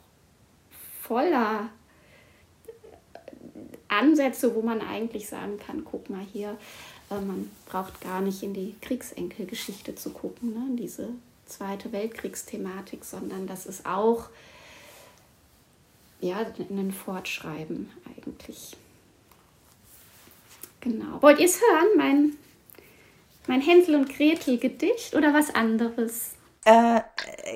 voller 1.02 1.70
Ansätze, 3.88 4.54
wo 4.54 4.62
man 4.62 4.82
eigentlich 4.82 5.28
sagen 5.28 5.58
kann, 5.58 5.84
guck 5.84 6.10
mal 6.10 6.24
hier, 6.32 6.50
äh, 6.50 6.54
man 7.10 7.50
braucht 7.66 8.00
gar 8.00 8.20
nicht 8.20 8.42
in 8.42 8.54
die 8.54 8.74
Kriegsenkelgeschichte 8.80 9.94
zu 9.94 10.10
gucken, 10.10 10.52
ne? 10.52 10.76
diese 10.76 11.08
Zweite 11.46 11.92
Weltkriegsthematik, 11.92 13.04
sondern 13.04 13.46
das 13.46 13.64
ist 13.64 13.86
auch 13.86 14.28
ja, 16.20 16.38
ein 16.58 16.92
Fortschreiben 16.92 17.90
eigentlich. 18.16 18.76
Genau. 20.80 21.22
Wollt 21.22 21.38
ihr 21.38 21.46
es 21.46 21.60
hören, 21.60 21.88
mein, 21.96 22.32
mein 23.46 23.60
Hänsel 23.60 23.94
und 23.94 24.14
Gretel 24.14 24.58
Gedicht 24.58 25.14
oder 25.14 25.32
was 25.32 25.54
anderes? 25.54 26.32
Äh, 26.64 27.00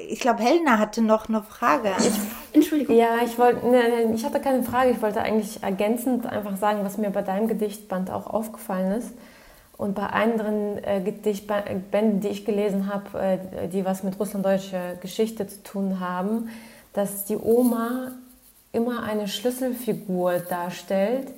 ich 0.08 0.20
glaube, 0.20 0.42
Helena 0.42 0.78
hatte 0.78 1.02
noch 1.02 1.28
eine 1.28 1.42
Frage. 1.42 1.92
Ich, 1.98 2.54
Entschuldigung. 2.54 2.96
Ja, 2.96 3.18
ich 3.24 3.38
wollte, 3.38 3.66
ne, 3.66 4.12
ich 4.14 4.24
hatte 4.24 4.40
keine 4.40 4.62
Frage. 4.62 4.90
Ich 4.90 5.02
wollte 5.02 5.20
eigentlich 5.20 5.62
ergänzend 5.62 6.26
einfach 6.26 6.56
sagen, 6.56 6.84
was 6.84 6.96
mir 6.98 7.10
bei 7.10 7.22
deinem 7.22 7.46
Gedichtband 7.46 8.10
auch 8.10 8.26
aufgefallen 8.26 8.92
ist. 8.92 9.12
Und 9.82 9.96
bei 9.96 10.06
anderen 10.06 10.78
äh, 10.84 11.00
Gedichtbänden, 11.00 12.20
die 12.20 12.28
ich 12.28 12.44
gelesen 12.44 12.86
habe, 12.86 13.18
äh, 13.18 13.66
die 13.66 13.84
was 13.84 14.04
mit 14.04 14.16
russlanddeutscher 14.20 14.94
Geschichte 15.00 15.48
zu 15.48 15.60
tun 15.64 15.98
haben, 15.98 16.50
dass 16.92 17.24
die 17.24 17.36
Oma 17.36 18.12
immer 18.70 19.02
eine 19.02 19.26
Schlüsselfigur 19.26 20.38
darstellt. 20.38 21.32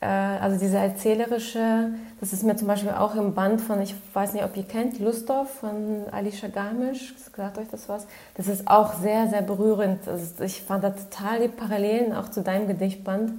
Äh, 0.00 0.06
also 0.06 0.58
diese 0.58 0.78
erzählerische, 0.78 1.90
das 2.18 2.32
ist 2.32 2.42
mir 2.42 2.56
zum 2.56 2.66
Beispiel 2.66 2.90
auch 2.90 3.14
im 3.14 3.34
Band 3.34 3.60
von, 3.60 3.80
ich 3.80 3.94
weiß 4.12 4.32
nicht, 4.32 4.44
ob 4.44 4.56
ihr 4.56 4.64
kennt, 4.64 4.98
Lustov 4.98 5.48
von 5.48 6.06
Alicia 6.10 6.48
Garmisch, 6.48 7.14
sagt 7.36 7.56
euch 7.56 7.68
das 7.70 7.88
was? 7.88 8.08
Das 8.36 8.48
ist 8.48 8.66
auch 8.66 8.94
sehr, 8.94 9.28
sehr 9.28 9.42
berührend. 9.42 10.08
Also 10.08 10.42
ich 10.42 10.60
fand 10.60 10.82
da 10.82 10.90
total 10.90 11.38
die 11.38 11.48
Parallelen 11.48 12.14
auch 12.14 12.28
zu 12.28 12.42
deinem 12.42 12.66
Gedichtband. 12.66 13.30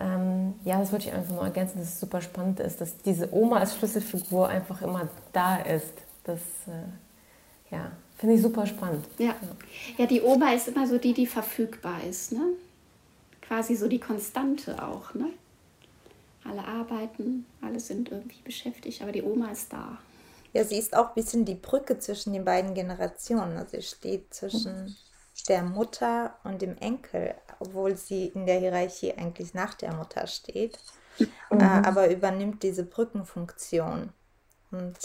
Ähm, 0.00 0.54
ja, 0.64 0.78
das 0.80 0.90
würde 0.90 1.04
ich 1.04 1.12
einfach 1.12 1.32
nur 1.32 1.44
ergänzen, 1.44 1.78
dass 1.78 1.88
es 1.88 2.00
super 2.00 2.20
spannend 2.20 2.60
ist, 2.60 2.80
dass 2.80 2.96
diese 2.98 3.32
Oma 3.32 3.58
als 3.58 3.76
Schlüsselfigur 3.76 4.48
einfach 4.48 4.82
immer 4.82 5.08
da 5.32 5.56
ist. 5.58 5.92
Das, 6.24 6.40
äh, 6.66 7.74
ja, 7.74 7.92
finde 8.18 8.34
ich 8.34 8.42
super 8.42 8.66
spannend. 8.66 9.06
Ja. 9.18 9.36
ja, 9.96 10.06
die 10.06 10.20
Oma 10.20 10.52
ist 10.52 10.68
immer 10.68 10.86
so 10.86 10.98
die, 10.98 11.12
die 11.12 11.26
verfügbar 11.26 12.02
ist. 12.02 12.32
Ne? 12.32 12.54
Quasi 13.42 13.76
so 13.76 13.86
die 13.86 14.00
Konstante 14.00 14.82
auch. 14.82 15.14
Ne? 15.14 15.30
Alle 16.44 16.64
arbeiten, 16.64 17.46
alle 17.62 17.78
sind 17.78 18.10
irgendwie 18.10 18.42
beschäftigt, 18.42 19.00
aber 19.00 19.12
die 19.12 19.22
Oma 19.22 19.50
ist 19.52 19.72
da. 19.72 19.98
Ja, 20.52 20.64
sie 20.64 20.76
ist 20.76 20.96
auch 20.96 21.08
ein 21.08 21.14
bisschen 21.14 21.44
die 21.44 21.54
Brücke 21.54 21.98
zwischen 21.98 22.32
den 22.32 22.44
beiden 22.44 22.74
Generationen. 22.74 23.56
Also 23.56 23.76
sie 23.76 23.82
steht 23.82 24.34
zwischen 24.34 24.96
der 25.48 25.62
Mutter 25.62 26.36
und 26.44 26.62
dem 26.62 26.76
Enkel, 26.78 27.34
obwohl 27.58 27.96
sie 27.96 28.26
in 28.26 28.46
der 28.46 28.58
Hierarchie 28.58 29.12
eigentlich 29.12 29.54
nach 29.54 29.74
der 29.74 29.94
Mutter 29.94 30.26
steht, 30.26 30.78
mhm. 31.18 31.28
äh, 31.60 31.64
aber 31.64 32.10
übernimmt 32.10 32.62
diese 32.62 32.84
Brückenfunktion. 32.84 34.10
Und 34.70 34.98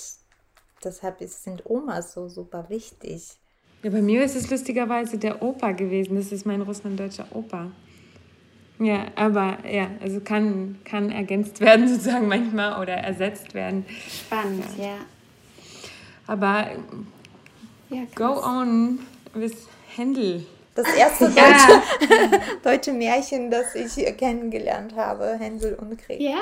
deshalb 0.83 1.21
ist, 1.21 1.43
sind 1.43 1.65
Omas 1.65 2.13
so 2.13 2.29
super 2.29 2.69
wichtig. 2.69 3.37
Ja, 3.83 3.91
bei 3.91 4.01
mir 4.01 4.23
ist 4.23 4.35
es 4.35 4.49
lustigerweise 4.49 5.17
der 5.17 5.41
Opa 5.41 5.71
gewesen. 5.71 6.15
Das 6.15 6.31
ist 6.31 6.45
mein 6.45 6.61
russlanddeutscher 6.61 7.27
Opa. 7.31 7.71
Ja, 8.79 9.07
aber 9.15 9.57
ja, 9.69 9.89
also 10.01 10.21
kann, 10.21 10.79
kann 10.85 11.11
ergänzt 11.11 11.59
werden 11.59 11.87
sozusagen 11.93 12.27
manchmal 12.27 12.81
oder 12.81 12.93
ersetzt 12.93 13.53
werden. 13.53 13.85
Spannend, 14.07 14.65
ja. 14.77 14.85
ja. 14.85 14.95
Aber 16.27 16.67
ja, 17.89 18.03
go 18.15 18.41
on 18.41 18.99
with 19.33 19.67
Händel. 19.99 20.45
Das 20.75 20.87
erste 20.95 21.25
deutsche, 21.29 21.37
ja. 21.39 22.39
deutsche 22.63 22.93
Märchen, 22.93 23.51
das 23.51 23.75
ich 23.75 23.95
kennengelernt 24.17 24.95
habe, 24.95 25.37
Hänsel 25.37 25.75
und 25.75 25.97
Gretel. 25.97 26.25
Ja, 26.25 26.41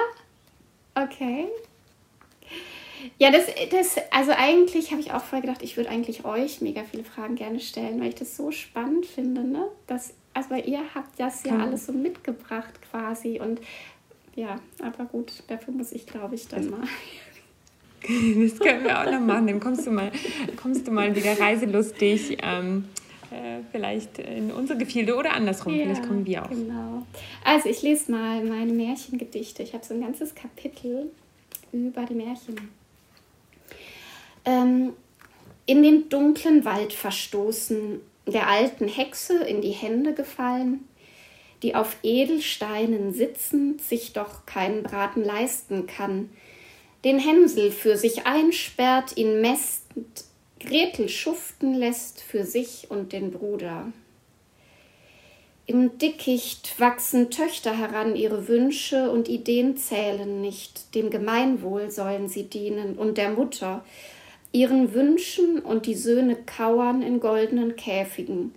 okay. 0.95 1.47
Ja, 3.19 3.31
das, 3.31 3.45
das, 3.71 3.95
also 4.11 4.31
eigentlich 4.35 4.91
habe 4.91 5.01
ich 5.01 5.11
auch 5.11 5.23
vorher 5.23 5.41
gedacht, 5.41 5.61
ich 5.63 5.77
würde 5.77 5.89
eigentlich 5.89 6.25
euch 6.25 6.61
mega 6.61 6.83
viele 6.83 7.03
Fragen 7.03 7.35
gerne 7.35 7.59
stellen, 7.59 7.99
weil 7.99 8.09
ich 8.09 8.15
das 8.15 8.35
so 8.35 8.51
spannend 8.51 9.05
finde, 9.05 9.41
ne? 9.41 9.67
Dass, 9.85 10.13
also 10.33 10.49
weil 10.49 10.67
ihr 10.67 10.81
habt 10.93 11.19
das 11.19 11.43
ja 11.43 11.53
mhm. 11.53 11.61
alles 11.61 11.85
so 11.85 11.93
mitgebracht 11.93 12.73
quasi 12.91 13.39
und 13.39 13.61
ja, 14.35 14.59
aber 14.83 15.05
gut, 15.05 15.31
dafür 15.47 15.73
muss 15.73 15.91
ich, 15.91 16.05
glaube 16.05 16.35
ich, 16.35 16.47
dann 16.47 16.69
mal. 16.69 16.81
Das 17.99 18.59
können 18.59 18.83
wir 18.83 19.01
auch 19.01 19.11
noch 19.11 19.19
machen. 19.19 19.47
Dann 19.47 19.59
kommst 19.59 19.85
du 19.85 19.91
mal, 19.91 20.11
kommst 20.55 20.87
du 20.87 20.91
mal 20.91 21.13
wieder 21.15 21.37
reiselustig. 21.37 22.37
Ähm, 22.41 22.85
äh, 23.32 23.59
vielleicht 23.71 24.19
in 24.19 24.51
unsere 24.51 24.78
Gefilde 24.78 25.15
oder 25.15 25.34
andersrum. 25.34 25.75
Ja, 25.75 25.84
vielleicht 25.84 26.07
kommen 26.07 26.25
wir 26.25 26.43
auch. 26.43 26.49
Genau. 26.49 27.05
Also 27.43 27.69
ich 27.69 27.82
lese 27.82 28.11
mal 28.11 28.43
meine 28.43 28.73
Märchengedichte. 28.73 29.63
Ich 29.63 29.73
habe 29.73 29.86
so 29.86 29.93
ein 29.93 30.01
ganzes 30.01 30.36
Kapitel 30.36 31.11
über 31.71 32.03
die 32.03 32.15
Märchen. 32.15 32.69
Ähm, 34.45 34.93
in 35.65 35.84
den 35.84 36.09
dunklen 36.09 36.63
Wald 36.63 36.93
verstoßen, 36.93 37.99
der 38.25 38.47
alten 38.47 38.88
Hexe 38.88 39.43
in 39.43 39.61
die 39.61 39.71
Hände 39.71 40.13
gefallen, 40.13 40.88
die 41.63 41.75
auf 41.75 41.97
Edelsteinen 42.03 43.13
sitzend 43.13 43.82
sich 43.82 44.13
doch 44.13 44.45
keinen 44.45 44.84
Braten 44.84 45.23
leisten 45.23 45.88
kann, 45.88 46.30
den 47.03 47.19
Hänsel 47.19 47.71
für 47.71 47.97
sich 47.97 48.25
einsperrt, 48.25 49.17
ihn 49.17 49.41
mästend, 49.41 50.23
Gretel 50.59 51.07
schuften 51.07 51.73
lässt 51.73 52.21
für 52.21 52.43
sich 52.43 52.87
und 52.89 53.13
den 53.13 53.31
Bruder. 53.31 53.91
Im 55.65 55.97
Dickicht 55.97 56.79
wachsen 56.79 57.29
Töchter 57.29 57.77
heran, 57.77 58.15
ihre 58.15 58.47
Wünsche 58.47 59.11
und 59.11 59.27
Ideen 59.27 59.75
zählen 59.75 60.39
nicht, 60.41 60.95
dem 60.95 61.09
Gemeinwohl 61.09 61.91
sollen 61.91 62.29
sie 62.29 62.43
dienen 62.43 62.97
und 62.97 63.17
der 63.17 63.31
Mutter, 63.31 63.83
ihren 64.53 64.93
Wünschen 64.93 65.59
und 65.59 65.85
die 65.85 65.95
Söhne 65.95 66.37
kauern 66.37 67.01
in 67.01 67.19
goldenen 67.19 67.75
Käfigen, 67.75 68.55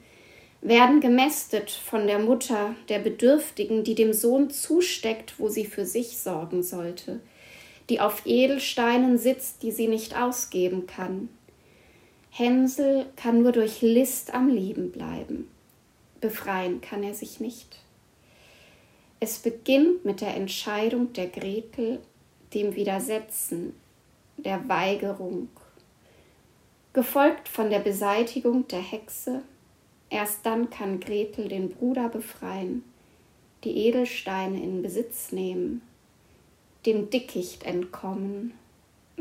werden 0.62 1.00
gemästet 1.00 1.70
von 1.70 2.06
der 2.06 2.20
Mutter 2.20 2.76
der 2.88 3.00
Bedürftigen, 3.00 3.82
die 3.82 3.94
dem 3.94 4.12
Sohn 4.12 4.50
zusteckt, 4.50 5.34
wo 5.38 5.48
sie 5.48 5.64
für 5.64 5.84
sich 5.84 6.18
sorgen 6.18 6.62
sollte, 6.62 7.20
die 7.88 7.98
auf 7.98 8.22
Edelsteinen 8.24 9.18
sitzt, 9.18 9.62
die 9.64 9.72
sie 9.72 9.88
nicht 9.88 10.16
ausgeben 10.16 10.86
kann. 10.86 11.28
Hänsel 12.30 13.06
kann 13.16 13.42
nur 13.42 13.52
durch 13.52 13.82
List 13.82 14.32
am 14.32 14.48
Leben 14.48 14.92
bleiben. 14.92 15.48
Befreien 16.20 16.80
kann 16.80 17.02
er 17.02 17.14
sich 17.14 17.40
nicht. 17.40 17.78
Es 19.18 19.38
beginnt 19.38 20.04
mit 20.04 20.20
der 20.20 20.34
Entscheidung 20.34 21.12
der 21.12 21.26
Gretel, 21.26 22.00
dem 22.54 22.74
Widersetzen, 22.74 23.74
der 24.36 24.68
Weigerung, 24.68 25.48
gefolgt 26.92 27.48
von 27.48 27.68
der 27.68 27.80
Beseitigung 27.80 28.66
der 28.68 28.80
Hexe. 28.80 29.42
Erst 30.08 30.46
dann 30.46 30.70
kann 30.70 31.00
Gretel 31.00 31.48
den 31.48 31.68
Bruder 31.68 32.08
befreien, 32.08 32.82
die 33.62 33.76
Edelsteine 33.86 34.62
in 34.62 34.82
Besitz 34.82 35.32
nehmen, 35.32 35.82
dem 36.86 37.10
Dickicht 37.10 37.64
entkommen. 37.64 38.52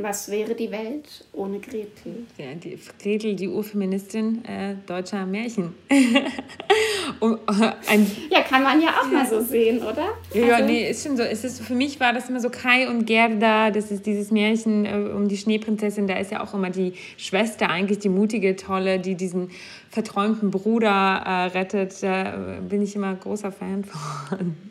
Was 0.01 0.31
wäre 0.31 0.55
die 0.55 0.71
Welt 0.71 1.25
ohne 1.33 1.59
Gretel? 1.59 2.25
Ja, 2.37 2.53
die, 2.55 2.79
Gretel, 3.01 3.35
die 3.35 3.49
Urfeministin 3.49 4.45
äh, 4.45 4.75
deutscher 4.85 5.25
Märchen. 5.25 5.75
um, 7.19 7.33
äh, 7.33 7.71
ein, 7.89 8.09
ja, 8.31 8.41
kann 8.41 8.63
man 8.63 8.81
ja 8.81 8.91
auch 9.01 9.11
ja. 9.11 9.17
mal 9.17 9.27
so 9.27 9.41
sehen, 9.41 9.79
oder? 9.79 10.07
Ja, 10.33 10.55
also, 10.55 10.65
nee, 10.65 10.89
ist 10.89 11.05
schon 11.05 11.17
so. 11.17 11.23
Es 11.23 11.43
ist, 11.43 11.61
für 11.61 11.75
mich 11.75 11.99
war 11.99 12.13
das 12.13 12.29
immer 12.29 12.39
so 12.39 12.49
Kai 12.49 12.87
und 12.87 13.07
Gerda, 13.07 13.71
das 13.71 13.91
ist 13.91 14.05
dieses 14.05 14.31
Märchen 14.31 14.85
äh, 14.85 15.11
um 15.13 15.27
die 15.27 15.35
Schneeprinzessin. 15.35 16.07
Da 16.07 16.17
ist 16.17 16.31
ja 16.31 16.41
auch 16.41 16.53
immer 16.53 16.69
die 16.69 16.93
Schwester, 17.17 17.69
eigentlich 17.69 17.99
die 17.99 18.09
mutige, 18.09 18.55
tolle, 18.55 18.99
die 18.99 19.15
diesen 19.15 19.51
verträumten 19.89 20.49
Bruder 20.49 21.23
äh, 21.25 21.57
rettet. 21.57 22.01
Da 22.01 22.57
äh, 22.57 22.61
bin 22.61 22.81
ich 22.81 22.95
immer 22.95 23.13
großer 23.15 23.51
Fan 23.51 23.83
von. 23.83 24.55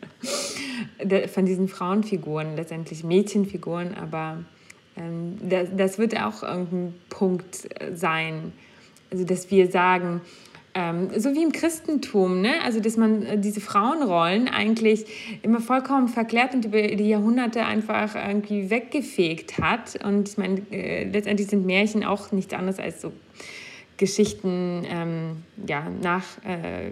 von 1.33 1.45
diesen 1.45 1.69
Frauenfiguren, 1.69 2.57
letztendlich 2.57 3.05
Mädchenfiguren, 3.05 3.95
aber 3.95 4.39
das, 5.41 5.69
das 5.75 5.97
wird 5.97 6.19
auch 6.19 6.43
irgendein 6.43 6.93
Punkt 7.09 7.69
äh, 7.81 7.95
sein. 7.95 8.53
Also, 9.11 9.25
dass 9.25 9.49
wir 9.49 9.69
sagen, 9.69 10.21
ähm, 10.75 11.09
so 11.17 11.33
wie 11.33 11.41
im 11.41 11.51
Christentum, 11.51 12.41
ne? 12.41 12.61
also 12.63 12.79
dass 12.79 12.95
man 12.95 13.23
äh, 13.23 13.39
diese 13.39 13.59
Frauenrollen 13.59 14.47
eigentlich 14.47 15.05
immer 15.41 15.61
vollkommen 15.61 16.07
verklärt 16.07 16.53
und 16.53 16.65
über 16.65 16.81
die 16.81 17.09
Jahrhunderte 17.09 17.65
einfach 17.65 18.15
irgendwie 18.15 18.69
weggefegt 18.69 19.57
hat. 19.59 20.03
Und 20.03 20.29
ich 20.29 20.37
meine, 20.37 20.61
äh, 20.71 21.05
letztendlich 21.05 21.47
sind 21.47 21.65
Märchen 21.65 22.03
auch 22.03 22.31
nichts 22.31 22.53
anderes 22.53 22.79
als 22.79 23.01
so 23.01 23.11
Geschichten 23.97 24.85
ähm, 24.89 25.43
ja, 25.67 25.87
nach, 26.01 26.23
äh 26.45 26.91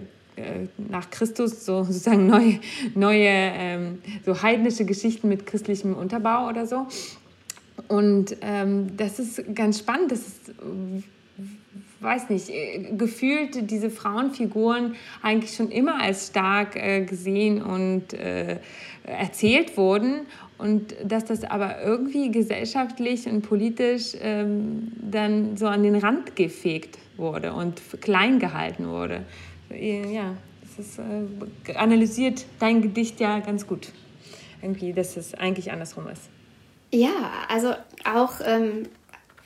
nach 0.76 1.10
Christus, 1.10 1.64
so 1.64 1.82
sozusagen 1.82 2.28
neue, 2.28 2.60
neue 2.94 3.28
ähm, 3.28 3.98
so 4.24 4.40
heidnische 4.40 4.84
Geschichten 4.84 5.28
mit 5.28 5.46
christlichem 5.46 5.94
Unterbau 5.94 6.48
oder 6.48 6.64
so. 6.64 6.86
Und 7.88 8.36
ähm, 8.42 8.96
das 8.96 9.18
ist 9.18 9.54
ganz 9.54 9.78
spannend. 9.78 10.12
Das 10.12 10.20
ist, 10.20 10.52
weiß 12.00 12.28
nicht, 12.30 12.52
gefühlt 12.96 13.70
diese 13.70 13.90
Frauenfiguren 13.90 14.94
eigentlich 15.22 15.54
schon 15.54 15.70
immer 15.70 16.00
als 16.00 16.28
stark 16.28 16.76
äh, 16.76 17.04
gesehen 17.04 17.62
und 17.62 18.12
äh, 18.12 18.58
erzählt 19.04 19.76
wurden. 19.76 20.26
Und 20.58 20.94
dass 21.04 21.24
das 21.24 21.44
aber 21.44 21.82
irgendwie 21.82 22.30
gesellschaftlich 22.30 23.26
und 23.26 23.42
politisch 23.42 24.12
ähm, 24.20 24.92
dann 25.00 25.56
so 25.56 25.66
an 25.66 25.82
den 25.82 25.96
Rand 25.96 26.36
gefegt 26.36 26.98
wurde 27.16 27.52
und 27.52 27.80
klein 28.00 28.38
gehalten 28.38 28.88
wurde. 28.88 29.24
Ja, 29.70 30.34
das 30.60 30.86
ist, 30.86 30.98
äh, 30.98 31.74
analysiert 31.74 32.44
dein 32.58 32.82
Gedicht 32.82 33.20
ja 33.20 33.40
ganz 33.40 33.66
gut. 33.66 33.92
Irgendwie, 34.60 34.92
dass 34.92 35.16
es 35.16 35.34
eigentlich 35.34 35.70
andersrum 35.70 36.08
ist. 36.08 36.28
Ja, 36.90 37.44
also 37.48 37.74
auch, 38.04 38.40
ähm, 38.44 38.86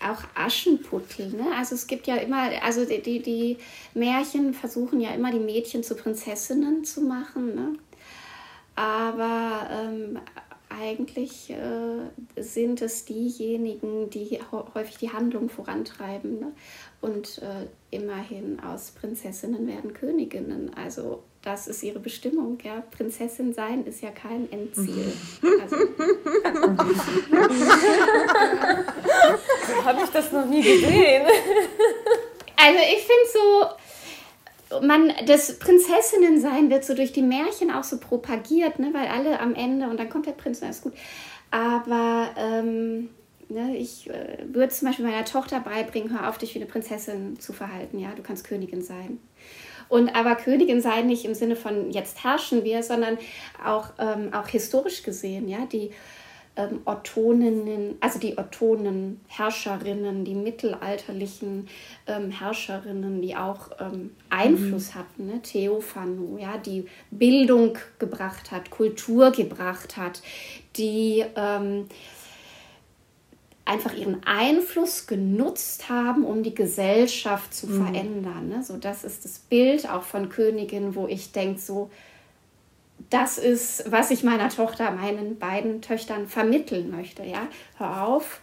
auch 0.01 0.23
Aschenputtel. 0.35 1.29
Ne? 1.31 1.47
Also 1.57 1.75
es 1.75 1.87
gibt 1.87 2.07
ja 2.07 2.17
immer, 2.17 2.51
also 2.63 2.85
die, 2.85 3.03
die, 3.03 3.21
die 3.21 3.59
Märchen 3.95 4.55
versuchen 4.55 5.01
ja 5.01 5.11
immer 5.11 5.33
die 5.33 5.41
Mädchen 5.41 5.83
zu 5.83 5.95
Prinzessinnen 5.95 6.85
zu 6.85 7.01
machen. 7.03 7.55
Ne? 7.55 7.75
Aber 8.77 9.69
ähm, 9.71 10.19
eigentlich 10.69 11.51
äh, 11.51 12.41
sind 12.41 12.81
es 12.81 13.05
diejenigen, 13.05 14.11
die 14.11 14.39
häufig 14.75 14.97
die 14.99 15.13
Handlung 15.13 15.49
vorantreiben. 15.51 16.39
Ne? 16.39 16.53
Und 17.01 17.43
äh, 17.43 17.67
immerhin 17.91 18.61
aus 18.61 18.93
Prinzessinnen 18.93 19.67
werden 19.67 19.93
Königinnen. 19.93 20.73
Also 20.75 21.23
das 21.43 21.67
ist 21.67 21.83
ihre 21.83 21.99
Bestimmung. 21.99 22.59
Ja? 22.63 22.83
Prinzessin 22.97 23.53
sein 23.53 23.85
ist 23.85 24.01
ja 24.01 24.11
kein 24.11 24.51
Endziel. 24.51 25.13
Also, 25.63 25.77
so 29.67 29.85
habe 29.85 30.01
ich 30.05 30.11
das 30.11 30.33
noch 30.33 30.42
nie 30.53 30.63
gesehen. 30.63 31.27
Also 32.65 32.79
ich 32.79 33.03
finde 33.03 33.77
so, 34.71 34.87
man, 34.87 35.13
das 35.27 35.59
Prinzessinnen-Sein 35.59 36.71
wird 36.71 36.85
so 36.85 36.95
durch 36.95 37.13
die 37.13 37.23
Märchen 37.23 37.73
auch 37.73 37.83
so 37.83 37.99
propagiert, 37.99 38.79
ne? 38.79 38.91
weil 38.93 39.09
alle 39.09 39.41
am 39.41 39.57
Ende, 39.57 39.89
und 39.89 39.99
dann 39.99 40.09
kommt 40.09 40.27
der 40.27 40.33
Prinz 40.33 40.61
und 40.61 40.67
alles 40.67 40.83
gut. 40.83 40.93
Aber 41.51 42.31
ähm, 42.37 43.09
Ne, 43.53 43.77
ich 43.77 44.09
äh, 44.09 44.39
würde 44.47 44.73
zum 44.73 44.89
Beispiel 44.89 45.05
meiner 45.05 45.27
Tochter 45.27 45.61
beibringen, 45.61 46.11
hör 46.11 46.31
auf, 46.31 46.39
dich 46.39 46.55
wie 46.55 46.59
eine 46.59 46.67
Prinzessin 46.67 47.39
zu 47.39 47.53
verhalten. 47.53 47.99
Ja, 47.99 48.13
du 48.17 48.23
kannst 48.23 48.47
Königin 48.47 48.81
sein. 48.81 49.19
Und 49.91 50.15
aber 50.17 50.37
Königin 50.37 50.81
sein 50.81 51.07
nicht 51.07 51.27
im 51.27 51.35
Sinne 51.35 51.55
von 51.55 51.91
jetzt 51.91 52.25
herrschen 52.25 52.65
wir, 52.65 52.83
sondern 52.83 53.19
auch, 53.63 53.91
ähm, 53.99 54.33
auch 54.33 54.49
historisch 54.49 55.03
gesehen, 55.03 55.49
ja, 55.49 55.67
die 55.71 55.91
ähm, 56.57 56.81
Ottoninnen, 56.85 57.97
also 58.01 58.19
die 58.19 58.37
Ottonen 58.37 59.21
Herrscherinnen, 59.29 60.25
die 60.25 60.35
mittelalterlichen 60.35 61.69
ähm, 62.07 62.31
Herrscherinnen, 62.31 63.23
die 63.23 63.35
auch 63.37 63.71
ähm, 63.81 64.11
Einfluss 64.29 64.95
mhm. 64.95 64.99
hatten, 64.99 65.27
ne? 65.27 65.43
Theophanu, 65.43 66.39
ja, 66.39 66.59
die 66.59 66.87
Bildung 67.11 67.79
gebracht 67.99 68.51
hat, 68.51 68.71
Kultur 68.71 69.31
gebracht 69.31 69.97
hat, 69.97 70.23
die 70.77 71.25
ähm, 71.37 71.87
einfach 73.65 73.95
ihren 73.95 74.23
Einfluss 74.25 75.07
genutzt 75.07 75.89
haben, 75.89 76.25
um 76.25 76.43
die 76.43 76.55
Gesellschaft 76.55 77.55
zu 77.55 77.67
mhm. 77.69 77.87
verändern. 77.87 78.49
Ne? 78.49 78.63
So, 78.63 78.77
das 78.77 79.05
ist 79.05 79.25
das 79.25 79.39
Bild 79.39 79.89
auch 79.89 80.03
von 80.03 80.29
Königin, 80.29 80.95
wo 80.95 81.07
ich 81.07 81.33
denke, 81.33 81.61
so, 81.61 81.91
das 83.11 83.39
ist, 83.39 83.91
was 83.91 84.11
ich 84.11 84.25
meiner 84.25 84.49
Tochter, 84.49 84.91
meinen 84.91 85.39
beiden 85.39 85.83
Töchtern 85.83 86.27
vermitteln 86.27 86.91
möchte. 86.91 87.25
Ja? 87.25 87.49
Hör 87.79 88.07
auf, 88.07 88.41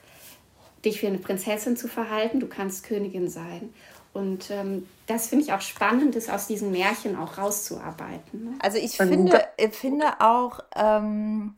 dich 0.86 1.02
wie 1.02 1.08
eine 1.08 1.18
Prinzessin 1.18 1.78
zu 1.78 1.88
verhalten, 1.88 2.40
du 2.40 2.48
kannst 2.48 2.84
Königin 2.84 3.30
sein. 3.30 3.74
Und 4.14 4.50
ähm, 4.50 4.88
das 5.08 5.28
finde 5.28 5.46
ich 5.46 5.54
auch 5.54 5.62
spannend, 5.62 6.16
das 6.16 6.30
aus 6.30 6.48
diesen 6.48 6.72
Märchen 6.72 7.16
auch 7.16 7.38
rauszuarbeiten. 7.38 8.44
Ne? 8.44 8.54
Also 8.60 8.78
ich 8.78 8.98
finde, 8.98 9.44
ich 9.58 9.74
finde 9.74 10.20
auch, 10.20 10.60
ähm, 10.76 11.56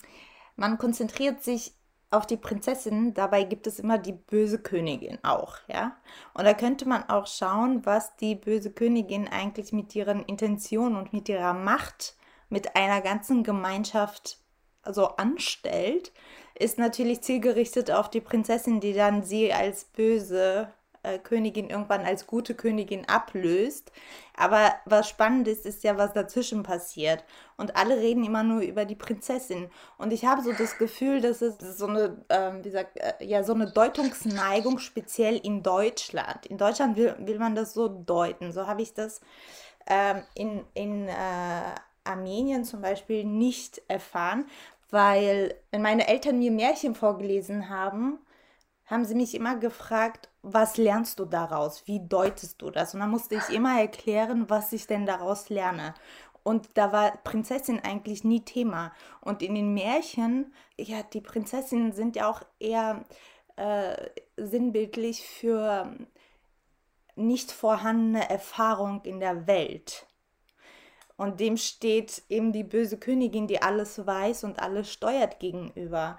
man 0.57 0.77
konzentriert 0.77 1.43
sich 1.43 1.73
auf 2.11 2.27
die 2.27 2.35
Prinzessin, 2.37 3.13
dabei 3.13 3.45
gibt 3.45 3.67
es 3.67 3.79
immer 3.79 3.97
die 3.97 4.11
böse 4.11 4.59
Königin 4.59 5.17
auch, 5.23 5.55
ja. 5.69 5.95
Und 6.33 6.43
da 6.43 6.53
könnte 6.53 6.85
man 6.85 7.07
auch 7.07 7.25
schauen, 7.25 7.85
was 7.85 8.17
die 8.17 8.35
böse 8.35 8.69
Königin 8.69 9.29
eigentlich 9.29 9.71
mit 9.71 9.95
ihren 9.95 10.21
Intentionen 10.25 10.97
und 10.97 11.13
mit 11.13 11.29
ihrer 11.29 11.53
Macht 11.53 12.17
mit 12.51 12.75
einer 12.75 13.01
ganzen 13.01 13.43
Gemeinschaft 13.43 14.37
so 14.85 15.07
anstellt, 15.07 16.11
ist 16.53 16.77
natürlich 16.77 17.21
zielgerichtet 17.21 17.89
auf 17.91 18.09
die 18.09 18.21
Prinzessin, 18.21 18.79
die 18.79 18.93
dann 18.93 19.23
sie 19.23 19.51
als 19.53 19.85
böse 19.85 20.71
äh, 21.03 21.17
Königin 21.17 21.69
irgendwann 21.69 22.05
als 22.05 22.27
gute 22.27 22.53
Königin 22.53 23.07
ablöst. 23.07 23.91
Aber 24.35 24.73
was 24.85 25.07
spannend 25.07 25.47
ist, 25.47 25.65
ist 25.65 25.83
ja, 25.83 25.97
was 25.97 26.13
dazwischen 26.13 26.63
passiert. 26.63 27.23
Und 27.57 27.75
alle 27.75 27.97
reden 27.97 28.23
immer 28.23 28.43
nur 28.43 28.61
über 28.61 28.85
die 28.85 28.95
Prinzessin. 28.95 29.69
Und 29.97 30.11
ich 30.11 30.25
habe 30.25 30.41
so 30.41 30.51
das 30.51 30.77
Gefühl, 30.77 31.21
dass 31.21 31.41
es 31.41 31.57
so 31.77 31.87
eine, 31.87 32.23
ähm, 32.29 32.63
wie 32.63 32.69
sagt, 32.69 32.97
äh, 32.97 33.13
ja, 33.21 33.43
so 33.43 33.53
eine 33.53 33.71
Deutungsneigung 33.71 34.77
speziell 34.77 35.37
in 35.37 35.63
Deutschland. 35.63 36.45
In 36.47 36.57
Deutschland 36.57 36.97
will, 36.97 37.15
will 37.19 37.39
man 37.39 37.55
das 37.55 37.73
so 37.73 37.87
deuten. 37.87 38.51
So 38.51 38.67
habe 38.67 38.81
ich 38.81 38.93
das 38.93 39.21
ähm, 39.87 40.23
in, 40.35 40.63
in 40.73 41.07
äh, 41.07 41.13
Armenien 42.03 42.65
zum 42.65 42.81
Beispiel 42.81 43.23
nicht 43.25 43.81
erfahren, 43.87 44.45
weil 44.89 45.55
wenn 45.71 45.81
meine 45.81 46.07
Eltern 46.07 46.39
mir 46.39 46.51
Märchen 46.51 46.95
vorgelesen 46.95 47.69
haben, 47.69 48.19
haben 48.85 49.05
sie 49.05 49.15
mich 49.15 49.35
immer 49.35 49.55
gefragt, 49.55 50.29
was 50.41 50.75
lernst 50.77 51.19
du 51.19 51.25
daraus? 51.25 51.87
Wie 51.87 52.05
deutest 52.05 52.61
du 52.61 52.71
das? 52.71 52.93
Und 52.93 52.99
dann 52.99 53.09
musste 53.09 53.35
ich 53.35 53.55
immer 53.55 53.79
erklären, 53.79 54.49
was 54.49 54.73
ich 54.73 54.85
denn 54.85 55.05
daraus 55.05 55.49
lerne. 55.49 55.93
Und 56.43 56.77
da 56.77 56.91
war 56.91 57.17
Prinzessin 57.23 57.79
eigentlich 57.79 58.23
nie 58.23 58.41
Thema. 58.41 58.91
Und 59.21 59.41
in 59.41 59.55
den 59.55 59.73
Märchen, 59.73 60.53
ja, 60.77 61.03
die 61.03 61.21
Prinzessinnen 61.21 61.93
sind 61.93 62.15
ja 62.17 62.29
auch 62.29 62.41
eher 62.59 63.05
äh, 63.55 63.95
sinnbildlich 64.37 65.25
für 65.25 65.95
nicht 67.15 67.51
vorhandene 67.51 68.29
Erfahrung 68.29 69.01
in 69.03 69.19
der 69.19 69.47
Welt. 69.47 70.07
Und 71.21 71.39
dem 71.39 71.55
steht 71.55 72.23
eben 72.29 72.51
die 72.51 72.63
böse 72.63 72.97
Königin, 72.97 73.45
die 73.45 73.61
alles 73.61 74.07
weiß 74.07 74.43
und 74.43 74.59
alles 74.59 74.91
steuert 74.91 75.39
gegenüber. 75.39 76.17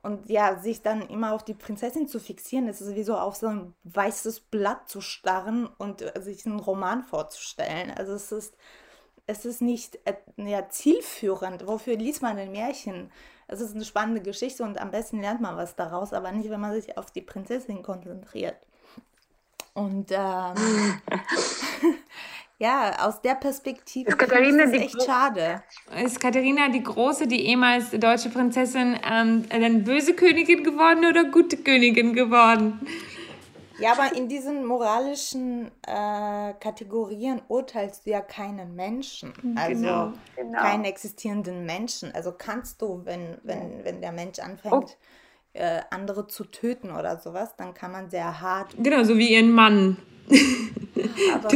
Und 0.00 0.30
ja, 0.30 0.60
sich 0.60 0.80
dann 0.80 1.02
immer 1.08 1.32
auf 1.32 1.44
die 1.44 1.54
Prinzessin 1.54 2.06
zu 2.06 2.20
fixieren, 2.20 2.68
das 2.68 2.80
ist 2.80 2.94
wie 2.94 3.02
so 3.02 3.16
auf 3.16 3.34
so 3.34 3.48
ein 3.48 3.74
weißes 3.82 4.42
Blatt 4.42 4.88
zu 4.88 5.00
starren 5.00 5.66
und 5.66 6.02
äh, 6.02 6.22
sich 6.22 6.46
einen 6.46 6.60
Roman 6.60 7.02
vorzustellen. 7.02 7.90
Also 7.90 8.12
es 8.12 8.30
ist, 8.30 8.56
es 9.26 9.44
ist 9.44 9.60
nicht 9.60 9.98
äh, 10.04 10.14
ja, 10.36 10.68
zielführend. 10.68 11.66
Wofür 11.66 11.96
liest 11.96 12.22
man 12.22 12.38
ein 12.38 12.52
Märchen? 12.52 13.10
Es 13.48 13.60
ist 13.60 13.74
eine 13.74 13.84
spannende 13.84 14.22
Geschichte 14.22 14.62
und 14.62 14.80
am 14.80 14.92
besten 14.92 15.20
lernt 15.20 15.40
man 15.40 15.56
was 15.56 15.74
daraus, 15.74 16.12
aber 16.12 16.30
nicht, 16.30 16.48
wenn 16.48 16.60
man 16.60 16.80
sich 16.80 16.96
auf 16.96 17.10
die 17.10 17.22
Prinzessin 17.22 17.82
konzentriert. 17.82 18.68
Und 19.74 20.12
ähm, 20.12 20.54
ja, 22.60 23.06
aus 23.06 23.22
der 23.22 23.36
Perspektive 23.36 24.10
ist, 24.10 24.18
Katharina 24.18 24.64
ist 24.64 24.74
echt 24.74 25.02
schade. 25.02 25.62
Ist 26.04 26.20
Katharina 26.20 26.68
die 26.68 26.82
Große, 26.82 27.26
die 27.26 27.46
ehemals 27.46 27.90
deutsche 27.90 28.28
Prinzessin, 28.28 28.98
ähm, 29.10 29.46
dann 29.48 29.82
böse 29.82 30.12
Königin 30.12 30.62
geworden 30.62 31.06
oder 31.06 31.24
gute 31.24 31.56
Königin 31.56 32.12
geworden? 32.12 32.86
Ja, 33.78 33.92
aber 33.92 34.14
in 34.14 34.28
diesen 34.28 34.66
moralischen 34.66 35.70
äh, 35.86 36.52
Kategorien 36.60 37.40
urteilst 37.48 38.04
du 38.04 38.10
ja 38.10 38.20
keinen 38.20 38.76
Menschen. 38.76 39.32
Mhm. 39.40 39.56
Also 39.56 39.80
genau, 39.80 40.12
genau. 40.36 40.58
keinen 40.58 40.84
existierenden 40.84 41.64
Menschen. 41.64 42.14
Also 42.14 42.32
kannst 42.36 42.82
du, 42.82 43.00
wenn, 43.04 43.38
wenn, 43.42 43.84
wenn 43.84 44.02
der 44.02 44.12
Mensch 44.12 44.38
anfängt, 44.38 44.74
oh. 44.74 44.88
äh, 45.54 45.80
andere 45.88 46.26
zu 46.26 46.44
töten 46.44 46.90
oder 46.90 47.18
sowas, 47.20 47.56
dann 47.56 47.72
kann 47.72 47.90
man 47.90 48.10
sehr 48.10 48.42
hart. 48.42 48.74
Genau, 48.76 49.02
so 49.02 49.16
wie 49.16 49.32
ihren 49.32 49.50
Mann. 49.50 49.96
Aber 51.34 51.50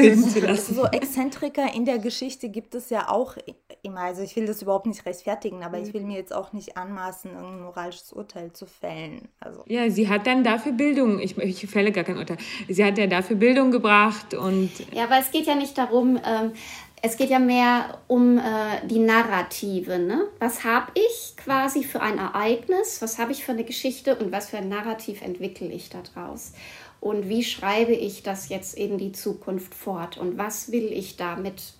so 0.57 0.87
Exzentriker 0.87 1.75
in 1.75 1.85
der 1.85 1.99
Geschichte 1.99 2.49
gibt 2.49 2.75
es 2.75 2.91
ja 2.91 3.09
auch 3.09 3.37
immer. 3.83 4.01
Also 4.01 4.22
ich 4.22 4.35
will 4.37 4.47
das 4.47 4.62
überhaupt 4.62 4.87
nicht 4.87 5.05
rechtfertigen, 5.07 5.62
aber 5.62 5.79
ich 5.79 5.93
will 5.93 6.03
mir 6.03 6.16
jetzt 6.16 6.35
auch 6.35 6.53
nicht 6.53 6.77
anmaßen, 6.77 7.37
ein 7.37 7.62
moralisches 7.62 8.12
Urteil 8.12 8.53
zu 8.53 8.66
fällen. 8.66 9.29
Also. 9.41 9.62
Ja, 9.66 9.91
sie 9.91 10.09
hat 10.09 10.27
dann 10.27 10.45
dafür 10.45 10.72
Bildung, 10.72 11.18
ich, 11.20 11.37
ich 11.39 11.66
fälle 11.66 11.93
gar 11.93 12.05
kein 12.05 12.18
Urteil, 12.18 12.39
sie 12.68 12.85
hat 12.85 12.99
ja 12.99 13.07
dafür 13.07 13.37
Bildung 13.37 13.70
gebracht 13.70 14.35
und... 14.35 14.70
Ja, 14.93 15.05
aber 15.05 15.18
es 15.18 15.31
geht 15.31 15.47
ja 15.47 15.55
nicht 15.55 15.77
darum, 15.77 16.18
ähm, 16.25 16.53
es 17.07 17.18
geht 17.18 17.29
ja 17.29 17.39
mehr 17.39 17.99
um 18.07 18.39
äh, 18.39 18.87
die 18.87 18.99
Narrative. 18.99 19.99
Ne? 19.99 20.27
Was 20.39 20.64
habe 20.64 20.91
ich 20.95 21.37
quasi 21.37 21.85
für 21.85 22.01
ein 22.01 22.16
Ereignis, 22.16 23.03
was 23.03 23.18
habe 23.18 23.33
ich 23.33 23.45
für 23.45 23.53
eine 23.53 23.64
Geschichte 23.64 24.16
und 24.16 24.33
was 24.33 24.49
für 24.49 24.57
ein 24.57 24.70
Narrativ 24.70 25.20
entwickle 25.20 25.68
ich 25.68 25.91
daraus? 25.91 26.53
Und 27.05 27.29
wie 27.29 27.45
schreibe 27.45 27.93
ich 27.93 28.23
das 28.23 28.49
jetzt 28.49 28.79
in 28.79 28.97
die 28.97 29.13
Zukunft 29.13 29.75
fort 29.75 30.17
und 30.17 30.39
was 30.39 30.73
will 30.73 30.91
ich 30.91 31.19
damit 31.19 31.75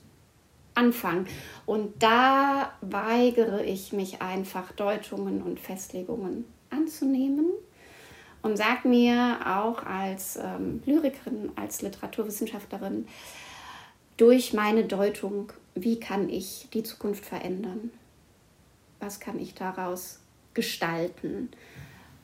anfangen. 0.75 1.27
Und 1.65 1.95
da 2.03 2.75
weigere 2.83 3.65
ich 3.65 3.95
mich 3.95 4.21
einfach, 4.21 4.73
Deutungen 4.73 5.41
und 5.41 5.59
Festlegungen 5.59 6.45
anzunehmen 6.69 7.47
und 8.43 8.59
sage 8.59 8.87
mir 8.87 9.39
auch 9.47 9.83
als 9.85 10.37
ähm, 10.37 10.83
Lyrikerin, 10.85 11.53
als 11.57 11.81
Literaturwissenschaftlerin, 11.81 13.09
durch 14.19 14.53
meine 14.53 14.85
Deutung, 14.85 15.55
wie 15.75 15.99
kann 15.99 16.29
ich 16.29 16.69
die 16.75 16.83
Zukunft 16.83 17.25
verändern? 17.25 17.91
Was 19.01 19.21
kann 19.21 19.41
ich 19.41 19.55
daraus 19.55 20.19
gestalten? 20.53 21.49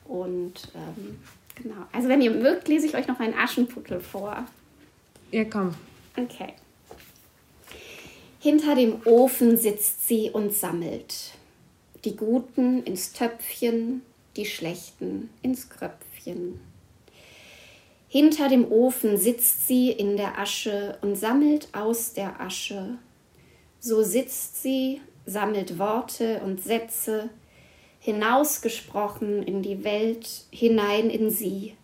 Und 0.05 0.71
ähm, 0.75 1.17
Genau. 1.55 1.85
Also 1.91 2.09
wenn 2.09 2.21
ihr 2.21 2.31
mögt, 2.31 2.67
lese 2.67 2.87
ich 2.87 2.95
euch 2.95 3.07
noch 3.07 3.19
einen 3.19 3.33
Aschenputtel 3.33 3.99
vor. 3.99 4.45
Ja, 5.31 5.45
komm. 5.45 5.75
Okay. 6.17 6.53
Hinter 8.39 8.75
dem 8.75 9.01
Ofen 9.05 9.57
sitzt 9.57 10.07
sie 10.07 10.29
und 10.31 10.53
sammelt. 10.53 11.31
Die 12.03 12.15
Guten 12.15 12.83
ins 12.83 13.13
Töpfchen, 13.13 14.01
die 14.35 14.45
Schlechten 14.45 15.29
ins 15.43 15.69
Kröpfchen. 15.69 16.59
Hinter 18.07 18.49
dem 18.49 18.69
Ofen 18.69 19.17
sitzt 19.17 19.67
sie 19.67 19.91
in 19.91 20.17
der 20.17 20.37
Asche 20.39 20.97
und 21.01 21.15
sammelt 21.15 21.69
aus 21.73 22.13
der 22.13 22.41
Asche. 22.41 22.97
So 23.79 24.03
sitzt 24.03 24.61
sie, 24.61 25.01
sammelt 25.25 25.77
Worte 25.79 26.41
und 26.43 26.61
Sätze, 26.61 27.29
hinausgesprochen 28.01 29.43
in 29.43 29.61
die 29.61 29.83
Welt, 29.83 30.27
hinein 30.51 31.09
in 31.09 31.29
sie. 31.29 31.75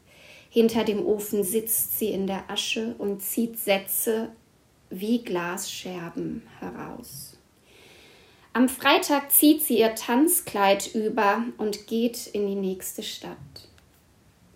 Hinter 0.50 0.84
dem 0.84 1.06
Ofen 1.06 1.44
sitzt 1.44 1.98
sie 1.98 2.10
in 2.10 2.28
der 2.28 2.50
Asche 2.50 2.96
und 2.98 3.22
zieht 3.22 3.60
Sätze 3.60 4.30
wie 4.90 5.24
Glasscherben 5.24 6.42
heraus. 6.60 7.38
Am 8.54 8.68
Freitag 8.68 9.32
zieht 9.32 9.62
sie 9.62 9.78
ihr 9.78 9.94
Tanzkleid 9.94 10.96
über 10.96 11.44
und 11.60 11.86
geht 11.86 12.26
in 12.28 12.48
die 12.48 12.56
nächste 12.56 13.04
Stadt. 13.04 13.38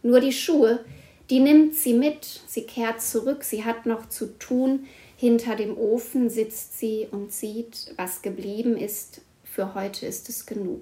Nur 0.02 0.20
die 0.20 0.34
Schuhe, 0.34 0.84
die 1.30 1.40
nimmt 1.40 1.76
sie 1.76 1.94
mit, 1.94 2.42
sie 2.48 2.64
kehrt 2.64 3.02
zurück, 3.02 3.44
sie 3.44 3.64
hat 3.64 3.86
noch 3.86 4.10
zu 4.10 4.38
tun. 4.40 4.88
Hinter 5.16 5.56
dem 5.56 5.78
Ofen 5.78 6.32
sitzt 6.32 6.80
sie 6.80 7.08
und 7.12 7.32
sieht, 7.32 7.94
was 7.96 8.24
geblieben 8.24 8.76
ist. 8.76 9.22
Für 9.44 9.76
heute 9.76 10.08
ist 10.08 10.30
es 10.30 10.48
genug. 10.48 10.82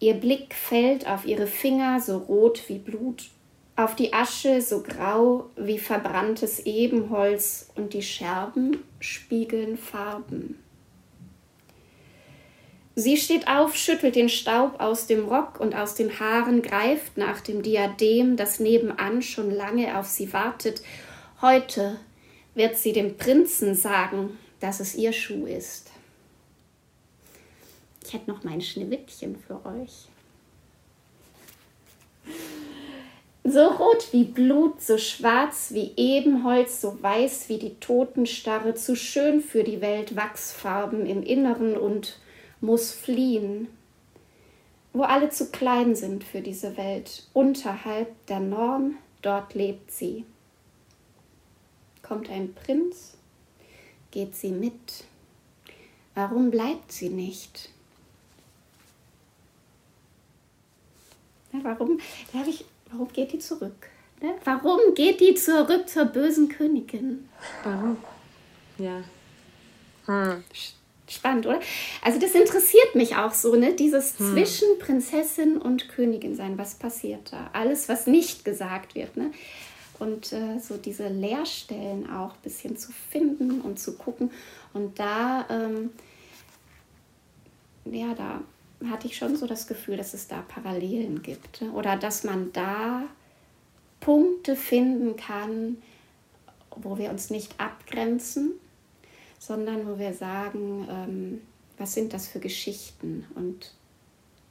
Ihr 0.00 0.14
Blick 0.14 0.54
fällt 0.54 1.08
auf 1.08 1.26
ihre 1.26 1.46
Finger 1.46 2.00
so 2.00 2.18
rot 2.18 2.62
wie 2.68 2.78
Blut, 2.78 3.30
auf 3.74 3.96
die 3.96 4.12
Asche 4.12 4.60
so 4.60 4.82
grau 4.82 5.50
wie 5.56 5.78
verbranntes 5.78 6.60
Ebenholz 6.60 7.70
und 7.74 7.94
die 7.94 8.02
Scherben 8.02 8.84
spiegeln 9.00 9.76
Farben. 9.76 10.58
Sie 12.94 13.16
steht 13.16 13.46
auf, 13.46 13.76
schüttelt 13.76 14.16
den 14.16 14.28
Staub 14.28 14.80
aus 14.80 15.06
dem 15.06 15.26
Rock 15.26 15.60
und 15.60 15.76
aus 15.76 15.94
den 15.94 16.18
Haaren, 16.18 16.62
greift 16.62 17.16
nach 17.16 17.40
dem 17.40 17.62
Diadem, 17.62 18.36
das 18.36 18.58
nebenan 18.58 19.22
schon 19.22 19.52
lange 19.52 19.96
auf 19.96 20.06
sie 20.06 20.32
wartet. 20.32 20.82
Heute 21.40 22.00
wird 22.56 22.76
sie 22.76 22.92
dem 22.92 23.16
Prinzen 23.16 23.76
sagen, 23.76 24.36
dass 24.58 24.80
es 24.80 24.96
ihr 24.96 25.12
Schuh 25.12 25.46
ist. 25.46 25.87
Ich 28.08 28.14
hätte 28.14 28.30
noch 28.30 28.42
mein 28.42 28.62
Schneewittchen 28.62 29.36
für 29.36 29.60
euch. 29.66 30.08
So 33.44 33.66
rot 33.66 34.08
wie 34.12 34.24
Blut, 34.24 34.80
so 34.80 34.96
schwarz 34.96 35.72
wie 35.74 35.92
Ebenholz, 35.94 36.80
so 36.80 37.02
weiß 37.02 37.50
wie 37.50 37.58
die 37.58 37.74
Totenstarre, 37.80 38.74
zu 38.74 38.96
schön 38.96 39.42
für 39.42 39.62
die 39.62 39.82
Welt 39.82 40.16
Wachsfarben 40.16 41.04
im 41.04 41.22
Inneren 41.22 41.76
und 41.76 42.18
muss 42.62 42.92
fliehen, 42.92 43.68
wo 44.94 45.02
alle 45.02 45.28
zu 45.28 45.50
klein 45.50 45.94
sind 45.94 46.24
für 46.24 46.40
diese 46.40 46.78
Welt, 46.78 47.28
unterhalb 47.34 48.08
der 48.28 48.40
Norm, 48.40 48.96
dort 49.20 49.52
lebt 49.52 49.90
sie. 49.90 50.24
Kommt 52.02 52.30
ein 52.30 52.54
Prinz, 52.54 53.18
geht 54.10 54.34
sie 54.34 54.52
mit. 54.52 55.04
Warum 56.14 56.50
bleibt 56.50 56.90
sie 56.90 57.10
nicht? 57.10 57.70
Na, 61.52 61.60
warum, 61.62 61.98
da 62.32 62.44
ich, 62.46 62.64
warum 62.90 63.08
geht 63.12 63.32
die 63.32 63.38
zurück? 63.38 63.88
Ne? 64.20 64.34
Warum 64.44 64.94
geht 64.94 65.20
die 65.20 65.34
zurück 65.34 65.88
zur 65.88 66.06
bösen 66.06 66.48
Königin? 66.48 67.28
Warum? 67.62 67.96
Ja. 68.78 69.02
Hm. 70.06 70.42
Spannend, 71.08 71.46
oder? 71.46 71.60
Also 72.02 72.18
das 72.18 72.32
interessiert 72.32 72.94
mich 72.94 73.16
auch 73.16 73.32
so, 73.32 73.54
ne? 73.56 73.74
Dieses 73.74 74.18
hm. 74.18 74.32
zwischen 74.32 74.78
Prinzessin 74.78 75.56
und 75.56 75.88
Königin 75.88 76.34
sein. 76.34 76.58
Was 76.58 76.74
passiert 76.74 77.32
da? 77.32 77.48
Alles, 77.52 77.88
was 77.88 78.06
nicht 78.06 78.44
gesagt 78.44 78.94
wird, 78.94 79.16
ne? 79.16 79.30
Und 79.98 80.32
äh, 80.32 80.58
so 80.60 80.76
diese 80.76 81.08
Leerstellen 81.08 82.10
auch 82.10 82.32
ein 82.32 82.42
bisschen 82.42 82.76
zu 82.76 82.92
finden 83.10 83.60
und 83.62 83.80
zu 83.80 83.96
gucken. 83.96 84.30
Und 84.72 84.98
da, 84.98 85.46
ähm, 85.50 85.90
ja, 87.84 88.14
da 88.14 88.42
hatte 88.86 89.06
ich 89.06 89.16
schon 89.16 89.36
so 89.36 89.46
das 89.46 89.66
Gefühl, 89.66 89.96
dass 89.96 90.14
es 90.14 90.28
da 90.28 90.42
Parallelen 90.42 91.22
gibt. 91.22 91.62
Ne? 91.62 91.72
Oder 91.72 91.96
dass 91.96 92.24
man 92.24 92.52
da 92.52 93.02
Punkte 94.00 94.56
finden 94.56 95.16
kann, 95.16 95.78
wo 96.76 96.98
wir 96.98 97.10
uns 97.10 97.30
nicht 97.30 97.58
abgrenzen, 97.58 98.52
sondern 99.38 99.86
wo 99.86 99.98
wir 99.98 100.14
sagen, 100.14 100.86
ähm, 100.90 101.40
was 101.76 101.94
sind 101.94 102.12
das 102.12 102.28
für 102.28 102.40
Geschichten 102.40 103.24
und 103.34 103.72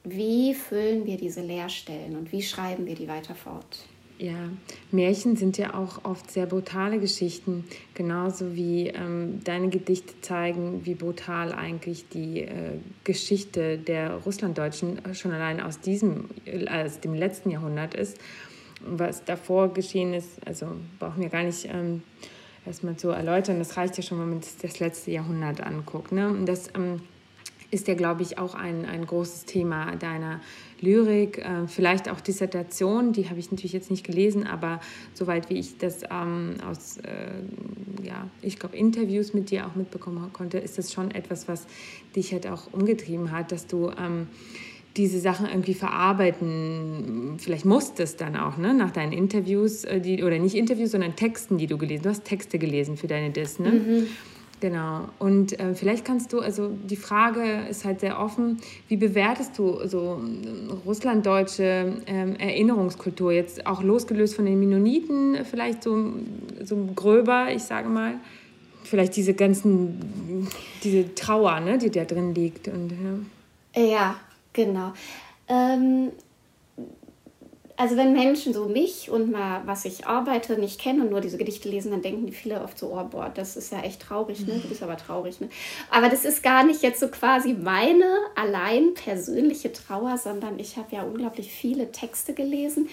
wie 0.04 0.54
füllen 0.54 1.06
wir 1.06 1.18
diese 1.18 1.42
Leerstellen 1.42 2.16
und 2.18 2.32
wie 2.32 2.42
schreiben 2.42 2.86
wir 2.86 2.96
die 2.96 3.08
weiter 3.08 3.36
fort. 3.36 3.80
Ja, 4.20 4.50
Märchen 4.92 5.36
sind 5.36 5.60
ja 5.60 5.76
auch 5.76 6.04
oft 6.04 6.32
sehr 6.32 6.48
brutale 6.48 7.00
Geschichten, 7.00 7.66
genauso 7.94 8.56
wie 8.56 8.88
ähm, 8.88 9.42
deine 9.44 9.70
Gedichte 9.70 10.20
zeigen, 10.22 10.86
wie 10.86 10.96
brutal 10.96 11.54
eigentlich 11.54 12.10
die 12.10 12.42
äh, 12.42 12.80
Geschichte 13.04 13.78
der 13.78 14.16
Russlanddeutschen 14.16 15.02
schon 15.14 15.34
allein 15.34 15.62
aus 15.62 15.82
diesem, 15.82 16.30
aus 16.68 17.00
dem 17.00 17.14
letzten 17.14 17.52
Jahrhundert 17.52 17.94
ist. 17.94 18.18
Was 18.82 19.24
davor 19.24 19.72
geschehen 19.74 20.16
ist, 20.16 20.46
also 20.48 20.68
brauchen 20.98 21.22
wir 21.22 21.30
gar 21.30 21.44
nicht 21.44 21.68
ähm, 21.72 22.02
erstmal 22.66 22.98
zu 22.98 23.10
erläutern, 23.10 23.60
das 23.60 23.78
reicht 23.78 23.98
ja 23.98 24.04
schon, 24.04 24.20
wenn 24.20 24.30
man 24.30 24.42
das 24.62 24.80
letzte 24.80 25.12
Jahrhundert 25.12 25.62
anguckt. 25.62 26.12
Ne? 26.12 26.28
Und 26.28 26.48
das 26.48 26.70
ähm, 26.76 27.02
ist 27.70 27.88
ja, 27.88 27.96
glaube 27.96 28.24
ich, 28.24 28.38
auch 28.38 28.56
ein, 28.56 28.86
ein 28.86 29.06
großes 29.06 29.46
Thema 29.46 29.96
deiner 29.96 30.42
Lyrik, 30.82 31.40
äh, 31.40 31.68
vielleicht 31.68 32.10
auch 32.10 32.22
Dissertation, 32.22 33.14
die 33.14 33.30
habe 33.30 33.40
ich 33.40 33.52
natürlich 33.52 33.74
jetzt 33.74 33.90
nicht 33.90 34.06
gelesen, 34.06 34.46
aber 34.46 34.80
soweit 35.14 35.50
wie 35.50 35.56
ich 35.56 35.78
das 35.78 36.02
ähm, 36.12 36.56
aus, 36.68 36.98
äh, 36.98 38.06
ja, 38.06 38.30
ich 38.42 38.60
glaube, 38.60 38.76
Interviews 38.76 39.34
mit 39.34 39.50
dir 39.50 39.68
auch 39.68 39.76
mitbekommen 39.76 40.32
konnte, 40.34 40.58
ist 40.60 40.78
das 40.78 40.94
schon 40.94 41.12
etwas, 41.12 41.48
was 41.48 41.66
dich 42.16 42.32
halt 42.34 42.48
auch 42.48 42.72
umgetrieben 42.74 43.32
hat, 43.32 43.52
dass 43.52 43.68
du 43.68 43.92
ähm, 43.98 44.28
diese 44.98 45.20
Sachen 45.20 45.48
irgendwie 45.48 45.76
verarbeiten, 45.76 47.36
vielleicht 47.38 47.66
musstest 47.66 48.20
dann 48.20 48.36
auch, 48.36 48.58
ne, 48.58 48.74
nach 48.74 48.92
deinen 48.92 49.14
Interviews, 49.14 49.84
äh, 49.84 50.02
die, 50.02 50.24
oder 50.24 50.40
nicht 50.40 50.56
Interviews, 50.56 50.92
sondern 50.92 51.16
Texten, 51.16 51.58
die 51.58 51.68
du 51.68 51.78
gelesen 51.78 52.06
hast. 52.06 52.18
Du 52.18 52.22
hast 52.22 52.26
Texte 52.26 52.60
gelesen 52.60 52.98
für 52.98 53.08
deine 53.08 53.32
Dis, 53.32 53.60
ne? 53.60 53.72
Mhm. 53.72 54.08
Genau. 54.60 55.10
Und 55.20 55.60
äh, 55.60 55.76
vielleicht 55.76 56.04
kannst 56.04 56.34
du, 56.34 56.40
also 56.40 56.70
die 56.70 56.96
Frage 56.96 57.68
ist 57.70 57.86
halt 57.86 58.00
sehr 58.00 58.20
offen, 58.20 58.60
wie 58.88 58.98
bewertest 58.98 59.58
du 59.60 59.86
so 59.88 60.20
äh, 60.20 60.74
russlanddeutsche 60.86 62.02
ähm, 62.08 62.36
Erinnerungskultur 62.38 63.32
jetzt 63.32 63.68
auch 63.68 63.84
losgelöst 63.84 64.36
von 64.36 64.46
den 64.46 64.60
Mennoniten, 64.60 65.46
vielleicht 65.46 65.84
so, 65.84 66.12
so 66.64 66.90
gröber, 66.96 67.52
ich 67.54 67.64
sage 67.64 67.88
mal, 67.88 68.16
vielleicht 68.84 69.16
diese 69.16 69.36
ganzen, 69.36 70.48
diese 70.84 71.14
Trauer, 71.14 71.60
ne, 71.60 71.78
die 71.78 71.92
da 71.92 72.06
drin 72.06 72.34
liegt. 72.34 72.68
Und, 72.68 72.94
ja. 73.76 73.84
ja, 73.84 74.16
genau. 74.54 74.94
Ähm, 75.48 76.12
also 77.78 77.96
wenn 77.96 78.12
Menschen 78.14 78.54
so 78.54 78.66
mich 78.66 79.12
und 79.12 79.32
mal, 79.32 79.62
was 79.66 79.86
ich 79.86 80.08
arbeite, 80.08 80.58
nicht 80.58 80.82
kennen 80.82 81.02
und 81.02 81.12
nur 81.12 81.22
diese 81.22 81.38
Gedichte 81.38 81.70
lesen, 81.70 81.92
dann 81.92 82.02
denken 82.02 82.26
die 82.26 82.32
viele 82.32 82.62
oft 82.64 82.78
so, 82.78 82.92
oh 82.92 83.04
boah, 83.04 83.32
das 83.34 83.56
ist 83.56 83.72
ja 83.72 83.82
echt 83.82 84.02
traurig, 84.02 84.40
ne? 84.48 84.60
Du 84.60 84.68
bist 84.68 84.82
aber 84.82 84.98
traurig, 84.98 85.40
ne? 85.40 85.50
Aber 85.92 86.10
das 86.10 86.26
ist 86.26 86.42
gar 86.42 86.64
nicht 86.64 86.82
jetzt 86.82 87.00
so 87.00 87.08
quasi 87.08 87.54
meine 87.54 88.06
allein 88.36 88.96
persönliche 88.96 89.72
Trauer, 89.72 90.18
sondern 90.18 90.58
ich 90.58 90.76
habe 90.76 90.96
ja 90.96 91.04
unglaublich 91.04 91.52
viele 91.52 91.92
Texte 91.92 92.34
gelesen, 92.34 92.90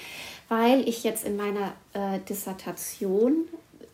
weil 0.51 0.87
ich 0.87 1.03
jetzt 1.03 1.25
in 1.25 1.37
meiner 1.37 1.73
äh, 1.95 2.19
Dissertation 2.29 3.49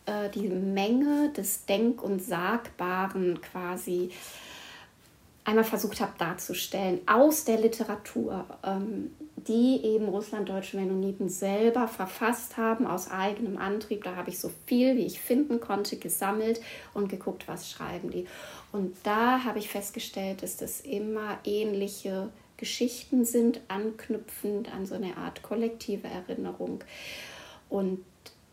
äh, 0.05 0.29
die 0.29 0.49
Menge 0.49 1.29
des 1.29 1.65
Denk- 1.65 2.03
und 2.03 2.21
Sagbaren 2.21 3.39
quasi 3.41 4.11
einmal 5.45 5.63
versucht 5.63 6.01
habe 6.01 6.11
darzustellen 6.17 6.99
aus 7.07 7.45
der 7.45 7.59
Literatur. 7.59 8.45
Ähm, 8.63 9.11
die 9.35 9.81
eben 9.83 10.07
russlanddeutsche 10.07 10.77
Mennoniten 10.77 11.29
selber 11.29 11.87
verfasst 11.87 12.57
haben 12.57 12.85
aus 12.85 13.09
eigenem 13.09 13.57
Antrieb. 13.57 14.03
Da 14.03 14.15
habe 14.15 14.29
ich 14.29 14.39
so 14.39 14.51
viel, 14.65 14.95
wie 14.97 15.05
ich 15.05 15.19
finden 15.19 15.59
konnte, 15.59 15.97
gesammelt 15.97 16.61
und 16.93 17.09
geguckt, 17.09 17.47
was 17.47 17.69
schreiben 17.69 18.11
die. 18.11 18.25
Und 18.71 18.95
da 19.03 19.43
habe 19.43 19.59
ich 19.59 19.69
festgestellt, 19.69 20.43
dass 20.43 20.57
das 20.57 20.81
immer 20.81 21.39
ähnliche 21.43 22.29
Geschichten 22.57 23.25
sind, 23.25 23.61
anknüpfend 23.67 24.71
an 24.71 24.85
so 24.85 24.93
eine 24.95 25.17
Art 25.17 25.41
kollektive 25.41 26.07
Erinnerung. 26.07 26.83
Und 27.69 28.03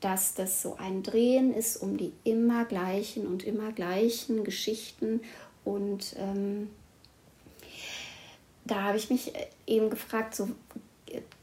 dass 0.00 0.34
das 0.34 0.62
so 0.62 0.76
ein 0.76 1.02
Drehen 1.02 1.52
ist 1.52 1.76
um 1.76 1.96
die 1.96 2.12
immer 2.24 2.64
gleichen 2.64 3.26
und 3.26 3.44
immer 3.44 3.72
gleichen 3.72 4.44
Geschichten 4.44 5.20
und 5.64 6.14
ähm, 6.16 6.70
da 8.70 8.82
habe 8.82 8.96
ich 8.96 9.10
mich 9.10 9.34
äh, 9.34 9.46
eben 9.66 9.90
gefragt, 9.90 10.34
so 10.34 10.48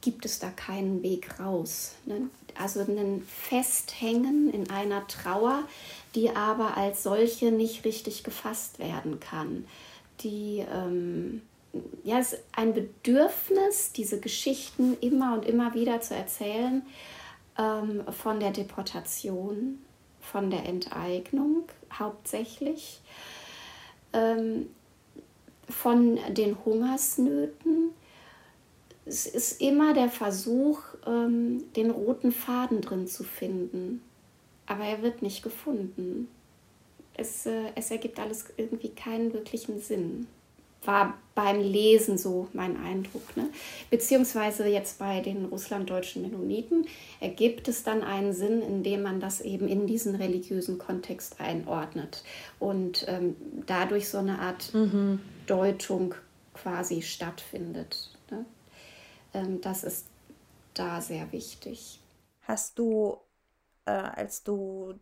gibt 0.01 0.25
es 0.25 0.39
da 0.39 0.49
keinen 0.49 1.01
Weg 1.03 1.39
raus. 1.39 1.95
Ne? 2.05 2.29
Also 2.57 2.81
ein 2.81 3.23
Festhängen 3.27 4.51
in 4.53 4.69
einer 4.69 5.07
Trauer, 5.07 5.63
die 6.13 6.29
aber 6.29 6.77
als 6.77 7.03
solche 7.03 7.51
nicht 7.51 7.83
richtig 7.85 8.23
gefasst 8.23 8.79
werden 8.79 9.19
kann. 9.19 9.65
Die, 10.21 10.63
ähm, 10.71 11.41
ja, 12.03 12.19
es 12.19 12.33
ist 12.33 12.43
ein 12.55 12.73
Bedürfnis, 12.73 13.91
diese 13.91 14.19
Geschichten 14.19 14.95
immer 15.01 15.33
und 15.33 15.45
immer 15.45 15.73
wieder 15.73 15.99
zu 16.01 16.15
erzählen, 16.15 16.83
ähm, 17.57 18.03
von 18.11 18.39
der 18.39 18.51
Deportation, 18.51 19.79
von 20.21 20.49
der 20.49 20.65
Enteignung 20.65 21.63
hauptsächlich. 21.91 23.01
Ähm, 24.13 24.69
von 25.69 26.19
den 26.33 26.57
Hungersnöten. 26.65 27.91
Es 29.05 29.27
ist 29.27 29.61
immer 29.61 29.93
der 29.93 30.09
Versuch, 30.09 30.79
ähm, 31.05 31.71
den 31.75 31.91
roten 31.91 32.31
Faden 32.31 32.81
drin 32.81 33.07
zu 33.07 33.23
finden. 33.23 34.01
Aber 34.65 34.83
er 34.83 35.01
wird 35.01 35.21
nicht 35.21 35.43
gefunden. 35.43 36.27
Es, 37.13 37.45
äh, 37.45 37.71
es 37.75 37.91
ergibt 37.91 38.19
alles 38.19 38.45
irgendwie 38.57 38.89
keinen 38.89 39.31
wirklichen 39.33 39.79
Sinn. 39.79 40.27
War 40.85 41.17
beim 41.35 41.59
Lesen 41.59 42.17
so 42.17 42.47
mein 42.53 42.81
Eindruck. 42.81 43.35
Ne? 43.35 43.49
Beziehungsweise 43.89 44.67
jetzt 44.67 44.99
bei 44.99 45.19
den 45.19 45.45
russlanddeutschen 45.45 46.21
Mennoniten 46.21 46.87
ergibt 47.19 47.67
es 47.67 47.83
dann 47.83 48.03
einen 48.03 48.33
Sinn, 48.33 48.61
indem 48.61 49.03
man 49.03 49.19
das 49.19 49.41
eben 49.41 49.67
in 49.67 49.85
diesen 49.85 50.15
religiösen 50.15 50.77
Kontext 50.77 51.41
einordnet 51.41 52.23
und 52.59 53.05
ähm, 53.09 53.35
dadurch 53.65 54.09
so 54.09 54.17
eine 54.17 54.39
Art 54.39 54.73
mhm. 54.73 55.19
Deutung 55.45 56.15
quasi 56.53 57.01
stattfindet. 57.01 58.11
Ne? 58.31 58.45
ähm, 59.35 59.61
das 59.61 59.83
ist 59.83 60.07
da 60.73 61.01
sehr 61.01 61.31
wichtig. 61.31 61.99
Hast 62.41 62.79
du, 62.79 63.17
äh, 63.85 63.91
als 63.91 64.43
du 64.43 64.93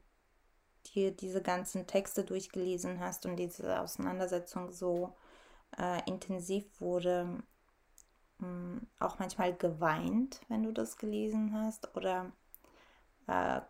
dir 0.93 1.11
diese 1.11 1.41
ganzen 1.41 1.87
Texte 1.87 2.23
durchgelesen 2.23 2.99
hast 2.99 3.25
und 3.25 3.37
diese 3.37 3.79
Auseinandersetzung 3.79 4.71
so 4.71 5.13
äh, 5.77 6.01
intensiv 6.07 6.65
wurde, 6.79 7.25
mh, 8.39 8.47
hm, 8.47 8.81
auch 8.99 9.19
manchmal 9.19 9.53
geweint, 9.53 10.41
wenn 10.49 10.63
du 10.63 10.71
das 10.71 10.97
gelesen 10.97 11.53
hast? 11.53 11.95
Oder 11.95 12.31
äh, 13.27 13.61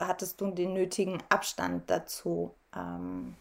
hattest 0.00 0.40
du 0.40 0.50
den 0.50 0.74
nötigen 0.74 1.22
Abstand 1.28 1.90
dazu? 1.90 2.54
Ähm? 2.74 3.34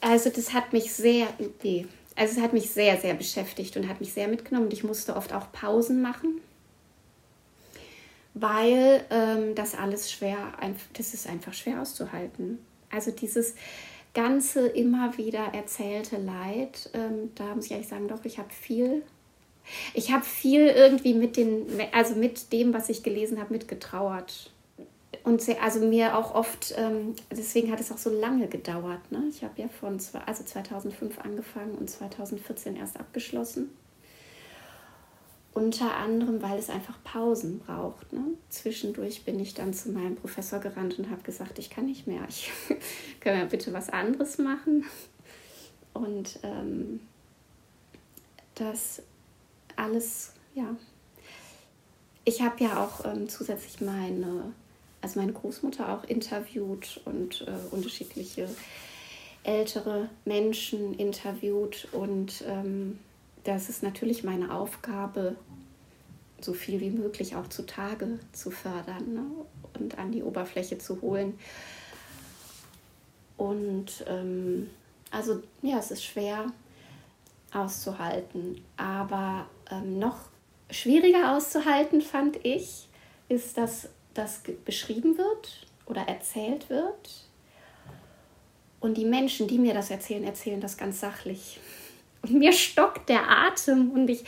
Also 0.00 0.30
das 0.30 0.52
hat 0.52 0.72
mich 0.72 0.92
sehr, 0.92 1.28
nee, 1.62 1.86
also 2.16 2.36
es 2.36 2.42
hat 2.42 2.52
mich 2.52 2.70
sehr, 2.70 2.98
sehr 3.00 3.14
beschäftigt 3.14 3.76
und 3.76 3.88
hat 3.88 4.00
mich 4.00 4.12
sehr 4.12 4.28
mitgenommen. 4.28 4.66
Und 4.66 4.72
ich 4.72 4.84
musste 4.84 5.16
oft 5.16 5.32
auch 5.32 5.52
Pausen 5.52 6.02
machen, 6.02 6.40
weil 8.34 9.04
ähm, 9.10 9.54
das 9.54 9.74
alles 9.74 10.10
schwer, 10.10 10.52
das 10.94 11.14
ist 11.14 11.26
einfach 11.26 11.54
schwer 11.54 11.80
auszuhalten. 11.80 12.58
Also 12.90 13.10
dieses 13.10 13.54
ganze 14.14 14.66
immer 14.66 15.16
wieder 15.16 15.52
erzählte 15.54 16.18
Leid, 16.18 16.90
ähm, 16.94 17.30
da 17.34 17.54
muss 17.54 17.66
ich 17.66 17.72
ehrlich 17.72 17.88
sagen, 17.88 18.08
doch, 18.08 18.24
ich 18.24 18.38
habe 18.38 18.50
viel, 18.50 19.02
ich 19.94 20.12
habe 20.12 20.24
viel 20.24 20.66
irgendwie 20.66 21.14
mit 21.14 21.36
den, 21.36 21.66
also 21.92 22.14
mit 22.14 22.52
dem, 22.52 22.74
was 22.74 22.88
ich 22.88 23.02
gelesen 23.02 23.40
habe, 23.40 23.52
mitgetrauert 23.52 24.50
und 25.24 25.40
sehr, 25.40 25.62
also 25.62 25.80
mir 25.80 26.16
auch 26.16 26.34
oft, 26.34 26.74
ähm, 26.76 27.14
deswegen 27.30 27.70
hat 27.70 27.80
es 27.80 27.92
auch 27.92 27.98
so 27.98 28.10
lange 28.10 28.48
gedauert. 28.48 29.10
Ne? 29.10 29.24
Ich 29.30 29.42
habe 29.44 29.60
ja 29.60 29.68
von 29.68 30.00
zwei, 30.00 30.20
also 30.20 30.44
2005 30.44 31.18
angefangen 31.20 31.74
und 31.76 31.88
2014 31.88 32.76
erst 32.76 32.98
abgeschlossen. 32.98 33.70
Unter 35.54 35.96
anderem, 35.96 36.40
weil 36.40 36.58
es 36.58 36.70
einfach 36.70 37.02
Pausen 37.04 37.58
braucht. 37.58 38.12
Ne? 38.12 38.22
Zwischendurch 38.48 39.24
bin 39.24 39.38
ich 39.38 39.52
dann 39.52 39.74
zu 39.74 39.90
meinem 39.90 40.16
Professor 40.16 40.60
gerannt 40.60 40.98
und 40.98 41.10
habe 41.10 41.22
gesagt, 41.22 41.58
ich 41.58 41.68
kann 41.68 41.86
nicht 41.86 42.06
mehr. 42.06 42.22
Ich 42.28 42.50
kann 43.20 43.38
ja 43.38 43.44
bitte 43.44 43.72
was 43.72 43.90
anderes 43.90 44.38
machen. 44.38 44.84
Und 45.92 46.38
ähm, 46.42 47.00
das 48.54 49.02
alles, 49.76 50.32
ja. 50.54 50.74
Ich 52.24 52.40
habe 52.40 52.64
ja 52.64 52.82
auch 52.82 53.04
ähm, 53.04 53.28
zusätzlich 53.28 53.80
meine 53.80 54.52
also 55.02 55.18
meine 55.18 55.32
Großmutter 55.32 55.92
auch 55.92 56.04
interviewt 56.04 57.00
und 57.04 57.42
äh, 57.42 57.74
unterschiedliche 57.74 58.48
ältere 59.42 60.08
Menschen 60.24 60.94
interviewt. 60.94 61.88
Und 61.92 62.44
ähm, 62.48 62.98
das 63.44 63.68
ist 63.68 63.82
natürlich 63.82 64.24
meine 64.24 64.54
Aufgabe, 64.54 65.36
so 66.40 66.52
viel 66.52 66.80
wie 66.80 66.90
möglich 66.90 67.36
auch 67.36 67.48
zutage 67.48 68.18
zu 68.32 68.50
fördern 68.50 69.14
ne? 69.14 69.24
und 69.78 69.98
an 69.98 70.12
die 70.12 70.22
Oberfläche 70.22 70.78
zu 70.78 71.00
holen. 71.00 71.38
Und 73.36 74.04
ähm, 74.08 74.70
also 75.10 75.42
ja, 75.62 75.78
es 75.78 75.90
ist 75.90 76.04
schwer 76.04 76.46
auszuhalten, 77.52 78.62
aber 78.76 79.46
ähm, 79.70 79.98
noch 79.98 80.18
schwieriger 80.70 81.36
auszuhalten 81.36 82.00
fand 82.00 82.44
ich, 82.44 82.88
ist 83.28 83.56
das 83.56 83.88
das 84.14 84.42
beschrieben 84.64 85.16
wird 85.16 85.66
oder 85.86 86.02
erzählt 86.02 86.68
wird. 86.70 87.26
Und 88.80 88.96
die 88.96 89.04
Menschen, 89.04 89.46
die 89.46 89.58
mir 89.58 89.74
das 89.74 89.90
erzählen, 89.90 90.24
erzählen 90.24 90.60
das 90.60 90.76
ganz 90.76 91.00
sachlich. 91.00 91.60
Mir 92.28 92.52
stockt 92.52 93.08
der 93.08 93.28
Atem 93.28 93.90
und 93.90 94.08
ich 94.08 94.24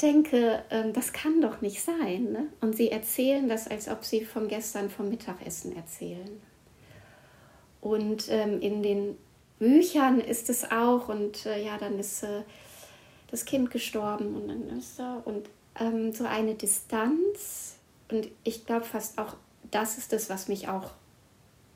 denke, 0.00 0.62
ähm, 0.70 0.92
das 0.92 1.12
kann 1.12 1.40
doch 1.40 1.60
nicht 1.60 1.82
sein. 1.82 2.32
Ne? 2.32 2.46
Und 2.60 2.76
sie 2.76 2.90
erzählen 2.90 3.48
das, 3.48 3.68
als 3.68 3.88
ob 3.88 4.04
sie 4.04 4.24
von 4.24 4.48
gestern 4.48 4.90
vom 4.90 5.08
Mittagessen 5.08 5.74
erzählen. 5.74 6.40
Und 7.80 8.28
ähm, 8.28 8.60
in 8.60 8.82
den 8.82 9.16
Büchern 9.58 10.20
ist 10.20 10.50
es 10.50 10.70
auch, 10.70 11.08
und 11.08 11.46
äh, 11.46 11.64
ja, 11.64 11.78
dann 11.78 11.98
ist 11.98 12.22
äh, 12.22 12.42
das 13.30 13.44
Kind 13.44 13.70
gestorben 13.70 14.36
und 14.36 14.48
dann 14.48 14.78
ist 14.78 15.00
er, 15.00 15.22
und 15.24 15.48
ähm, 15.78 16.12
so 16.12 16.24
eine 16.24 16.54
Distanz 16.54 17.76
und 18.10 18.28
ich 18.44 18.66
glaube 18.66 18.84
fast 18.84 19.18
auch, 19.18 19.36
das 19.70 19.98
ist 19.98 20.12
das, 20.12 20.30
was 20.30 20.48
mich 20.48 20.68
auch 20.68 20.92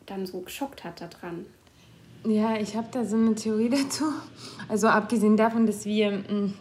dann 0.07 0.27
so 0.27 0.41
geschockt 0.41 0.85
hat 0.85 1.01
daran. 1.01 1.47
Ja, 2.25 2.57
ich 2.57 2.77
habe 2.77 2.87
da 2.93 3.05
so 3.05 3.17
eine 3.17 3.35
Theorie 3.35 3.69
dazu. 3.71 4.05
Also 4.69 4.87
abgesehen 4.89 5.37
davon, 5.37 5.67
dass 5.67 5.85
wir, 5.85 6.13
mm, 6.13 6.55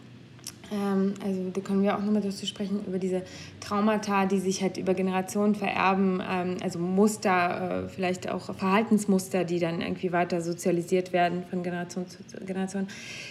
ähm, 0.72 1.14
also 1.24 1.49
da 1.53 1.62
können 1.62 1.84
wir 1.84 1.95
auch 1.95 2.01
nochmal 2.01 2.24
dazu 2.24 2.47
sprechen, 2.47 2.84
über 2.88 2.97
diese 2.97 3.22
Traumata, 3.59 4.26
die 4.26 4.39
sich 4.39 4.64
halt 4.64 4.78
über 4.78 4.95
Generationen 4.95 5.53
vererben, 5.53 6.22
ähm, 6.28 6.57
also 6.64 6.80
Muster, 6.80 7.86
äh, 7.86 7.89
vielleicht 7.89 8.28
auch 8.30 8.55
Verhaltensmuster, 8.55 9.43
die 9.43 9.59
dann 9.59 9.82
irgendwie 9.82 10.12
weiter 10.12 10.41
sozialisiert 10.41 11.14
werden 11.14 11.43
von 11.47 11.62
Generation 11.62 12.07
zu 12.07 12.18
Generation, 12.43 12.88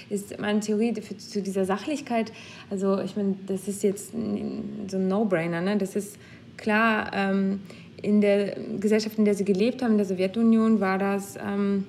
ist 0.08 0.38
meine 0.38 0.60
Theorie 0.60 0.94
für, 1.00 1.16
zu 1.16 1.42
dieser 1.42 1.64
Sachlichkeit. 1.64 2.30
Also 2.70 3.00
ich 3.00 3.16
meine, 3.16 3.34
das 3.46 3.66
ist 3.66 3.82
jetzt 3.82 4.12
so 4.12 4.18
ein 4.18 5.08
No-Brainer, 5.08 5.60
ne? 5.62 5.76
Das 5.78 5.96
ist 5.96 6.16
klar, 6.56 7.10
ähm, 7.12 7.60
in 8.02 8.20
der 8.20 8.56
Gesellschaft, 8.78 9.18
in 9.18 9.24
der 9.24 9.34
sie 9.34 9.44
gelebt 9.44 9.82
haben, 9.82 9.92
in 9.92 9.98
der 9.98 10.06
Sowjetunion, 10.06 10.80
war 10.80 10.96
das, 10.96 11.36
ähm, 11.36 11.86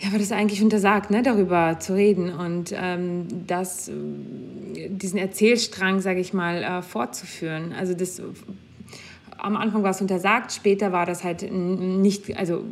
ja, 0.00 0.12
war 0.12 0.18
das 0.18 0.32
eigentlich 0.32 0.62
untersagt, 0.62 1.10
ne, 1.10 1.22
darüber 1.22 1.78
zu 1.78 1.94
reden 1.94 2.32
und 2.32 2.72
ähm, 2.74 3.26
das, 3.46 3.90
diesen 3.90 5.18
Erzählstrang, 5.18 6.00
sage 6.00 6.20
ich 6.20 6.32
mal, 6.32 6.62
äh, 6.62 6.82
fortzuführen. 6.82 7.74
Also 7.78 7.92
das, 7.92 8.22
am 9.36 9.56
Anfang 9.56 9.82
war 9.82 9.90
es 9.90 10.00
untersagt, 10.00 10.52
später 10.52 10.92
war 10.92 11.04
das 11.04 11.22
halt 11.22 11.50
nicht, 11.52 12.36
also 12.36 12.64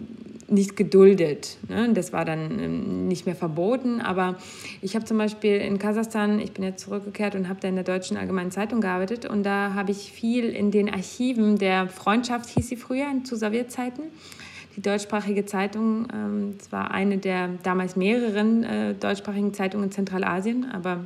nicht 0.50 0.76
geduldet. 0.76 1.58
Ne? 1.68 1.90
Das 1.92 2.12
war 2.12 2.24
dann 2.24 2.58
ähm, 2.58 3.08
nicht 3.08 3.26
mehr 3.26 3.34
verboten. 3.34 4.00
Aber 4.00 4.36
ich 4.80 4.94
habe 4.94 5.04
zum 5.04 5.18
Beispiel 5.18 5.56
in 5.56 5.78
Kasachstan, 5.78 6.40
ich 6.40 6.52
bin 6.52 6.64
jetzt 6.64 6.82
zurückgekehrt 6.84 7.34
und 7.34 7.48
habe 7.48 7.60
da 7.60 7.68
in 7.68 7.74
der 7.74 7.84
Deutschen 7.84 8.16
Allgemeinen 8.16 8.50
Zeitung 8.50 8.80
gearbeitet. 8.80 9.26
Und 9.26 9.42
da 9.42 9.74
habe 9.74 9.90
ich 9.90 10.12
viel 10.12 10.48
in 10.48 10.70
den 10.70 10.88
Archiven 10.88 11.58
der 11.58 11.88
Freundschaft, 11.88 12.48
hieß 12.50 12.68
sie 12.68 12.76
früher, 12.76 13.06
zu 13.24 13.36
Sowjetzeiten. 13.36 14.04
Die 14.78 14.82
deutschsprachige 14.82 15.44
Zeitung, 15.44 16.06
ähm, 16.14 16.54
es 16.56 16.70
war 16.70 16.92
eine 16.92 17.18
der 17.18 17.48
damals 17.64 17.96
mehreren 17.96 18.62
äh, 18.62 18.94
deutschsprachigen 18.94 19.52
Zeitungen 19.52 19.86
in 19.86 19.90
Zentralasien, 19.90 20.70
aber 20.70 21.04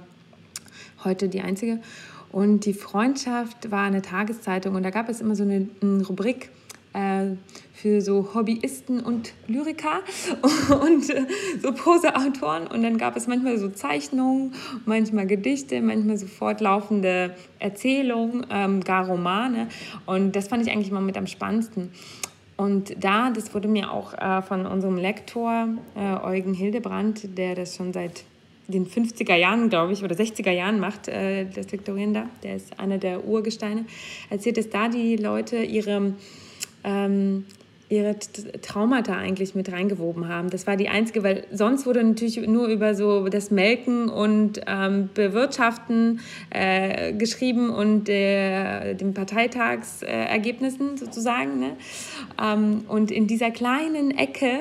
heute 1.05 1.31
die 1.31 1.41
einzige. 1.41 1.79
Und 2.31 2.67
die 2.67 2.75
Freundschaft 2.75 3.71
war 3.71 3.85
eine 3.85 4.03
Tageszeitung 4.03 4.75
und 4.75 4.83
da 4.83 4.91
gab 4.91 5.09
es 5.09 5.23
immer 5.23 5.35
so 5.35 5.45
eine, 5.45 5.71
eine 5.81 6.07
Rubrik, 6.07 6.51
äh, 6.93 7.29
für 7.73 8.03
so 8.03 8.35
Hobbyisten 8.35 9.01
und 9.01 9.33
Lyriker 9.47 10.03
und 10.83 11.09
äh, 11.09 11.25
so 11.63 11.73
Proseautoren. 11.73 12.67
Und 12.67 12.83
dann 12.83 12.99
gab 12.99 13.17
es 13.17 13.27
manchmal 13.27 13.57
so 13.57 13.71
Zeichnungen, 13.71 14.53
manchmal 14.85 15.27
Gedichte, 15.27 15.81
manchmal 15.81 16.19
so 16.19 16.27
fortlaufende 16.27 17.35
Erzählungen, 17.59 18.47
ähm, 18.51 18.83
gar 18.83 19.07
Romane. 19.07 19.69
Und 20.05 20.37
das 20.37 20.49
fand 20.49 20.67
ich 20.67 20.71
eigentlich 20.71 20.91
immer 20.91 21.01
mit 21.01 21.17
am 21.17 21.27
spannendsten. 21.27 21.91
Und 22.57 23.03
da, 23.03 23.31
das 23.31 23.55
wurde 23.55 23.69
mir 23.69 23.91
auch 23.91 24.15
äh, 24.15 24.43
von 24.43 24.67
unserem 24.67 24.97
Lektor 24.97 25.69
äh, 25.97 26.25
Eugen 26.25 26.55
Hildebrand, 26.55 27.37
der 27.37 27.55
das 27.55 27.77
schon 27.77 27.93
seit 27.93 28.25
den 28.69 28.87
50er 28.87 29.35
Jahren, 29.35 29.69
glaube 29.69 29.93
ich, 29.93 30.03
oder 30.05 30.15
60er 30.15 30.51
Jahren 30.51 30.79
macht, 30.79 31.09
äh, 31.09 31.47
das 31.47 31.71
Lektorieren 31.73 32.15
da, 32.15 32.27
der 32.43 32.57
ist 32.57 32.79
einer 32.79 32.99
der 32.99 33.25
Urgesteine, 33.25 33.85
erzählt, 34.31 34.57
dass 34.57 34.71
da 34.71 34.89
die 34.89 35.17
Leute 35.17 35.63
ihre 35.63 36.15
ähm, 36.85 37.45
ihre 37.93 38.17
Traumata 38.63 39.15
eigentlich 39.15 39.55
mit 39.55 39.71
reingewoben 39.71 40.27
haben. 40.27 40.49
Das 40.49 40.67
war 40.67 40.77
die 40.77 40.89
einzige, 40.89 41.23
weil 41.23 41.45
sonst 41.53 41.85
wurde 41.85 42.03
natürlich 42.03 42.39
nur 42.47 42.69
über 42.69 42.95
so 42.95 43.29
das 43.29 43.51
Melken 43.51 44.09
und 44.09 44.63
ähm, 44.67 45.11
Bewirtschaften 45.13 46.21
äh, 46.49 47.13
geschrieben 47.13 47.69
und 47.69 48.09
der, 48.09 48.95
den 48.95 49.13
Parteitagsergebnissen 49.13 50.97
sozusagen. 50.97 51.61
Ne? 51.61 51.77
Ähm, 52.43 52.85
und 52.89 53.11
in 53.11 53.27
dieser 53.27 53.51
kleinen 53.51 54.11
Ecke 54.11 54.61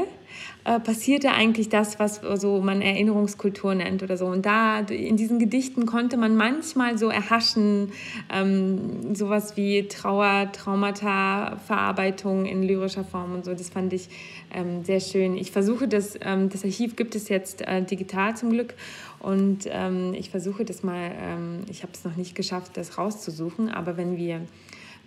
äh, 0.64 0.80
passierte 0.80 1.32
eigentlich 1.32 1.70
das, 1.70 2.00
was 2.00 2.22
so 2.36 2.62
man 2.62 2.82
Erinnerungskultur 2.82 3.74
nennt 3.74 4.04
oder 4.04 4.16
so. 4.18 4.28
Und 4.28 4.46
da 4.46 4.80
in 4.80 5.18
diesen 5.18 5.40
Gedichten 5.40 5.86
konnte 5.86 6.18
man 6.18 6.36
manchmal 6.36 6.98
so 6.98 7.10
erhaschen, 7.10 7.92
ähm, 8.32 9.16
sowas 9.16 9.58
wie 9.58 9.88
Trauer, 9.88 10.52
Traumata, 10.52 11.58
Verarbeitung 11.66 12.46
in 12.46 12.62
lyrischer 12.62 13.04
Form 13.04 13.34
und 13.34 13.46
so. 13.46 13.54
Das 13.54 13.70
fand 13.70 13.92
ich 13.94 14.10
ähm, 14.54 14.84
sehr 14.84 15.00
schön. 15.00 15.36
Ich 15.36 15.52
versuche 15.52 15.88
das, 15.88 16.16
ähm, 16.22 16.50
das 16.50 16.64
Archiv 16.64 16.96
gibt 16.96 17.16
es 17.16 17.30
jetzt 17.30 17.62
äh, 17.68 17.82
digital 17.82 18.38
zum 18.38 18.52
Glück. 18.52 18.76
Und 19.20 19.68
ähm, 19.68 20.14
ich 20.14 20.30
versuche 20.30 20.66
das 20.66 20.84
mal, 20.84 21.12
ähm, 21.20 21.66
ich 21.70 21.84
habe 21.84 21.94
es 21.94 22.04
noch 22.04 22.16
nicht 22.16 22.36
geschafft, 22.36 22.78
das 22.78 22.98
rauszusuchen, 22.98 23.70
aber 23.70 23.98
wenn 23.98 24.18
wir 24.18 24.42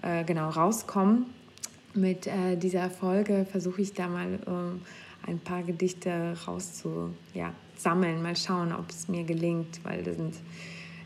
äh, 0.02 0.24
genau 0.24 0.50
rauskommen 0.50 1.26
mit 1.94 2.26
äh, 2.26 2.56
dieser 2.56 2.90
Folge, 2.90 3.46
versuche 3.50 3.82
ich 3.82 3.92
da 3.92 4.08
mal 4.08 4.38
ähm, 4.46 4.80
ein 5.26 5.38
paar 5.38 5.62
Gedichte 5.62 6.34
rauszusammeln. 6.46 8.16
Ja, 8.16 8.22
mal 8.22 8.36
schauen, 8.36 8.72
ob 8.72 8.90
es 8.90 9.08
mir 9.08 9.24
gelingt, 9.24 9.80
weil 9.84 10.02
das 10.02 10.16
sind 10.16 10.34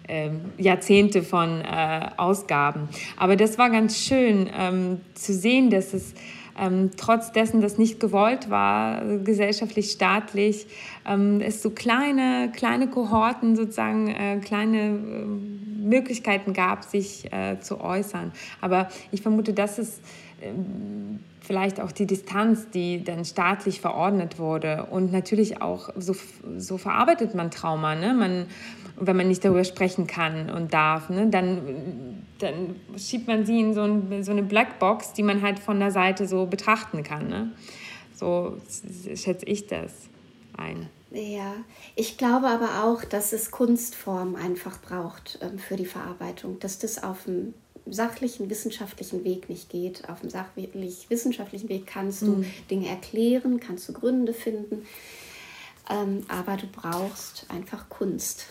äh, 0.09 0.31
Jahrzehnte 0.57 1.23
von 1.23 1.61
äh, 1.61 2.11
Ausgaben. 2.17 2.89
Aber 3.17 3.37
das 3.37 3.59
war 3.59 3.71
ganz 3.71 3.99
schön 3.99 4.49
ähm, 4.57 5.01
zu 5.15 5.33
sehen, 5.33 5.71
dass 5.71 5.95
es 5.95 6.15
ähm, 6.59 6.91
trotz 6.97 7.33
dessen, 7.33 7.61
dass 7.61 7.79
nicht 7.79 8.01
gewollt 8.01 8.51
war, 8.51 9.03
gesellschaftlich, 9.19 9.93
staatlich, 9.93 10.67
ähm, 11.07 11.41
es 11.41 11.63
so 11.63 11.71
kleine, 11.71 12.51
kleine 12.55 12.89
Kohorten, 12.89 13.55
sozusagen 13.55 14.09
äh, 14.09 14.41
kleine 14.43 14.79
äh, 14.79 15.81
Möglichkeiten 15.85 16.53
gab, 16.53 16.85
sich 16.85 17.33
äh, 17.33 17.61
zu 17.61 17.81
äußern. 17.81 18.33
Aber 18.61 18.89
ich 19.13 19.23
vermute, 19.23 19.53
dass 19.53 19.79
es 19.79 20.01
ähm, 20.43 21.21
vielleicht 21.49 21.81
auch 21.81 21.93
die 21.93 22.07
Distanz, 22.07 22.69
die 22.69 23.03
dann 23.03 23.25
staatlich 23.25 23.81
verordnet 23.81 24.39
wurde. 24.39 24.87
Und 24.91 25.11
natürlich 25.13 25.63
auch, 25.63 25.89
so, 25.97 26.15
so 26.59 26.77
verarbeitet 26.77 27.35
man 27.35 27.51
Trauma. 27.51 27.95
Ne? 27.95 28.13
Man, 28.13 28.47
wenn 28.97 29.17
man 29.17 29.29
nicht 29.29 29.43
darüber 29.47 29.65
sprechen 29.65 30.07
kann 30.07 30.51
und 30.51 30.75
darf, 30.75 31.09
ne? 31.09 31.29
dann, 31.29 32.23
dann 32.39 32.77
schiebt 32.99 33.29
man 33.29 33.47
sie 33.47 33.61
in 33.61 33.73
so, 33.73 33.83
ein, 33.83 34.23
so 34.23 34.31
eine 34.31 34.43
Blackbox, 34.43 35.15
die 35.15 35.23
man 35.23 35.41
halt 35.41 35.59
von 35.59 35.81
der 35.81 35.91
Seite 35.91 36.27
so 36.27 36.45
betrachten 36.45 37.03
kann. 37.03 37.29
Ne? 37.29 37.51
So 38.15 38.59
schätze 39.15 39.47
ich 39.47 39.67
das 39.69 39.93
ein. 40.55 40.91
Ja, 41.11 41.55
ich 41.97 42.19
glaube 42.19 42.49
aber 42.49 42.85
auch, 42.85 43.05
dass 43.05 43.33
es 43.33 43.51
Kunstform 43.51 44.35
einfach 44.35 44.83
braucht 44.83 45.39
ähm, 45.41 45.59
für 45.59 45.77
die 45.77 45.87
Verarbeitung, 45.87 46.59
dass 46.59 46.79
das 46.79 47.03
auf 47.03 47.25
dem 47.25 47.55
sachlichen, 47.93 48.51
wissenschaftlichen 48.51 49.25
Weg 49.25 49.49
nicht 49.49 49.69
geht. 49.71 50.09
Auf 50.09 50.21
dem 50.21 50.31
sachlich-wissenschaftlichen 50.31 51.69
Weg 51.69 51.87
kannst 51.87 52.23
du 52.23 52.37
mhm. 52.37 52.47
Dinge 52.71 52.89
erklären, 52.89 53.61
kannst 53.61 53.89
du 53.89 53.93
Gründe 53.93 54.33
finden, 54.33 54.87
ähm, 55.91 56.25
aber 56.29 56.57
du 56.57 56.67
brauchst 56.67 57.47
einfach 57.49 57.89
Kunst 57.89 58.47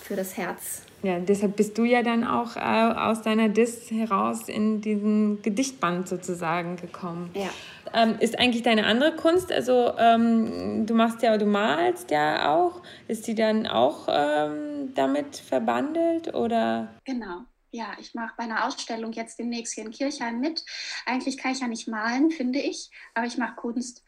für 0.00 0.16
das 0.16 0.36
Herz. 0.36 0.82
Ja, 1.02 1.18
deshalb 1.18 1.56
bist 1.56 1.76
du 1.78 1.84
ja 1.84 2.02
dann 2.02 2.24
auch 2.24 2.56
äh, 2.56 2.60
aus 2.60 3.22
deiner 3.22 3.48
Dis 3.48 3.90
heraus 3.90 4.48
in 4.48 4.80
diesen 4.80 5.42
Gedichtband 5.42 6.08
sozusagen 6.08 6.76
gekommen. 6.76 7.30
Ja. 7.34 7.50
Ähm, 7.94 8.16
ist 8.18 8.38
eigentlich 8.38 8.62
deine 8.62 8.86
andere 8.86 9.14
Kunst, 9.14 9.52
also 9.52 9.92
ähm, 9.98 10.86
du 10.86 10.94
machst 10.94 11.22
ja, 11.22 11.36
du 11.38 11.46
malst 11.46 12.10
ja 12.10 12.54
auch, 12.54 12.82
ist 13.08 13.26
die 13.26 13.34
dann 13.34 13.66
auch 13.66 14.08
ähm, 14.08 14.92
damit 14.94 15.36
verbandelt 15.36 16.34
oder? 16.34 16.88
Genau 17.04 17.44
ja, 17.70 17.96
ich 18.00 18.14
mache 18.14 18.34
bei 18.36 18.44
einer 18.44 18.66
Ausstellung 18.66 19.12
jetzt 19.12 19.38
demnächst 19.38 19.74
hier 19.74 19.84
in 19.84 19.90
Kirchheim 19.90 20.40
mit. 20.40 20.64
Eigentlich 21.04 21.38
kann 21.38 21.52
ich 21.52 21.60
ja 21.60 21.68
nicht 21.68 21.88
malen, 21.88 22.30
finde 22.30 22.58
ich, 22.58 22.90
aber 23.14 23.26
ich 23.26 23.36
mache 23.38 23.56
Kunst. 23.56 24.04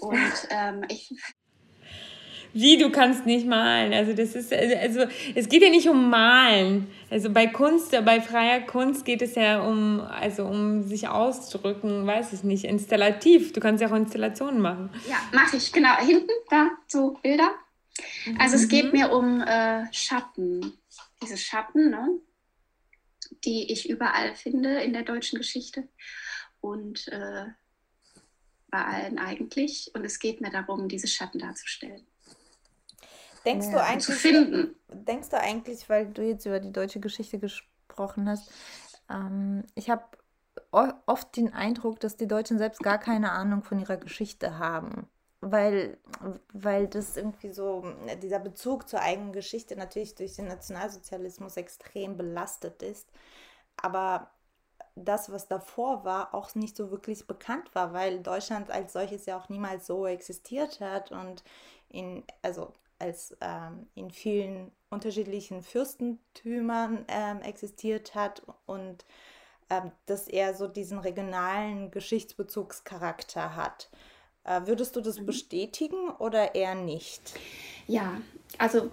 Und 0.00 0.32
ähm, 0.50 0.84
ich. 0.88 1.14
Wie, 2.52 2.78
du 2.78 2.90
kannst 2.90 3.26
nicht 3.26 3.46
malen? 3.46 3.92
Also, 3.92 4.14
das 4.14 4.34
ist, 4.34 4.52
also, 4.52 4.76
also, 4.76 5.06
es 5.34 5.48
geht 5.48 5.62
ja 5.62 5.68
nicht 5.68 5.88
um 5.88 6.08
Malen. 6.08 6.90
Also, 7.10 7.30
bei 7.30 7.46
Kunst, 7.46 7.92
bei 8.04 8.20
freier 8.20 8.60
Kunst 8.60 9.04
geht 9.04 9.20
es 9.20 9.34
ja 9.34 9.60
um, 9.60 10.00
also, 10.00 10.46
um 10.46 10.82
sich 10.82 11.08
auszudrücken, 11.08 12.06
weiß 12.06 12.32
ich 12.32 12.44
nicht, 12.44 12.64
installativ. 12.64 13.52
Du 13.52 13.60
kannst 13.60 13.82
ja 13.82 13.90
auch 13.90 13.94
Installationen 13.94 14.60
machen. 14.60 14.90
Ja, 15.08 15.16
mache 15.32 15.58
ich, 15.58 15.72
genau. 15.72 15.94
Hinten, 15.98 16.32
da, 16.48 16.70
so 16.86 17.18
Bilder. 17.22 17.50
Also, 18.38 18.56
mhm. 18.56 18.62
es 18.62 18.68
geht 18.68 18.84
mhm. 18.86 18.92
mir 18.92 19.12
um 19.12 19.40
äh, 19.42 19.84
Schatten. 19.92 20.72
Diese 21.22 21.36
Schatten, 21.36 21.90
ne? 21.90 22.18
Die 23.44 23.72
ich 23.72 23.88
überall 23.88 24.34
finde 24.34 24.80
in 24.82 24.92
der 24.92 25.02
deutschen 25.02 25.38
Geschichte 25.38 25.88
und 26.60 27.08
äh, 27.08 27.46
bei 28.70 28.84
allen 28.84 29.18
eigentlich. 29.18 29.90
Und 29.94 30.04
es 30.04 30.18
geht 30.18 30.40
mir 30.40 30.50
darum, 30.50 30.88
diese 30.88 31.08
Schatten 31.08 31.38
darzustellen. 31.38 32.06
Denkst 33.44 33.66
ja. 33.66 33.72
du 33.72 33.82
eigentlich, 33.82 34.04
zu 34.04 34.12
finden. 34.12 34.74
denkst 34.88 35.30
du 35.30 35.40
eigentlich, 35.40 35.88
weil 35.88 36.06
du 36.06 36.22
jetzt 36.22 36.44
über 36.44 36.60
die 36.60 36.72
deutsche 36.72 37.00
Geschichte 37.00 37.38
gesprochen 37.38 38.28
hast, 38.28 38.50
ähm, 39.10 39.64
ich 39.74 39.90
habe 39.90 40.04
oft 40.70 41.36
den 41.36 41.54
Eindruck, 41.54 42.00
dass 42.00 42.16
die 42.16 42.26
Deutschen 42.26 42.58
selbst 42.58 42.82
gar 42.82 42.98
keine 42.98 43.32
Ahnung 43.32 43.62
von 43.62 43.78
ihrer 43.78 43.96
Geschichte 43.96 44.58
haben 44.58 45.08
weil, 45.40 45.98
weil 46.52 46.88
das 46.88 47.16
irgendwie 47.16 47.52
so, 47.52 47.84
dieser 48.22 48.40
Bezug 48.40 48.88
zur 48.88 49.00
eigenen 49.00 49.32
Geschichte 49.32 49.76
natürlich 49.76 50.14
durch 50.14 50.34
den 50.34 50.48
Nationalsozialismus 50.48 51.56
extrem 51.56 52.16
belastet 52.16 52.82
ist. 52.82 53.08
Aber 53.76 54.30
das, 54.96 55.30
was 55.30 55.46
davor 55.46 56.04
war, 56.04 56.34
auch 56.34 56.54
nicht 56.54 56.76
so 56.76 56.90
wirklich 56.90 57.26
bekannt 57.26 57.74
war, 57.74 57.92
weil 57.92 58.20
Deutschland 58.20 58.70
als 58.70 58.92
solches 58.92 59.26
ja 59.26 59.38
auch 59.38 59.48
niemals 59.48 59.86
so 59.86 60.06
existiert 60.06 60.80
hat 60.80 61.12
und 61.12 61.44
in, 61.88 62.24
also 62.42 62.72
als 62.98 63.36
ähm, 63.40 63.86
in 63.94 64.10
vielen 64.10 64.72
unterschiedlichen 64.90 65.62
Fürstentümern 65.62 67.04
ähm, 67.08 67.40
existiert 67.42 68.14
hat 68.14 68.42
und 68.66 69.04
ähm, 69.70 69.92
dass 70.06 70.28
er 70.28 70.54
so 70.54 70.66
diesen 70.66 70.98
regionalen 70.98 71.90
Geschichtsbezugscharakter 71.90 73.54
hat. 73.54 73.90
Äh, 74.48 74.66
würdest 74.66 74.96
du 74.96 75.00
das 75.00 75.20
mhm. 75.20 75.26
bestätigen 75.26 76.10
oder 76.18 76.54
eher 76.54 76.74
nicht? 76.74 77.20
Ja, 77.86 78.20
also 78.56 78.90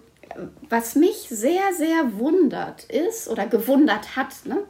was 0.69 0.95
mich 0.95 1.15
sehr, 1.29 1.73
sehr 1.73 2.17
wundert 2.17 2.83
ist 2.85 3.27
oder 3.27 3.45
gewundert 3.45 4.15
hat, 4.15 4.45
ne? 4.45 4.63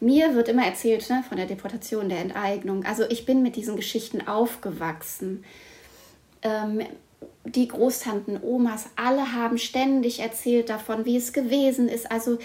mir 0.00 0.34
wird 0.34 0.48
immer 0.48 0.66
erzählt 0.66 1.08
ne, 1.08 1.24
von 1.26 1.36
der 1.36 1.46
Deportation, 1.46 2.08
der 2.08 2.18
Enteignung. 2.18 2.84
Also 2.84 3.04
ich 3.08 3.24
bin 3.24 3.42
mit 3.42 3.56
diesen 3.56 3.76
Geschichten 3.76 4.26
aufgewachsen. 4.26 5.44
Ähm, 6.42 6.82
die 7.44 7.68
Großtanten, 7.68 8.42
Omas, 8.42 8.90
alle 8.96 9.32
haben 9.32 9.56
ständig 9.56 10.20
erzählt 10.20 10.68
davon, 10.68 11.04
wie 11.04 11.16
es 11.16 11.32
gewesen 11.32 11.88
ist. 11.88 12.10
Also 12.10 12.38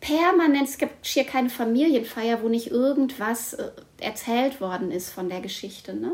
permanent, 0.00 0.68
es 0.68 0.78
gibt 0.78 1.04
hier 1.04 1.24
keine 1.24 1.50
Familienfeier, 1.50 2.42
wo 2.42 2.48
nicht 2.48 2.70
irgendwas 2.70 3.54
äh, 3.54 3.70
erzählt 4.00 4.60
worden 4.60 4.90
ist 4.90 5.10
von 5.10 5.28
der 5.28 5.40
Geschichte. 5.40 5.94
Ne? 5.94 6.12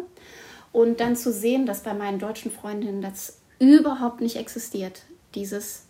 Und 0.74 0.98
dann 0.98 1.14
zu 1.14 1.32
sehen, 1.32 1.66
dass 1.66 1.84
bei 1.84 1.94
meinen 1.94 2.18
deutschen 2.18 2.50
Freundinnen 2.50 3.00
das 3.00 3.38
überhaupt 3.60 4.20
nicht 4.20 4.34
existiert. 4.34 5.02
Dieses 5.36 5.84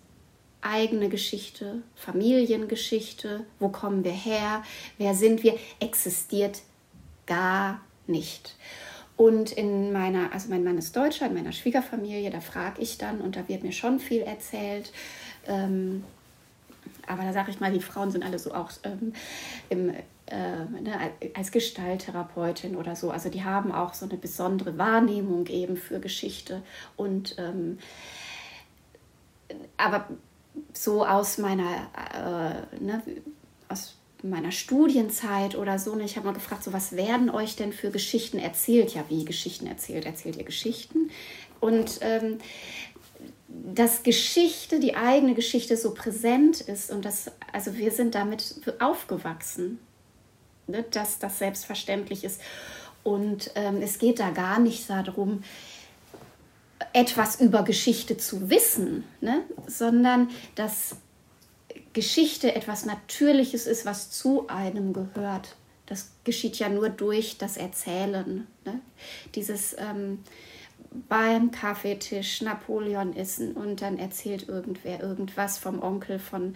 eigene 0.61 1.09
Geschichte, 1.09 1.81
Familiengeschichte, 1.97 3.47
wo 3.59 3.71
kommen 3.71 4.05
wir 4.05 4.13
her, 4.13 4.63
wer 4.99 5.15
sind 5.15 5.43
wir, 5.43 5.57
existiert 5.81 6.61
gar 7.25 7.81
nicht. 8.07 8.57
Und 9.17 9.53
in 9.53 9.91
meiner, 9.91 10.31
also 10.35 10.51
mein 10.51 10.65
Mann 10.65 10.77
ist 10.77 10.95
Deutscher, 10.95 11.29
in 11.29 11.35
meiner 11.35 11.53
Schwiegerfamilie, 11.53 12.29
da 12.29 12.41
frage 12.41 12.83
ich 12.83 12.99
dann 12.99 13.23
und 13.23 13.37
da 13.37 13.49
wird 13.49 13.63
mir 13.63 13.73
schon 13.73 14.01
viel 14.01 14.21
erzählt. 14.21 14.93
Ähm, 15.47 16.05
aber 17.07 17.23
da 17.23 17.33
sage 17.33 17.51
ich 17.51 17.59
mal, 17.59 17.73
die 17.73 17.81
Frauen 17.81 18.11
sind 18.11 18.23
alle 18.23 18.39
so 18.39 18.53
auch 18.53 18.71
ähm, 18.83 19.15
im 19.71 19.95
äh, 20.27 20.65
ne, 20.81 21.13
als 21.35 21.53
Gestalttherapeutin 21.53 22.77
oder 22.77 22.97
so. 22.97 23.11
Also 23.11 23.29
die 23.29 23.45
haben 23.45 23.73
auch 23.73 23.95
so 23.95 24.07
eine 24.07 24.17
besondere 24.17 24.79
Wahrnehmung 24.79 25.47
eben 25.49 25.77
für 25.77 26.01
Geschichte. 26.01 26.63
Und 26.97 27.37
ähm, 27.39 27.79
aber 29.77 30.09
so 30.73 31.05
aus 31.05 31.39
meiner, 31.39 31.89
äh, 32.15 32.83
ne, 32.83 33.03
aus 33.69 33.97
meiner 34.23 34.53
Studienzeit 34.53 35.57
oder 35.57 35.79
so, 35.79 35.95
ne, 35.95 36.05
ich 36.05 36.17
habe 36.17 36.27
mal 36.27 36.33
gefragt, 36.33 36.65
so 36.65 36.73
was 36.73 36.97
werden 36.97 37.29
euch 37.29 37.57
denn 37.57 37.73
für 37.73 37.91
Geschichten 37.91 38.39
erzählt? 38.39 38.95
Ja, 38.95 39.05
wie 39.09 39.25
Geschichten 39.25 39.67
erzählt? 39.67 40.07
Erzählt 40.07 40.37
ihr 40.37 40.45
Geschichten? 40.45 41.11
Und 41.61 41.99
ähm, 42.01 42.39
dass 43.49 44.03
Geschichte, 44.03 44.81
die 44.81 44.97
eigene 44.97 45.35
Geschichte 45.35 45.77
so 45.77 45.93
präsent 45.93 46.63
ist 46.63 46.91
und 46.91 47.05
das, 47.05 47.31
also 47.53 47.77
wir 47.77 47.91
sind 47.91 48.15
damit 48.15 48.55
aufgewachsen 48.81 49.79
ne, 50.67 50.85
dass 50.91 51.19
das 51.19 51.39
selbstverständlich 51.39 52.25
ist. 52.25 52.41
Und 53.03 53.51
ähm, 53.55 53.83
es 53.83 53.99
geht 53.99 54.19
da 54.19 54.31
gar 54.31 54.59
nicht 54.59 54.89
darum, 54.89 55.43
etwas 56.93 57.41
über 57.41 57.63
Geschichte 57.63 58.17
zu 58.17 58.51
wissen, 58.51 59.05
ne, 59.21 59.43
sondern 59.67 60.31
dass 60.55 60.97
Geschichte 61.93 62.55
etwas 62.55 62.85
Natürliches 62.85 63.67
ist, 63.67 63.87
was 63.87 64.11
zu 64.11 64.49
einem 64.49 64.93
gehört. 64.93 65.57
Das 65.87 66.11
geschieht 66.25 66.59
ja 66.59 66.69
nur 66.69 66.89
durch 66.89 67.39
das 67.39 67.57
Erzählen. 67.57 68.47
Ne? 68.65 68.81
Dieses 69.35 69.77
ähm, 69.79 70.21
beim 71.09 71.51
Kaffeetisch 71.51 72.41
Napoleon 72.43 73.17
essen 73.17 73.53
und 73.53 73.83
dann 73.83 73.99
erzählt 73.99 74.49
irgendwer 74.49 75.01
irgendwas 75.01 75.59
vom 75.59 75.83
Onkel 75.83 76.19
von 76.19 76.55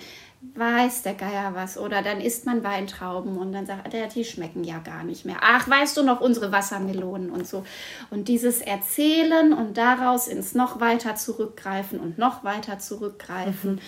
weiß 0.54 1.02
der 1.02 1.14
Geier 1.14 1.54
was 1.54 1.76
oder 1.76 2.02
dann 2.02 2.20
isst 2.20 2.46
man 2.46 2.62
Weintrauben 2.62 3.36
und 3.36 3.52
dann 3.52 3.66
sagt 3.66 3.92
er, 3.92 4.06
die 4.06 4.24
schmecken 4.24 4.62
ja 4.62 4.78
gar 4.78 5.02
nicht 5.02 5.24
mehr. 5.24 5.38
Ach, 5.40 5.68
weißt 5.68 5.96
du 5.96 6.04
noch 6.04 6.20
unsere 6.20 6.52
Wassermelonen 6.52 7.30
und 7.30 7.46
so. 7.46 7.64
Und 8.10 8.28
dieses 8.28 8.60
Erzählen 8.60 9.52
und 9.52 9.76
daraus 9.76 10.28
ins 10.28 10.54
noch 10.54 10.78
weiter 10.78 11.16
zurückgreifen 11.16 11.98
und 11.98 12.18
noch 12.18 12.44
weiter 12.44 12.78
zurückgreifen. 12.78 13.72
Mhm. 13.72 13.80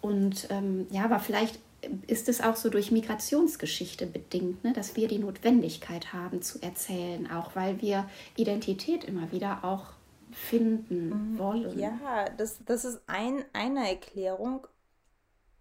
Und 0.00 0.48
ähm, 0.50 0.86
ja, 0.90 1.04
aber 1.04 1.18
vielleicht 1.18 1.58
ist 2.06 2.28
es 2.28 2.40
auch 2.40 2.56
so 2.56 2.68
durch 2.70 2.90
Migrationsgeschichte 2.90 4.06
bedingt, 4.06 4.64
ne, 4.64 4.72
dass 4.72 4.96
wir 4.96 5.08
die 5.08 5.18
Notwendigkeit 5.18 6.12
haben 6.12 6.42
zu 6.42 6.60
erzählen, 6.62 7.30
auch 7.30 7.54
weil 7.54 7.80
wir 7.80 8.08
Identität 8.36 9.04
immer 9.04 9.32
wieder 9.32 9.64
auch 9.64 9.92
finden 10.32 11.32
mhm. 11.32 11.38
wollen. 11.38 11.78
Ja, 11.78 12.26
das, 12.36 12.58
das 12.64 12.84
ist 12.84 13.02
ein, 13.06 13.44
eine 13.52 13.88
Erklärung. 13.88 14.66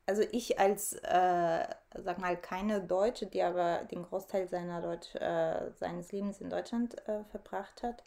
also 0.05 0.23
ich 0.31 0.59
als, 0.59 0.93
äh, 0.93 1.67
sag 1.95 2.19
mal, 2.19 2.35
keine 2.37 2.81
Deutsche, 2.81 3.27
die 3.27 3.43
aber 3.43 3.83
den 3.85 4.03
Großteil 4.03 4.47
seiner 4.49 4.81
Deutsch, 4.81 5.15
äh, 5.15 5.71
seines 5.79 6.11
Lebens 6.11 6.41
in 6.41 6.49
Deutschland 6.49 6.97
äh, 7.07 7.23
verbracht 7.25 7.83
hat, 7.83 8.03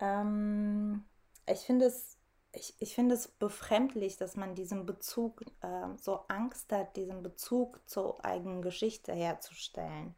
ähm, 0.00 1.04
ich 1.50 1.60
finde 1.60 1.86
es 1.86 2.17
ich, 2.58 2.74
ich 2.78 2.94
finde 2.94 3.14
es 3.14 3.28
befremdlich, 3.28 4.16
dass 4.16 4.36
man 4.36 4.54
diesen 4.54 4.86
Bezug, 4.86 5.42
äh, 5.60 5.88
so 6.00 6.24
Angst 6.28 6.72
hat, 6.72 6.96
diesen 6.96 7.22
Bezug 7.22 7.80
zur 7.86 8.24
eigenen 8.24 8.62
Geschichte 8.62 9.12
herzustellen. 9.12 10.14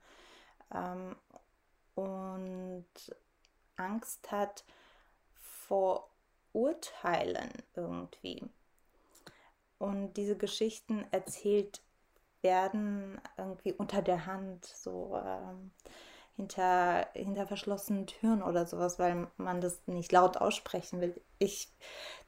Ähm, 0.74 1.16
und 1.94 2.86
Angst 3.76 4.30
hat 4.30 4.64
vor 5.40 6.10
Urteilen 6.52 7.50
irgendwie. 7.74 8.42
Und 9.78 10.14
diese 10.14 10.36
Geschichten 10.36 11.06
erzählt 11.10 11.80
werden 12.42 13.20
irgendwie 13.36 13.72
unter 13.72 14.02
der 14.02 14.26
Hand, 14.26 14.64
so 14.64 15.20
ähm, 15.24 15.70
hinter, 16.40 17.06
hinter 17.12 17.46
verschlossenen 17.46 18.06
Türen 18.06 18.42
oder 18.42 18.66
sowas, 18.66 18.98
weil 18.98 19.28
man 19.36 19.60
das 19.60 19.78
nicht 19.86 20.10
laut 20.12 20.36
aussprechen 20.36 21.00
will. 21.00 21.20
Ich 21.38 21.68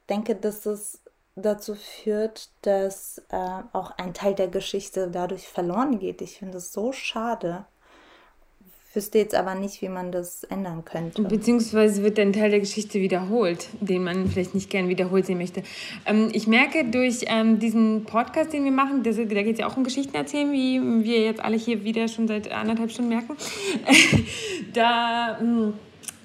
denke, 0.09 0.35
dass 0.35 0.65
es 0.65 1.01
dazu 1.35 1.75
führt, 1.75 2.51
dass 2.61 3.17
äh, 3.29 3.61
auch 3.73 3.91
ein 3.97 4.13
Teil 4.13 4.35
der 4.35 4.49
Geschichte 4.49 5.09
dadurch 5.09 5.47
verloren 5.47 5.99
geht. 5.99 6.21
Ich 6.21 6.37
finde 6.37 6.59
es 6.59 6.71
so 6.71 6.91
schade 6.91 7.65
wüsste 8.95 9.17
jetzt 9.17 9.33
aber 9.33 9.55
nicht, 9.55 9.81
wie 9.81 9.89
man 9.89 10.11
das 10.11 10.43
ändern 10.45 10.85
könnte. 10.85 11.23
Beziehungsweise 11.23 12.03
wird 12.03 12.19
ein 12.19 12.33
Teil 12.33 12.51
der 12.51 12.59
Geschichte 12.59 13.01
wiederholt, 13.01 13.67
den 13.79 14.03
man 14.03 14.27
vielleicht 14.27 14.53
nicht 14.53 14.69
gern 14.69 14.87
wiederholt 14.89 15.25
sehen 15.25 15.39
möchte. 15.39 15.63
Ähm, 16.05 16.29
ich 16.33 16.47
merke 16.47 16.85
durch 16.85 17.25
ähm, 17.27 17.59
diesen 17.59 18.03
Podcast, 18.03 18.53
den 18.53 18.63
wir 18.65 18.71
machen, 18.71 19.03
das, 19.03 19.15
da 19.15 19.23
geht 19.23 19.53
es 19.53 19.59
ja 19.59 19.67
auch 19.67 19.77
um 19.77 19.83
Geschichten 19.83 20.15
erzählen, 20.15 20.51
wie 20.51 21.03
wir 21.03 21.23
jetzt 21.23 21.43
alle 21.43 21.57
hier 21.57 21.83
wieder 21.83 22.07
schon 22.07 22.27
seit 22.27 22.51
anderthalb 22.51 22.91
Stunden 22.91 23.09
merken, 23.09 23.35
da, 24.73 25.39
hm, 25.39 25.73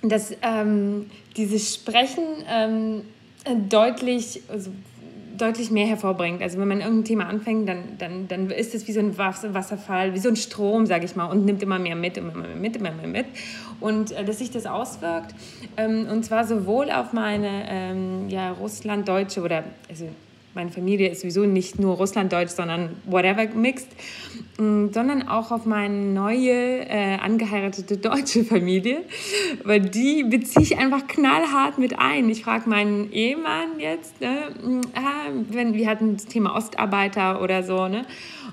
dass 0.02 0.32
ähm, 0.42 1.06
dieses 1.36 1.74
Sprechen 1.74 2.24
ähm, 2.50 3.02
deutlich, 3.68 4.42
also 4.48 4.70
deutlich 5.40 5.70
mehr 5.70 5.86
hervorbringt. 5.86 6.42
Also 6.42 6.58
wenn 6.58 6.68
man 6.68 6.80
irgendein 6.80 7.04
Thema 7.04 7.26
anfängt, 7.26 7.68
dann, 7.68 7.82
dann, 7.98 8.28
dann 8.28 8.50
ist 8.50 8.74
es 8.74 8.86
wie 8.86 8.92
so 8.92 9.00
ein 9.00 9.16
Wasserfall, 9.16 10.14
wie 10.14 10.18
so 10.18 10.28
ein 10.28 10.36
Strom, 10.36 10.86
sage 10.86 11.04
ich 11.04 11.16
mal, 11.16 11.26
und 11.26 11.44
nimmt 11.44 11.62
immer 11.62 11.78
mehr 11.78 11.96
mit, 11.96 12.16
immer 12.16 12.34
mehr 12.34 12.56
mit, 12.56 12.76
immer 12.76 12.92
mehr 12.92 13.06
mit. 13.06 13.26
Und 13.80 14.12
äh, 14.12 14.24
dass 14.24 14.38
sich 14.38 14.50
das 14.50 14.66
auswirkt, 14.66 15.34
ähm, 15.76 16.06
und 16.10 16.24
zwar 16.24 16.44
sowohl 16.44 16.90
auf 16.90 17.12
meine 17.12 17.64
ähm, 17.68 18.28
ja, 18.28 18.50
Russlanddeutsche 18.52 19.40
oder 19.42 19.64
also 19.88 20.08
meine 20.58 20.72
Familie 20.72 21.08
ist 21.08 21.20
sowieso 21.20 21.44
nicht 21.46 21.78
nur 21.78 21.94
Russlanddeutsch, 21.94 22.50
sondern 22.50 22.96
whatever 23.06 23.46
mixed, 23.54 23.86
mm, 24.58 24.88
sondern 24.92 25.28
auch 25.28 25.52
auf 25.52 25.66
meine 25.66 25.94
neue 25.94 26.80
äh, 26.80 27.14
angeheiratete 27.14 27.96
deutsche 27.96 28.42
Familie, 28.42 29.04
weil 29.62 29.80
die 29.80 30.24
beziehe 30.24 30.64
ich 30.64 30.76
einfach 30.76 31.06
knallhart 31.06 31.78
mit 31.78 31.96
ein. 32.00 32.28
Ich 32.28 32.42
frage 32.42 32.68
meinen 32.68 33.12
Ehemann 33.12 33.78
jetzt, 33.78 34.20
ne, 34.20 34.48
mm, 34.60 34.80
ah, 34.96 35.30
wenn 35.48 35.74
wir 35.74 35.88
hatten 35.88 36.14
das 36.16 36.26
Thema 36.26 36.56
Ostarbeiter 36.56 37.40
oder 37.40 37.62
so, 37.62 37.86
ne? 37.86 38.04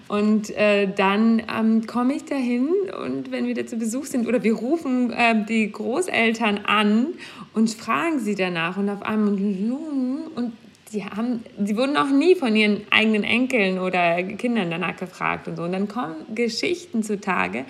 Und 0.07 0.55
äh, 0.55 0.87
dann 0.87 1.41
ähm, 1.51 1.87
komme 1.87 2.13
ich 2.13 2.25
dahin 2.25 2.69
und 3.03 3.31
wenn 3.31 3.47
wir 3.47 3.55
da 3.55 3.65
zu 3.65 3.77
Besuch 3.77 4.05
sind 4.05 4.27
oder 4.27 4.43
wir 4.43 4.53
rufen 4.53 5.11
äh, 5.11 5.43
die 5.43 5.71
Großeltern 5.71 6.59
an 6.65 7.07
und 7.55 7.71
fragen 7.71 8.19
sie 8.19 8.35
danach 8.35 8.77
und 8.77 8.87
auf 8.89 9.01
einmal 9.01 9.33
und 9.33 10.53
die, 10.95 11.03
haben, 11.03 11.43
die 11.57 11.75
wurden 11.75 11.93
noch 11.93 12.09
nie 12.09 12.35
von 12.35 12.55
ihren 12.55 12.81
eigenen 12.89 13.23
Enkeln 13.23 13.79
oder 13.79 14.23
Kindern 14.23 14.71
danach 14.71 14.95
gefragt 14.95 15.47
und 15.47 15.57
so. 15.57 15.63
Und 15.63 15.73
dann 15.73 15.87
kommen 15.87 16.15
Geschichten 16.33 17.03
zutage. 17.03 17.65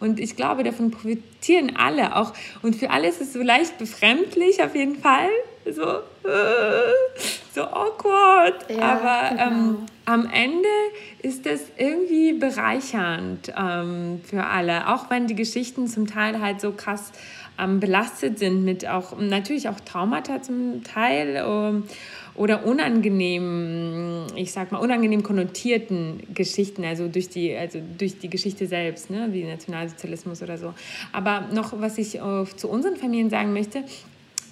Und 0.00 0.20
ich 0.20 0.36
glaube, 0.36 0.62
davon 0.62 0.92
profitieren 0.92 1.76
alle 1.76 2.14
auch. 2.16 2.32
Und 2.62 2.76
für 2.76 2.90
alle 2.90 3.08
ist 3.08 3.20
es 3.20 3.32
so 3.32 3.42
leicht 3.42 3.78
befremdlich 3.78 4.62
auf 4.62 4.74
jeden 4.76 4.96
Fall. 4.96 5.28
So, 5.66 5.82
äh, 5.82 6.94
so 7.52 7.62
awkward. 7.62 8.70
Ja, 8.70 8.80
Aber 8.80 9.30
genau. 9.30 9.42
ähm, 9.42 9.76
am 10.04 10.30
Ende 10.32 10.68
ist 11.20 11.44
das 11.46 11.60
irgendwie 11.76 12.32
bereichernd 12.32 13.52
ähm, 13.58 14.20
für 14.24 14.44
alle. 14.44 14.88
Auch 14.88 15.10
wenn 15.10 15.26
die 15.26 15.34
Geschichten 15.34 15.88
zum 15.88 16.06
Teil 16.06 16.40
halt 16.40 16.60
so 16.60 16.70
krass 16.72 17.12
ähm, 17.58 17.80
belastet 17.80 18.38
sind 18.38 18.64
mit 18.64 18.86
auch 18.86 19.18
natürlich 19.18 19.68
auch 19.68 19.80
Traumata 19.80 20.40
zum 20.42 20.84
Teil. 20.84 21.44
Ähm, 21.44 21.84
oder 22.38 22.64
unangenehm, 22.64 24.26
ich 24.36 24.52
sag 24.52 24.72
mal, 24.72 24.78
unangenehm 24.78 25.22
konnotierten 25.22 26.22
Geschichten, 26.32 26.84
also 26.84 27.08
durch 27.08 27.28
die, 27.28 27.54
also 27.54 27.80
durch 27.98 28.18
die 28.18 28.30
Geschichte 28.30 28.66
selbst, 28.66 29.10
ne, 29.10 29.28
wie 29.32 29.44
Nationalsozialismus 29.44 30.42
oder 30.42 30.56
so. 30.56 30.72
Aber 31.12 31.48
noch, 31.52 31.78
was 31.80 31.98
ich 31.98 32.16
äh, 32.16 32.44
zu 32.56 32.68
unseren 32.68 32.96
Familien 32.96 33.28
sagen 33.28 33.52
möchte, 33.52 33.84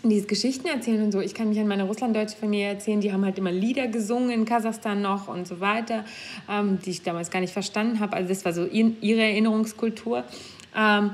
dieses 0.02 0.26
Geschichten 0.26 0.68
erzählen 0.68 1.02
und 1.02 1.12
so. 1.12 1.20
Ich 1.20 1.34
kann 1.34 1.48
mich 1.48 1.58
an 1.58 1.68
meine 1.68 1.84
russlanddeutsche 1.84 2.36
Familie 2.36 2.68
erzählen, 2.68 3.00
die 3.00 3.12
haben 3.12 3.24
halt 3.24 3.38
immer 3.38 3.52
Lieder 3.52 3.88
gesungen 3.88 4.30
in 4.30 4.44
Kasachstan 4.44 5.00
noch 5.00 5.28
und 5.28 5.46
so 5.46 5.60
weiter, 5.60 6.04
ähm, 6.48 6.78
die 6.84 6.90
ich 6.90 7.02
damals 7.02 7.30
gar 7.30 7.40
nicht 7.40 7.52
verstanden 7.52 8.00
habe. 8.00 8.14
Also 8.14 8.28
das 8.28 8.44
war 8.44 8.52
so 8.52 8.64
in, 8.64 8.96
ihre 9.00 9.22
Erinnerungskultur. 9.22 10.24
Ähm, 10.76 11.10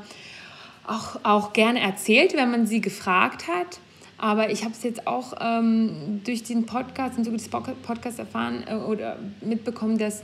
auch, 0.87 1.21
auch 1.23 1.53
gerne 1.53 1.81
erzählt, 1.81 2.35
wenn 2.35 2.51
man 2.51 2.67
sie 2.67 2.81
gefragt 2.81 3.47
hat. 3.47 3.79
Aber 4.23 4.51
ich 4.51 4.63
habe 4.63 4.73
es 4.73 4.85
jetzt 4.85 5.09
auch 5.09 5.33
ähm, 5.41 6.21
durch 6.25 6.45
den 6.45 6.65
Podcast 6.65 7.19
und 7.19 7.25
so 7.25 7.33
des 7.33 7.49
Podcast 7.49 8.21
erfahren 8.21 8.63
äh, 8.69 8.77
oder 8.77 9.19
mitbekommen, 9.41 9.99
dass 9.99 10.23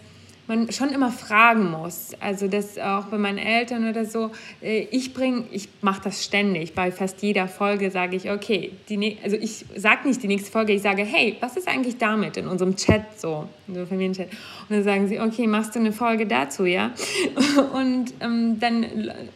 man 0.49 0.73
schon 0.73 0.89
immer 0.91 1.13
fragen 1.13 1.71
muss. 1.71 2.11
Also 2.21 2.49
das 2.49 2.79
auch 2.79 3.05
bei 3.07 3.19
meinen 3.19 3.39
Eltern 3.39 3.89
oder 3.89 4.05
so. 4.05 4.31
Äh, 4.63 4.87
ich 4.91 5.15
bringe, 5.15 5.45
ich 5.53 5.69
mache 5.83 6.01
das 6.05 6.25
ständig. 6.25 6.75
Bei 6.75 6.91
fast 6.91 7.23
jeder 7.23 7.47
Folge 7.47 7.91
sage 7.91 8.17
ich, 8.17 8.31
okay, 8.31 8.73
die, 8.89 9.19
also 9.23 9.37
ich 9.37 9.67
sage 9.77 10.09
nicht 10.09 10.23
die 10.23 10.29
nächste 10.29 10.51
Folge, 10.51 10.73
ich 10.73 10.83
sage, 10.83 11.03
hey, 11.03 11.37
was 11.41 11.57
ist 11.57 11.69
eigentlich 11.69 11.99
damit 11.99 12.37
in 12.37 12.49
unserem 12.49 12.75
Chat 12.75 13.21
so, 13.21 13.49
in 13.67 13.75
unserem 13.75 13.89
Familienchat? 13.89 14.29
Und 14.69 14.77
dann 14.77 14.85
sagen 14.85 15.09
sie, 15.09 15.21
okay, 15.21 15.47
machst 15.47 15.75
du 15.75 15.81
eine 15.81 15.93
Folge 15.93 16.27
dazu, 16.27 16.65
ja? 16.65 16.93
Und 17.75 18.15
ähm, 18.21 18.59
dann 18.59 18.87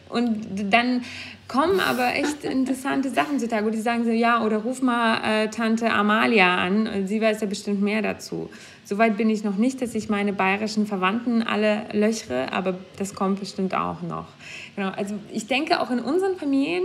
und 0.09 0.37
dann 0.71 1.03
kommen 1.47 1.79
aber 1.79 2.15
echt 2.15 2.43
interessante 2.43 3.09
Sachen 3.09 3.39
zutage, 3.39 3.65
wo 3.65 3.69
die 3.69 3.79
sagen 3.79 4.05
so, 4.05 4.11
ja, 4.11 4.43
oder 4.43 4.57
ruf 4.57 4.81
mal 4.81 5.43
äh, 5.43 5.49
Tante 5.49 5.91
Amalia 5.91 6.55
an, 6.57 7.05
sie 7.05 7.21
weiß 7.21 7.41
ja 7.41 7.47
bestimmt 7.47 7.81
mehr 7.81 8.01
dazu. 8.01 8.49
Soweit 8.85 9.17
bin 9.17 9.29
ich 9.29 9.43
noch 9.43 9.55
nicht, 9.55 9.81
dass 9.81 9.95
ich 9.95 10.09
meine 10.09 10.33
bayerischen 10.33 10.85
Verwandten 10.85 11.41
alle 11.41 11.85
löchere, 11.93 12.51
aber 12.51 12.75
das 12.97 13.15
kommt 13.15 13.39
bestimmt 13.39 13.73
auch 13.73 14.01
noch. 14.01 14.27
Genau, 14.75 14.89
also 14.89 15.15
ich 15.31 15.47
denke 15.47 15.79
auch 15.79 15.89
in 15.89 15.99
unseren 15.99 16.35
Familien, 16.35 16.83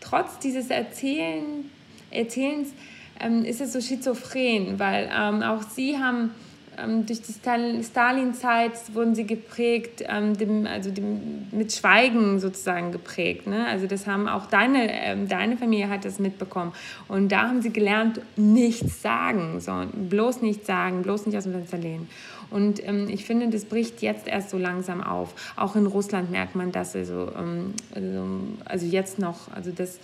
trotz 0.00 0.38
dieses 0.38 0.70
Erzählen, 0.70 1.70
Erzählens, 2.10 2.68
ähm, 3.20 3.44
ist 3.44 3.60
es 3.60 3.72
so 3.72 3.80
schizophren, 3.80 4.78
weil 4.78 5.10
ähm, 5.12 5.42
auch 5.42 5.62
sie 5.62 5.98
haben 5.98 6.30
ähm, 6.82 7.06
durch 7.06 7.20
die 7.22 7.32
Stalin-Zeit 7.32 8.72
wurden 8.94 9.14
sie 9.14 9.26
geprägt, 9.26 10.04
ähm, 10.08 10.36
dem, 10.36 10.66
also 10.66 10.90
dem, 10.90 11.46
mit 11.50 11.72
Schweigen 11.72 12.40
sozusagen 12.40 12.92
geprägt. 12.92 13.46
Ne? 13.46 13.66
Also 13.66 13.86
das 13.86 14.06
haben 14.06 14.28
auch 14.28 14.46
deine, 14.46 14.90
ähm, 14.90 15.28
deine 15.28 15.56
Familie 15.56 15.88
hat 15.88 16.04
das 16.04 16.18
mitbekommen. 16.18 16.72
Und 17.08 17.30
da 17.30 17.48
haben 17.48 17.62
sie 17.62 17.72
gelernt, 17.72 18.20
nichts 18.36 19.02
sagen, 19.02 19.60
so, 19.60 19.84
bloß 19.94 20.42
nichts 20.42 20.66
sagen, 20.66 21.02
bloß 21.02 21.26
nicht 21.26 21.36
aus 21.36 21.44
dem 21.44 21.52
Fenster 21.52 21.78
lehnen. 21.78 22.08
Und 22.50 22.86
ähm, 22.86 23.08
ich 23.08 23.24
finde, 23.24 23.48
das 23.48 23.64
bricht 23.64 24.02
jetzt 24.02 24.26
erst 24.26 24.50
so 24.50 24.58
langsam 24.58 25.02
auf. 25.02 25.54
Auch 25.56 25.76
in 25.76 25.86
Russland 25.86 26.30
merkt 26.30 26.56
man 26.56 26.72
das, 26.72 26.96
also, 26.96 27.30
ähm, 27.38 27.74
also, 27.94 28.26
also 28.64 28.86
jetzt 28.86 29.18
noch, 29.18 29.52
also 29.54 29.70
das 29.70 29.98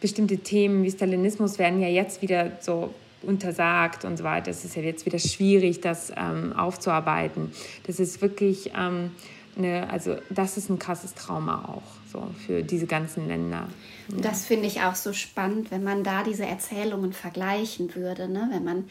bestimmte 0.00 0.38
Themen 0.38 0.82
wie 0.82 0.90
Stalinismus 0.90 1.58
werden 1.58 1.80
ja 1.80 1.88
jetzt 1.88 2.22
wieder 2.22 2.52
so 2.60 2.90
untersagt 3.24 4.04
und 4.04 4.16
so 4.16 4.24
weiter. 4.24 4.50
Es 4.50 4.64
ist 4.64 4.76
ja 4.76 4.82
jetzt 4.82 5.06
wieder 5.06 5.18
schwierig, 5.18 5.80
das 5.80 6.12
ähm, 6.16 6.52
aufzuarbeiten. 6.52 7.52
Das 7.86 8.00
ist 8.00 8.22
wirklich 8.22 8.72
ähm, 8.76 9.10
eine, 9.56 9.90
also 9.90 10.16
das 10.30 10.56
ist 10.56 10.70
ein 10.70 10.78
krasses 10.78 11.14
Trauma 11.14 11.64
auch 11.68 11.82
so 12.12 12.28
für 12.46 12.62
diese 12.62 12.86
ganzen 12.86 13.26
Länder. 13.26 13.68
Ja. 14.08 14.18
Das 14.20 14.46
finde 14.46 14.66
ich 14.66 14.82
auch 14.82 14.94
so 14.94 15.12
spannend, 15.12 15.70
wenn 15.70 15.82
man 15.82 16.04
da 16.04 16.22
diese 16.22 16.46
Erzählungen 16.46 17.12
vergleichen 17.12 17.94
würde, 17.94 18.28
ne? 18.28 18.48
wenn 18.52 18.64
man 18.64 18.84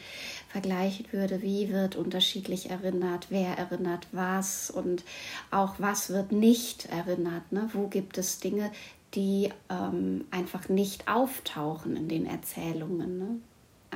vergleichen 0.48 1.06
würde, 1.12 1.40
wie 1.40 1.70
wird 1.70 1.96
unterschiedlich 1.96 2.70
erinnert, 2.70 3.28
wer 3.30 3.56
erinnert 3.56 4.06
was 4.12 4.70
und 4.70 5.04
auch 5.50 5.74
was 5.78 6.10
wird 6.10 6.32
nicht 6.32 6.86
erinnert. 6.86 7.50
Ne? 7.52 7.70
Wo 7.72 7.86
gibt 7.88 8.18
es 8.18 8.40
Dinge, 8.40 8.70
die 9.14 9.50
ähm, 9.70 10.24
einfach 10.30 10.68
nicht 10.68 11.08
auftauchen 11.08 11.96
in 11.96 12.08
den 12.08 12.26
Erzählungen. 12.26 13.18
Ne? 13.18 13.40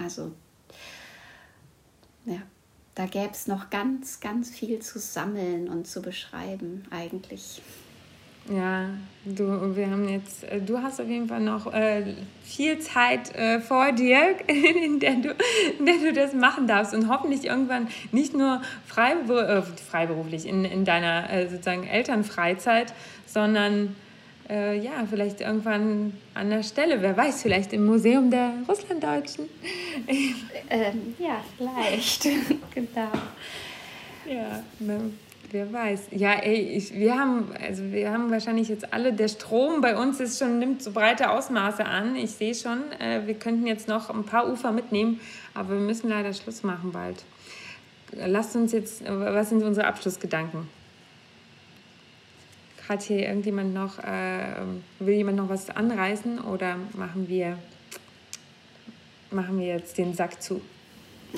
Also 0.03 0.33
ja, 2.25 2.43
da 2.95 3.07
gäbe 3.07 3.31
es 3.33 3.47
noch 3.47 3.71
ganz, 3.71 4.21
ganz 4.21 4.51
viel 4.51 4.81
zu 4.81 4.99
sammeln 4.99 5.69
und 5.69 5.87
zu 5.87 6.03
beschreiben 6.03 6.85
eigentlich. 6.91 7.63
Ja, 8.51 8.89
du, 9.27 9.77
wir 9.77 9.91
haben 9.91 10.09
jetzt, 10.09 10.43
äh, 10.45 10.61
du 10.61 10.79
hast 10.79 11.01
auf 11.01 11.09
jeden 11.09 11.29
Fall 11.29 11.41
noch 11.41 11.73
äh, 11.73 12.15
viel 12.43 12.79
Zeit 12.79 13.35
äh, 13.35 13.61
vor 13.61 13.93
dir, 13.93 14.37
in 14.49 15.01
der, 15.01 15.17
du, 15.17 15.35
in 15.79 15.85
der 15.85 15.97
du 15.99 16.13
das 16.15 16.33
machen 16.33 16.67
darfst 16.67 16.95
und 16.95 17.09
hoffentlich 17.09 17.45
irgendwann 17.45 17.89
nicht 18.11 18.35
nur 18.35 18.63
freiber 18.87 19.49
äh, 19.49 19.63
freiberuflich 19.63 20.47
in, 20.47 20.65
in 20.65 20.87
deiner 20.87 21.31
äh, 21.31 21.49
sozusagen 21.49 21.85
Elternfreizeit, 21.85 22.95
sondern 23.27 23.95
äh, 24.49 24.79
ja, 24.79 25.07
vielleicht 25.09 25.41
irgendwann 25.41 26.15
an 26.35 26.51
der 26.51 26.63
Stelle, 26.63 27.03
wer 27.03 27.17
weiß, 27.17 27.43
vielleicht 27.43 27.73
im 27.73 27.85
Museum 27.87 28.31
der 28.31 28.53
Russlanddeutschen. 28.69 29.49
ähm, 30.71 31.15
ja, 31.19 31.43
vielleicht, 31.57 32.25
genau. 32.75 33.13
Ja, 34.27 34.63
ne. 34.79 35.11
Wer 35.51 35.73
weiß. 35.73 36.09
Ja, 36.11 36.33
ey, 36.33 36.77
ich, 36.77 36.93
wir 36.93 37.19
haben, 37.19 37.55
also 37.59 37.83
wir 37.91 38.13
haben 38.13 38.31
wahrscheinlich 38.31 38.69
jetzt 38.69 38.93
alle, 38.93 39.15
der 39.15 39.29
Strom 39.29 39.81
bei 39.81 39.97
uns 39.97 40.21
ist 40.21 40.39
schon, 40.39 40.59
nimmt 40.59 40.83
so 40.83 40.93
breite 40.93 41.31
Ausmaße 41.31 41.87
an. 41.87 42.17
Ich 42.17 42.33
sehe 42.33 42.55
schon, 42.55 42.93
äh, 43.01 43.27
wir 43.27 43.33
könnten 43.33 43.67
jetzt 43.67 43.89
noch 43.89 44.11
ein 44.11 44.25
paar 44.25 44.51
Ufer 44.51 44.73
mitnehmen, 44.73 45.21
aber 45.55 45.71
wir 45.71 45.81
müssen 45.81 46.11
leider 46.11 46.35
Schluss 46.35 46.65
machen 46.65 46.93
bald. 46.93 47.25
Lasst 48.13 48.57
uns 48.57 48.73
jetzt, 48.73 49.03
was 49.07 49.49
sind 49.49 49.63
unsere 49.63 49.87
Abschlussgedanken? 49.87 50.69
Hat 52.89 53.03
hier 53.03 53.29
irgendjemand 53.29 53.75
noch, 53.75 53.99
äh, 53.99 54.63
will 54.99 55.15
jemand 55.15 55.37
noch 55.37 55.49
was 55.49 55.69
anreißen 55.69 56.41
oder 56.41 56.77
machen 56.95 57.29
wir, 57.29 57.59
machen 59.31 59.59
wir 59.59 59.67
jetzt 59.67 59.99
den 59.99 60.15
Sack 60.15 60.43
zu? 60.43 60.63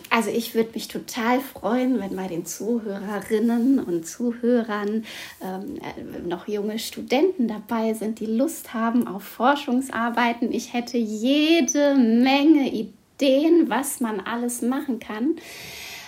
Also 0.08 0.30
ich 0.30 0.54
würde 0.54 0.70
mich 0.74 0.86
total 0.86 1.40
freuen, 1.40 1.98
wenn 1.98 2.14
bei 2.14 2.28
den 2.28 2.46
Zuhörerinnen 2.46 3.80
und 3.80 4.06
Zuhörern 4.06 5.04
ähm, 5.42 5.76
äh, 5.76 6.20
noch 6.20 6.46
junge 6.46 6.78
Studenten 6.78 7.48
dabei 7.48 7.94
sind, 7.94 8.20
die 8.20 8.26
Lust 8.26 8.72
haben 8.72 9.08
auf 9.08 9.24
Forschungsarbeiten. 9.24 10.52
Ich 10.52 10.72
hätte 10.72 10.96
jede 10.96 11.96
Menge 11.96 12.70
Ideen, 12.72 13.68
was 13.68 13.98
man 13.98 14.20
alles 14.20 14.62
machen 14.62 15.00
kann. 15.00 15.36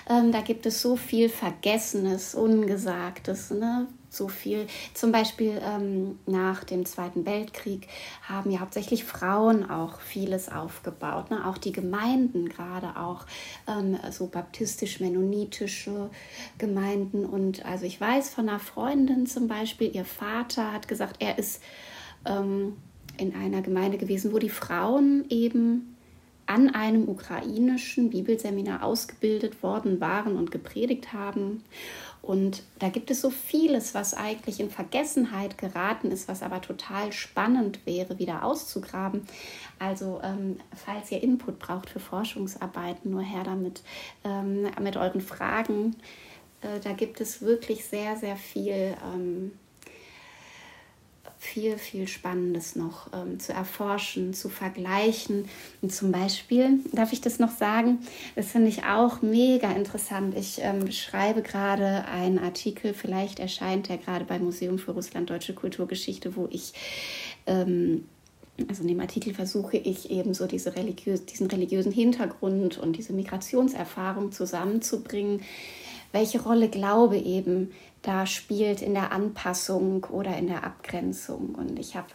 Ähm, 0.09 0.31
da 0.31 0.41
gibt 0.41 0.67
es 0.67 0.81
so 0.81 0.95
viel 0.95 1.29
Vergessenes, 1.29 2.37
Ungesagtes. 2.37 3.51
Ne? 3.51 3.89
So 4.13 4.29
viel. 4.29 4.67
Zum 4.95 5.11
Beispiel 5.11 5.61
ähm, 5.65 6.19
nach 6.27 6.65
dem 6.65 6.85
Zweiten 6.85 7.25
Weltkrieg 7.25 7.89
haben 8.23 8.51
ja 8.51 8.61
hauptsächlich 8.61 9.05
Frauen 9.05 9.69
auch 9.69 10.01
vieles 10.01 10.51
aufgebaut. 10.51 11.31
Ne? 11.31 11.47
Auch 11.47 11.59
die 11.59 11.73
Gemeinden, 11.73 12.49
gerade 12.49 12.97
auch 12.97 13.25
ähm, 13.67 13.99
so 14.11 14.27
baptistisch-mennonitische 14.27 16.11
Gemeinden. 16.59 17.25
Und 17.25 17.65
also 17.65 17.87
ich 17.87 18.01
weiß 18.01 18.31
von 18.31 18.49
einer 18.49 18.59
Freundin 18.59 19.27
zum 19.27 19.49
Beispiel, 19.49 19.95
ihr 19.95 20.05
Vater 20.05 20.73
hat 20.73 20.89
gesagt, 20.89 21.17
er 21.21 21.39
ist 21.39 21.63
ähm, 22.27 22.77
in 23.17 23.35
einer 23.35 23.63
Gemeinde 23.63 23.99
gewesen, 23.99 24.33
wo 24.33 24.39
die 24.39 24.51
Frauen 24.51 25.25
eben 25.31 25.97
an 26.47 26.69
einem 26.71 27.09
ukrainischen 27.09 28.11
Bibelseminar 28.11 28.83
ausgebildet 28.83 29.63
worden 29.63 30.01
waren 30.01 30.37
und 30.37 30.51
gepredigt 30.51 31.13
haben. 31.13 31.63
Und 32.23 32.63
da 32.79 32.89
gibt 32.89 33.11
es 33.11 33.21
so 33.21 33.31
vieles, 33.31 33.95
was 33.95 34.15
eigentlich 34.15 34.61
in 34.61 34.71
Vergessenheit 34.71 35.59
geraten 35.59 36.13
ist, 36.13 36.29
was 36.29 36.45
aber 36.45 36.61
total 36.61 37.13
spannend 37.13 37.85
wäre, 37.85 38.21
wieder 38.21 38.45
auszugraben. 38.45 39.27
Also, 39.81 40.21
ähm, 40.23 40.61
falls 40.73 41.11
ihr 41.11 41.21
Input 41.21 41.59
braucht 41.59 41.91
für 41.91 41.99
Forschungsarbeiten, 41.99 43.11
nur 43.11 43.23
her 43.23 43.43
damit 43.43 43.83
ähm, 44.23 44.69
mit 44.81 44.97
euren 44.97 45.21
Fragen. 45.21 45.97
Äh, 46.61 46.79
da 46.79 46.93
gibt 46.93 47.21
es 47.21 47.43
wirklich 47.43 47.85
sehr, 47.85 48.17
sehr 48.17 48.37
viel. 48.37 48.95
Ähm, 49.13 49.51
viel, 51.39 51.77
viel 51.77 52.07
Spannendes 52.07 52.77
noch 52.77 53.09
ähm, 53.13 53.41
zu 53.41 53.53
erforschen, 53.53 54.33
zu 54.33 54.49
vergleichen. 54.49 55.49
Und 55.81 55.93
zum 55.93 56.13
Beispiel, 56.13 56.81
darf 56.93 57.13
ich 57.13 57.21
das 57.21 57.39
noch 57.39 57.51
sagen, 57.51 57.99
das 58.37 58.53
finde 58.53 58.69
ich 58.69 58.85
auch 58.85 59.23
mega 59.23 59.71
interessant. 59.73 60.37
Ich 60.37 60.61
ähm, 60.63 60.91
schreibe 60.93 61.43
gerade 61.43 62.05
einen 62.05 62.39
Artikel, 62.39 62.95
vielleicht 62.95 63.41
erscheint 63.41 63.89
der 63.89 63.99
gerade 63.99 64.25
beim 64.25 64.45
Museum 64.45 64.79
für 64.79 64.93
Russland 64.93 65.31
Deutsche 65.31 65.53
Kulturgeschichte, 65.53 66.37
wo 66.37 66.49
ich 66.51 66.73
ähm, 67.47 68.05
also 68.69 68.83
in 68.83 68.89
dem 68.89 69.01
Artikel 69.01 69.35
versuche 69.35 69.77
ich 69.79 70.11
eben 70.11 70.35
so 70.35 70.47
diese 70.47 70.77
religiös, 70.77 71.25
diesen 71.25 71.47
religiösen 71.49 71.91
Hintergrund 71.91 72.79
und 72.79 72.97
diese 72.97 73.13
Migrationserfahrung 73.13 74.31
zusammenzubringen. 74.31 75.41
Welche 76.13 76.43
Rolle 76.43 76.69
Glaube 76.69 77.17
eben 77.17 77.73
da 78.03 78.27
spielt 78.27 78.83
in 78.83 78.95
der 78.95 79.13
Anpassung 79.13 80.05
oder 80.05 80.37
in 80.37 80.49
der 80.49 80.65
Abgrenzung. 80.65 81.55
Und 81.55 81.79
ich 81.79 81.97
habe 81.97 82.09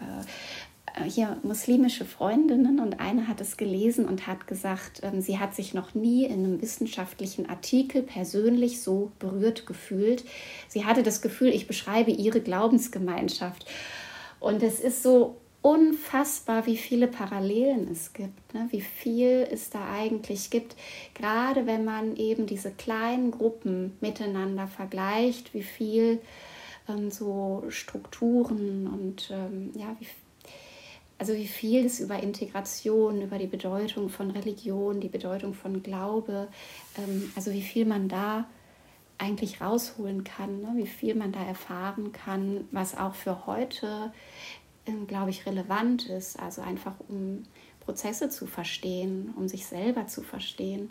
äh, 0.96 1.04
hier 1.10 1.38
muslimische 1.44 2.06
Freundinnen 2.06 2.80
und 2.80 3.00
eine 3.00 3.28
hat 3.28 3.42
es 3.42 3.58
gelesen 3.58 4.06
und 4.06 4.28
hat 4.28 4.48
gesagt, 4.48 5.02
ähm, 5.04 5.22
sie 5.22 5.40
hat 5.40 5.56
sich 5.56 5.74
noch 5.74 5.96
nie 5.96 6.26
in 6.26 6.46
einem 6.46 6.62
wissenschaftlichen 6.62 7.50
Artikel 7.50 8.04
persönlich 8.04 8.82
so 8.82 9.12
berührt 9.20 9.66
gefühlt. 9.66 10.26
Sie 10.68 10.86
hatte 10.86 11.04
das 11.04 11.22
Gefühl, 11.22 11.50
ich 11.50 11.68
beschreibe 11.68 12.12
ihre 12.12 12.42
Glaubensgemeinschaft. 12.42 13.66
Und 14.40 14.62
es 14.62 14.80
ist 14.80 15.02
so 15.02 15.38
unfassbar, 15.68 16.66
wie 16.66 16.78
viele 16.78 17.10
Parallelen 17.10 17.92
es 17.92 18.14
gibt, 18.14 18.54
ne? 18.54 18.68
wie 18.72 18.80
viel 18.80 19.46
es 19.52 19.70
da 19.70 19.92
eigentlich 19.92 20.50
gibt, 20.50 20.78
gerade 21.14 21.68
wenn 21.68 21.84
man 21.84 22.16
eben 22.16 22.46
diese 22.46 22.72
kleinen 22.72 23.32
Gruppen 23.32 23.98
miteinander 24.00 24.68
vergleicht, 24.68 25.54
wie 25.54 25.64
viel 25.64 26.22
ähm, 26.88 27.12
so 27.12 27.66
Strukturen 27.68 28.88
und 28.88 29.30
ähm, 29.30 29.74
ja, 29.76 29.94
wie, 30.00 30.08
also 31.18 31.34
wie 31.34 31.48
viel 31.48 31.86
es 31.86 32.00
über 32.00 32.24
Integration, 32.24 33.22
über 33.22 33.38
die 33.38 33.48
Bedeutung 33.48 34.08
von 34.08 34.32
Religion, 34.32 35.02
die 35.02 35.10
Bedeutung 35.10 35.54
von 35.54 35.84
Glaube, 35.84 36.48
ähm, 36.98 37.30
also 37.36 37.52
wie 37.52 37.62
viel 37.62 37.86
man 37.86 38.08
da 38.08 38.48
eigentlich 39.18 39.62
rausholen 39.62 40.24
kann, 40.24 40.62
ne? 40.62 40.74
wie 40.76 40.88
viel 40.88 41.16
man 41.16 41.32
da 41.32 41.44
erfahren 41.44 42.12
kann, 42.12 42.68
was 42.72 42.98
auch 42.98 43.16
für 43.16 43.48
heute 43.48 44.14
glaube 45.08 45.30
ich, 45.30 45.46
relevant 45.46 46.08
ist. 46.10 46.40
Also 46.40 46.62
einfach 46.62 46.96
um 47.08 47.44
Prozesse 47.80 48.30
zu 48.30 48.48
verstehen, 48.48 49.34
um 49.38 49.48
sich 49.48 49.66
selber 49.66 50.08
zu 50.08 50.22
verstehen. 50.22 50.90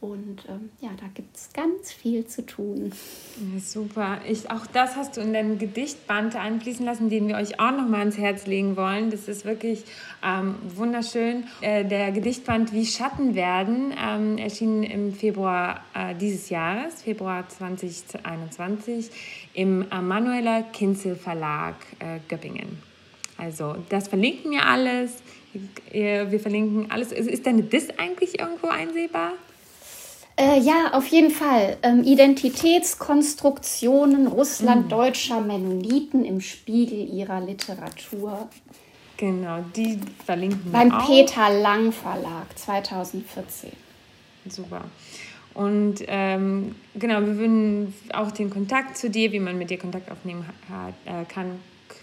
Und 0.00 0.46
ähm, 0.48 0.70
ja, 0.80 0.88
da 0.98 1.06
gibt 1.12 1.36
es 1.36 1.52
ganz 1.52 1.92
viel 1.92 2.26
zu 2.26 2.46
tun. 2.46 2.90
Ja, 3.36 3.60
super. 3.60 4.18
Ich, 4.26 4.50
auch 4.50 4.66
das 4.66 4.96
hast 4.96 5.18
du 5.18 5.20
in 5.20 5.34
deinem 5.34 5.58
Gedichtband 5.58 6.36
einfließen 6.36 6.86
lassen, 6.86 7.10
den 7.10 7.28
wir 7.28 7.36
euch 7.36 7.60
auch 7.60 7.72
noch 7.72 7.86
mal 7.86 8.00
ans 8.00 8.16
Herz 8.16 8.46
legen 8.46 8.78
wollen. 8.78 9.10
Das 9.10 9.28
ist 9.28 9.44
wirklich 9.44 9.84
ähm, 10.24 10.54
wunderschön. 10.74 11.44
Äh, 11.60 11.84
der 11.84 12.12
Gedichtband 12.12 12.72
Wie 12.72 12.86
Schatten 12.86 13.34
werden 13.34 13.92
ähm, 14.02 14.38
erschien 14.38 14.84
im 14.84 15.12
Februar 15.12 15.84
äh, 15.94 16.14
dieses 16.14 16.48
Jahres, 16.48 17.02
Februar 17.02 17.46
2021, 17.46 19.10
im 19.52 19.80
Manueller 19.90 20.62
Kinzel 20.62 21.14
Verlag 21.14 21.74
äh, 21.98 22.20
Göppingen. 22.26 22.89
Also 23.40 23.76
das 23.88 24.08
verlinken 24.08 24.50
wir 24.50 24.66
alles. 24.66 25.22
Wir 25.90 26.38
verlinken 26.38 26.90
alles. 26.90 27.12
Ist 27.12 27.46
deine 27.46 27.62
Dis 27.62 27.88
eigentlich 27.96 28.38
irgendwo 28.38 28.66
einsehbar? 28.68 29.32
Äh, 30.36 30.60
ja, 30.60 30.92
auf 30.92 31.06
jeden 31.08 31.30
Fall. 31.30 31.78
Ähm, 31.82 32.04
Identitätskonstruktionen 32.04 34.26
russlanddeutscher 34.26 35.40
Mennoniten 35.40 36.22
im 36.24 36.40
Spiegel 36.40 37.08
ihrer 37.12 37.40
Literatur. 37.40 38.48
Genau, 39.16 39.64
die 39.76 39.98
verlinken 40.24 40.64
wir 40.64 40.72
Beim. 40.72 40.96
Peter 41.06 41.50
Lang 41.60 41.92
Verlag 41.92 42.46
2014. 42.56 43.70
Super. 44.48 44.84
Und 45.52 45.96
ähm, 46.06 46.76
genau, 46.94 47.20
wir 47.20 47.36
würden 47.36 47.92
auch 48.14 48.30
den 48.30 48.48
Kontakt 48.48 48.96
zu 48.96 49.10
dir, 49.10 49.30
wie 49.32 49.40
man 49.40 49.58
mit 49.58 49.68
dir 49.68 49.78
Kontakt 49.78 50.10
aufnehmen 50.10 50.46
äh, 51.04 51.26
kann, 51.26 51.60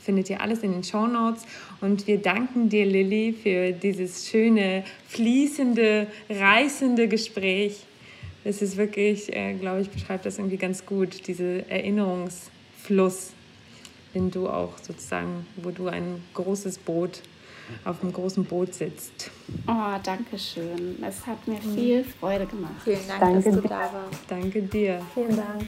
findet 0.07 0.29
ihr 0.29 0.39
alles 0.39 0.63
in 0.63 0.71
den 0.71 0.85
Show 0.85 1.05
Notes. 1.05 1.43
Und 1.81 2.07
wir 2.07 2.17
danken 2.17 2.69
dir, 2.69 2.85
Lilly, 2.85 3.34
für 3.34 3.73
dieses 3.73 4.29
schöne, 4.29 4.85
fließende, 5.09 6.07
reißende 6.29 7.09
Gespräch. 7.09 7.84
Es 8.45 8.61
ist 8.61 8.77
wirklich, 8.77 9.35
äh, 9.35 9.53
glaube 9.55 9.81
ich, 9.81 9.89
beschreibt 9.89 10.25
das 10.25 10.38
irgendwie 10.38 10.55
ganz 10.55 10.85
gut, 10.85 11.27
diese 11.27 11.69
Erinnerungsfluss, 11.69 13.34
den 14.15 14.31
du 14.31 14.47
auch 14.47 14.77
sozusagen, 14.81 15.45
wo 15.57 15.71
du 15.71 15.89
ein 15.89 16.23
großes 16.34 16.77
Boot 16.77 17.21
auf 17.84 18.01
einem 18.01 18.13
großen 18.13 18.45
Boot 18.45 18.73
sitzt. 18.73 19.29
Oh, 19.67 19.99
danke 20.01 20.39
schön. 20.39 21.03
Es 21.05 21.27
hat 21.27 21.45
mir 21.45 21.57
viel 21.57 22.05
Freude 22.05 22.45
gemacht. 22.45 22.75
Vielen 22.81 23.05
Dank, 23.09 23.19
danke 23.19 23.51
dass 23.51 23.61
du 23.61 23.67
da 23.67 23.79
warst. 23.79 24.21
Danke 24.29 24.61
dir. 24.61 25.01
Vielen 25.13 25.35
Dank. 25.35 25.67